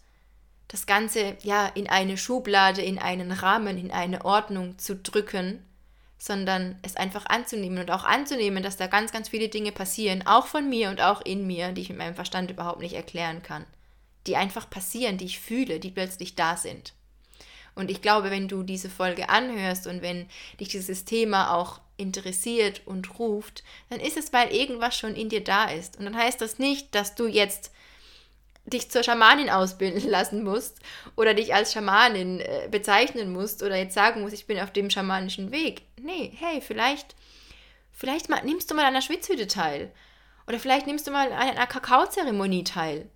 das 0.72 0.86
Ganze 0.86 1.36
ja 1.44 1.68
in 1.68 1.90
eine 1.90 2.18
Schublade, 2.18 2.82
in 2.82 2.98
einen 2.98 3.34
Rahmen, 3.34 3.78
in 3.78 3.92
eine 3.92 4.24
Ordnung 4.24 4.78
zu 4.78 4.96
drücken, 4.96 5.66
sondern 6.18 6.80
es 6.82 6.96
einfach 6.96 7.26
anzunehmen 7.26 7.80
und 7.80 7.92
auch 7.92 8.06
anzunehmen, 8.06 8.64
dass 8.64 8.78
da 8.78 8.88
ganz, 8.88 9.12
ganz 9.12 9.28
viele 9.28 9.50
Dinge 9.50 9.74
passieren, 9.74 10.26
auch 10.26 10.48
von 10.48 10.70
mir 10.70 10.90
und 10.90 11.02
auch 11.02 11.20
in 11.26 11.46
mir, 11.46 11.74
die 11.74 11.82
ich 11.82 11.90
mit 11.90 11.98
meinem 11.98 12.16
Verstand 12.16 12.52
überhaupt 12.52 12.80
nicht 12.80 12.94
erklären 12.94 13.44
kann, 13.44 13.66
die 14.28 14.38
einfach 14.38 14.70
passieren, 14.70 15.18
die 15.18 15.26
ich 15.26 15.42
fühle, 15.42 15.82
die 15.82 15.92
plötzlich 15.92 16.36
da 16.36 16.56
sind. 16.56 16.94
Und 17.76 17.92
ich 17.92 18.02
glaube, 18.02 18.32
wenn 18.32 18.48
du 18.48 18.64
diese 18.64 18.90
Folge 18.90 19.28
anhörst 19.28 19.88
und 19.88 20.02
wenn 20.02 20.28
dich 20.60 20.70
dieses 20.70 21.04
Thema 21.04 21.54
auch 21.54 21.82
interessiert 21.98 22.82
und 22.86 23.20
ruft, 23.20 23.64
dann 23.90 24.00
ist 24.00 24.16
es, 24.16 24.32
weil 24.32 24.54
irgendwas 24.54 24.96
schon 24.96 25.16
in 25.16 25.28
dir 25.28 25.44
da 25.44 25.66
ist. 25.66 25.98
Und 25.98 26.06
dann 26.06 26.16
heißt 26.16 26.40
das 26.40 26.60
nicht, 26.60 26.96
dass 26.96 27.16
du 27.16 27.28
jetzt 27.28 27.72
dich 28.66 28.92
zur 28.92 29.04
Schamanin 29.04 29.50
ausbilden 29.50 30.02
lassen 30.10 30.44
musst 30.44 30.80
oder 31.16 31.34
dich 31.34 31.54
als 31.54 31.74
Schamanin 31.74 32.40
äh, 32.40 32.68
bezeichnen 32.70 33.32
musst 33.32 33.64
oder 33.64 33.76
jetzt 33.76 33.96
sagen 33.96 34.22
musst, 34.22 34.34
ich 34.34 34.48
bin 34.48 34.60
auf 34.60 34.72
dem 34.72 34.90
schamanischen 34.90 35.52
Weg. 35.52 35.84
Nee, 36.00 36.32
hey, 36.40 36.62
vielleicht, 36.62 37.16
vielleicht 37.92 38.30
mal, 38.30 38.44
nimmst 38.44 38.70
du 38.70 38.76
mal 38.76 38.84
an 38.84 38.90
einer 38.90 39.02
Schwitzhütte 39.02 39.48
teil. 39.48 39.92
Oder 40.48 40.60
vielleicht 40.60 40.88
nimmst 40.88 41.08
du 41.08 41.12
mal 41.12 41.32
an 41.32 41.50
einer 41.50 41.68
Kakaozeremonie 41.68 42.64
teil. 42.64 43.10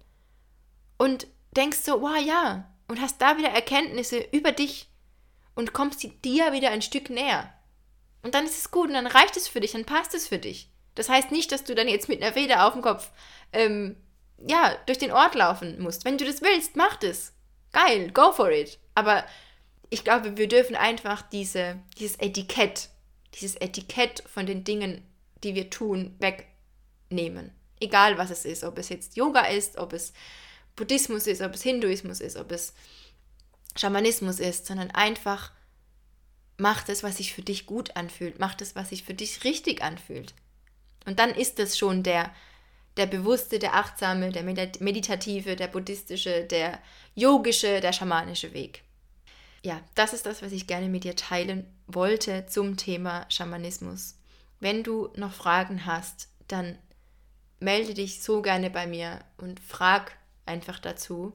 Und 0.98 1.28
denkst 1.56 1.80
so, 1.80 2.02
wow, 2.02 2.18
ja. 2.18 2.72
Und 2.88 3.02
hast 3.02 3.22
da 3.22 3.38
wieder 3.38 3.50
Erkenntnisse 3.50 4.20
über 4.32 4.52
dich 4.52 4.90
und 5.56 5.74
kommst 5.74 6.04
dir 6.24 6.54
wieder 6.54 6.70
ein 6.70 6.82
Stück 6.82 7.10
näher. 7.10 7.52
Und 8.22 8.36
dann 8.36 8.46
ist 8.46 8.58
es 8.58 8.72
gut 8.72 8.88
und 8.88 8.94
dann 8.94 9.08
reicht 9.08 9.38
es 9.38 9.48
für 9.48 9.60
dich, 9.60 9.72
dann 9.72 9.86
passt 9.86 10.14
es 10.14 10.28
für 10.28 10.38
dich. 10.38 10.70
Das 10.94 11.10
heißt 11.10 11.32
nicht, 11.32 11.52
dass 11.52 11.64
du 11.64 11.76
dann 11.76 11.88
jetzt 11.88 12.10
mit 12.10 12.22
einer 12.22 12.34
Feder 12.34 12.66
auf 12.66 12.74
dem 12.74 12.82
Kopf 12.82 13.12
ähm, 13.54 13.96
ja, 14.38 14.76
durch 14.86 14.98
den 14.98 15.12
Ort 15.12 15.36
laufen 15.36 15.82
musst. 15.82 16.06
Wenn 16.06 16.18
du 16.18 16.26
das 16.26 16.42
willst, 16.42 16.76
mach 16.76 16.96
das. 16.98 17.34
Geil, 17.72 18.12
go 18.12 18.32
for 18.32 18.52
it. 18.52 18.80
Aber 18.94 19.26
ich 19.90 20.04
glaube, 20.04 20.38
wir 20.38 20.48
dürfen 20.48 20.76
einfach 20.76 21.22
diese, 21.22 21.80
dieses 21.98 22.18
Etikett, 22.18 22.90
dieses 23.34 23.56
Etikett 23.56 24.24
von 24.28 24.46
den 24.46 24.64
Dingen, 24.64 25.04
die 25.44 25.56
wir 25.56 25.70
tun, 25.70 26.16
wegnehmen. 26.20 27.52
Egal 27.80 28.18
was 28.18 28.30
es 28.30 28.46
ist, 28.46 28.64
ob 28.64 28.78
es 28.78 28.90
jetzt 28.90 29.16
Yoga 29.16 29.46
ist, 29.46 29.78
ob 29.78 29.94
es 29.94 30.14
Buddhismus 30.76 31.28
ist, 31.28 31.42
ob 31.42 31.54
es 31.54 31.64
Hinduismus 31.64 32.20
ist, 32.22 32.38
ob 32.38 32.52
es 32.52 32.74
Schamanismus 33.76 34.40
ist, 34.40 34.66
sondern 34.66 34.92
einfach 34.92 35.52
mach 36.58 36.84
das, 36.84 37.04
was 37.04 37.18
sich 37.18 37.34
für 37.34 37.42
dich 37.42 37.66
gut 37.66 37.96
anfühlt, 37.96 38.40
mach 38.40 38.56
das, 38.56 38.76
was 38.76 38.90
sich 38.90 39.04
für 39.04 39.14
dich 39.14 39.44
richtig 39.44 39.82
anfühlt. 39.84 40.34
Und 41.06 41.20
dann 41.20 41.32
ist 41.32 41.60
es 41.60 41.78
schon 41.78 42.04
der, 42.04 42.34
der 42.98 43.06
bewusste, 43.06 43.60
der 43.60 43.76
achtsame, 43.76 44.30
der 44.30 44.44
meditative, 44.44 45.56
der 45.56 45.68
buddhistische, 45.68 46.44
der 46.44 46.80
yogische, 47.14 47.82
der 47.82 47.94
schamanische 47.94 48.54
Weg. 48.54 48.84
Ja, 49.64 49.82
das 49.96 50.14
ist 50.14 50.26
das, 50.26 50.42
was 50.42 50.52
ich 50.52 50.68
gerne 50.68 50.88
mit 50.88 51.04
dir 51.04 51.16
teilen 51.16 51.66
wollte 51.88 52.46
zum 52.46 52.78
Thema 52.78 53.26
Schamanismus. 53.30 54.16
Wenn 54.60 54.84
du 54.84 55.10
noch 55.16 55.34
Fragen 55.34 55.86
hast, 55.86 56.30
dann 56.48 56.78
melde 57.60 57.94
dich 57.94 58.22
so 58.22 58.42
gerne 58.42 58.70
bei 58.70 58.88
mir 58.88 59.20
und 59.38 59.60
frag 59.60 60.16
einfach 60.46 60.80
dazu. 60.80 61.34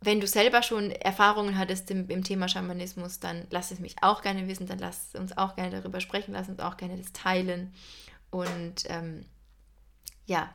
Wenn 0.00 0.18
du 0.18 0.26
selber 0.26 0.62
schon 0.62 0.90
Erfahrungen 0.90 1.58
hattest 1.58 1.90
im, 1.90 2.08
im, 2.08 2.24
Thema 2.24 2.48
Schamanismus, 2.48 3.20
dann 3.20 3.46
lass 3.50 3.70
es 3.70 3.78
mich 3.78 3.96
auch 4.02 4.22
gerne 4.22 4.48
wissen, 4.48 4.66
dann 4.66 4.78
lass 4.78 5.14
uns 5.14 5.36
auch 5.36 5.54
gerne 5.54 5.70
darüber 5.70 6.00
sprechen, 6.00 6.32
lass 6.32 6.48
uns 6.48 6.58
auch 6.58 6.76
gerne 6.76 6.96
das 6.96 7.12
teilen. 7.12 7.72
Und 8.30 8.84
ähm, 8.88 9.26
ja, 10.26 10.52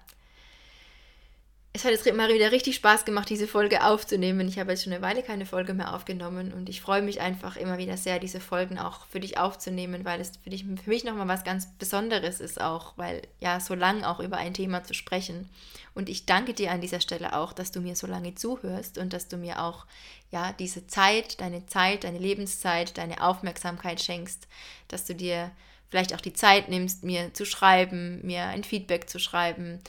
es 1.78 1.86
hat 1.86 1.92
jetzt 1.92 2.12
mal 2.12 2.34
wieder 2.34 2.52
richtig 2.52 2.76
Spaß 2.76 3.06
gemacht, 3.06 3.30
diese 3.30 3.48
Folge 3.48 3.86
aufzunehmen. 3.86 4.48
Ich 4.48 4.58
habe 4.58 4.72
jetzt 4.72 4.84
schon 4.84 4.94
eine 4.94 5.04
Weile 5.04 5.22
keine 5.22 5.46
Folge 5.46 5.76
mehr 5.76 5.94
aufgenommen 5.94 6.52
und 6.52 6.70
ich 6.70 6.82
freue 6.82 7.04
mich 7.04 7.22
einfach 7.22 7.56
immer 7.56 7.78
wieder 7.78 7.98
sehr, 7.98 8.18
diese 8.18 8.40
Folgen 8.40 8.80
auch 8.80 9.06
für 9.06 9.20
dich 9.20 9.38
aufzunehmen, 9.38 10.04
weil 10.04 10.20
es 10.20 10.32
für, 10.44 10.50
dich, 10.50 10.66
für 10.66 10.90
mich 10.90 11.04
nochmal 11.04 11.28
was 11.28 11.44
ganz 11.44 11.68
Besonderes 11.78 12.40
ist 12.40 12.60
auch, 12.60 12.94
weil 12.96 13.22
ja, 13.40 13.60
so 13.60 13.76
lang 13.76 14.04
auch 14.04 14.20
über 14.20 14.38
ein 14.38 14.56
Thema 14.56 14.84
zu 14.84 14.96
sprechen. 14.96 15.50
Und 15.94 16.10
ich 16.10 16.26
danke 16.26 16.56
dir 16.56 16.72
an 16.72 16.82
dieser 16.82 17.00
Stelle 17.00 17.36
auch, 17.36 17.54
dass 17.54 17.72
du 17.72 17.80
mir 17.80 17.96
so 17.96 18.08
lange 18.08 18.34
zuhörst 18.34 18.98
und 18.98 19.14
dass 19.14 19.28
du 19.28 19.38
mir 19.38 19.62
auch 19.62 19.86
ja, 20.32 20.54
diese 20.54 20.88
Zeit, 20.88 21.40
deine 21.42 21.68
Zeit, 21.68 22.06
deine 22.06 22.18
Lebenszeit, 22.18 22.98
deine 22.98 23.22
Aufmerksamkeit 23.22 24.02
schenkst, 24.02 24.48
dass 24.88 25.06
du 25.06 25.14
dir 25.14 25.52
vielleicht 25.90 26.14
auch 26.14 26.22
die 26.22 26.34
Zeit 26.34 26.70
nimmst, 26.70 27.04
mir 27.04 27.34
zu 27.34 27.46
schreiben, 27.46 28.26
mir 28.26 28.44
ein 28.46 28.64
Feedback 28.64 29.10
zu 29.10 29.20
schreiben. 29.20 29.80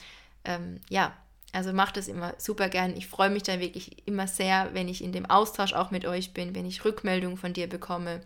Ähm, 0.45 0.79
ja, 0.89 1.13
also 1.51 1.73
macht 1.73 1.97
das 1.97 2.07
immer 2.07 2.33
super 2.37 2.69
gern. 2.69 2.95
Ich 2.95 3.07
freue 3.07 3.29
mich 3.29 3.43
da 3.43 3.59
wirklich 3.59 4.07
immer 4.07 4.27
sehr, 4.27 4.69
wenn 4.73 4.87
ich 4.87 5.03
in 5.03 5.11
dem 5.11 5.25
Austausch 5.25 5.73
auch 5.73 5.91
mit 5.91 6.05
euch 6.05 6.33
bin, 6.33 6.55
wenn 6.55 6.65
ich 6.65 6.85
Rückmeldungen 6.85 7.37
von 7.37 7.53
dir 7.53 7.67
bekomme, 7.67 8.21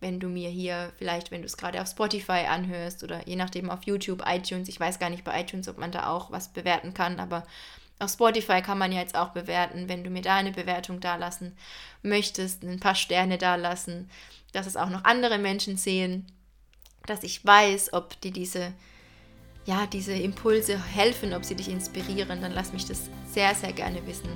wenn 0.00 0.20
du 0.20 0.28
mir 0.28 0.48
hier 0.48 0.92
vielleicht, 0.96 1.32
wenn 1.32 1.40
du 1.42 1.46
es 1.46 1.56
gerade 1.56 1.82
auf 1.82 1.88
Spotify 1.88 2.46
anhörst 2.48 3.02
oder 3.02 3.26
je 3.26 3.34
nachdem 3.34 3.68
auf 3.68 3.82
YouTube, 3.82 4.22
iTunes, 4.26 4.68
ich 4.68 4.78
weiß 4.78 5.00
gar 5.00 5.10
nicht 5.10 5.24
bei 5.24 5.40
iTunes, 5.40 5.68
ob 5.68 5.76
man 5.78 5.90
da 5.90 6.06
auch 6.06 6.30
was 6.30 6.52
bewerten 6.52 6.94
kann, 6.94 7.18
aber 7.18 7.44
auf 7.98 8.10
Spotify 8.12 8.62
kann 8.62 8.78
man 8.78 8.92
ja 8.92 9.00
jetzt 9.00 9.16
auch 9.16 9.30
bewerten, 9.30 9.88
wenn 9.88 10.04
du 10.04 10.10
mir 10.10 10.22
da 10.22 10.36
eine 10.36 10.52
Bewertung 10.52 11.00
dalassen 11.00 11.56
möchtest, 12.02 12.62
ein 12.62 12.78
paar 12.78 12.94
Sterne 12.94 13.38
dalassen, 13.38 14.08
dass 14.52 14.68
es 14.68 14.76
auch 14.76 14.88
noch 14.88 15.02
andere 15.02 15.38
Menschen 15.38 15.76
sehen 15.76 16.26
dass 17.08 17.22
ich 17.22 17.44
weiß, 17.44 17.92
ob 17.92 18.20
dir 18.20 18.32
diese, 18.32 18.72
ja, 19.66 19.86
diese 19.86 20.12
Impulse 20.12 20.78
helfen, 20.92 21.34
ob 21.34 21.44
sie 21.44 21.54
dich 21.54 21.68
inspirieren, 21.68 22.40
dann 22.40 22.52
lass 22.52 22.72
mich 22.72 22.86
das 22.86 23.10
sehr, 23.32 23.54
sehr 23.54 23.72
gerne 23.72 24.06
wissen. 24.06 24.30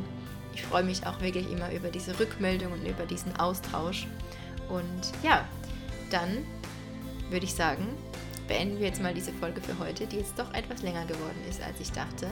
Ich 0.55 0.63
freue 0.63 0.85
mich 0.85 1.07
auch 1.07 1.21
wirklich 1.21 1.51
immer 1.51 1.73
über 1.73 1.89
diese 1.89 2.19
Rückmeldung 2.19 2.73
und 2.73 2.87
über 2.87 3.07
diesen 3.07 3.35
Austausch. 3.37 4.07
Und 4.69 5.13
ja, 5.23 5.47
dann 6.11 6.45
würde 7.31 7.47
ich 7.47 7.55
sagen, 7.55 7.87
beenden 8.49 8.79
wir 8.79 8.87
jetzt 8.87 9.03
mal 9.03 9.15
diese 9.15 9.33
Folge 9.33 9.61
für 9.61 9.79
heute, 9.79 10.07
die 10.07 10.17
jetzt 10.17 10.39
doch 10.39 10.53
etwas 10.53 10.83
länger 10.83 11.07
geworden 11.07 11.41
ist, 11.49 11.63
als 11.63 11.81
ich 11.81 11.91
dachte. 11.93 12.29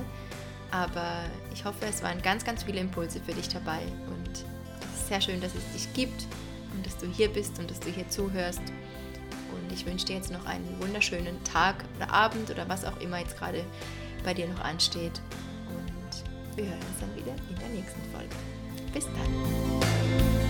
Aber 0.70 1.24
ich 1.52 1.64
hoffe, 1.64 1.86
es 1.86 2.02
waren 2.02 2.20
ganz, 2.22 2.44
ganz 2.44 2.62
viele 2.62 2.80
Impulse 2.80 3.20
für 3.20 3.32
dich 3.32 3.48
dabei. 3.48 3.80
Und 4.06 4.30
es 4.30 5.00
ist 5.00 5.08
sehr 5.08 5.20
schön, 5.20 5.40
dass 5.40 5.54
es 5.54 5.72
dich 5.72 5.92
gibt 5.94 6.26
und 6.74 6.86
dass 6.86 6.96
du 6.98 7.06
hier 7.06 7.28
bist 7.28 7.58
und 7.58 7.70
dass 7.70 7.80
du 7.80 7.90
hier 7.90 8.08
zuhörst. 8.08 8.62
Und 9.70 9.76
ich 9.76 9.86
wünsche 9.86 10.06
dir 10.06 10.16
jetzt 10.16 10.32
noch 10.32 10.44
einen 10.46 10.66
wunderschönen 10.80 11.42
Tag 11.44 11.84
oder 11.96 12.12
Abend 12.12 12.50
oder 12.50 12.68
was 12.68 12.84
auch 12.84 13.00
immer 13.00 13.20
jetzt 13.20 13.38
gerade 13.38 13.64
bei 14.24 14.34
dir 14.34 14.48
noch 14.48 14.64
ansteht. 14.64 15.22
Und 15.68 16.56
wir 16.56 16.64
hören 16.64 16.78
uns 16.78 16.98
dann 16.98 17.14
wieder 17.14 17.36
in 17.48 17.56
der 17.56 17.68
nächsten 17.68 18.02
Folge. 18.12 18.34
Bis 18.92 19.04
dann. 19.04 20.49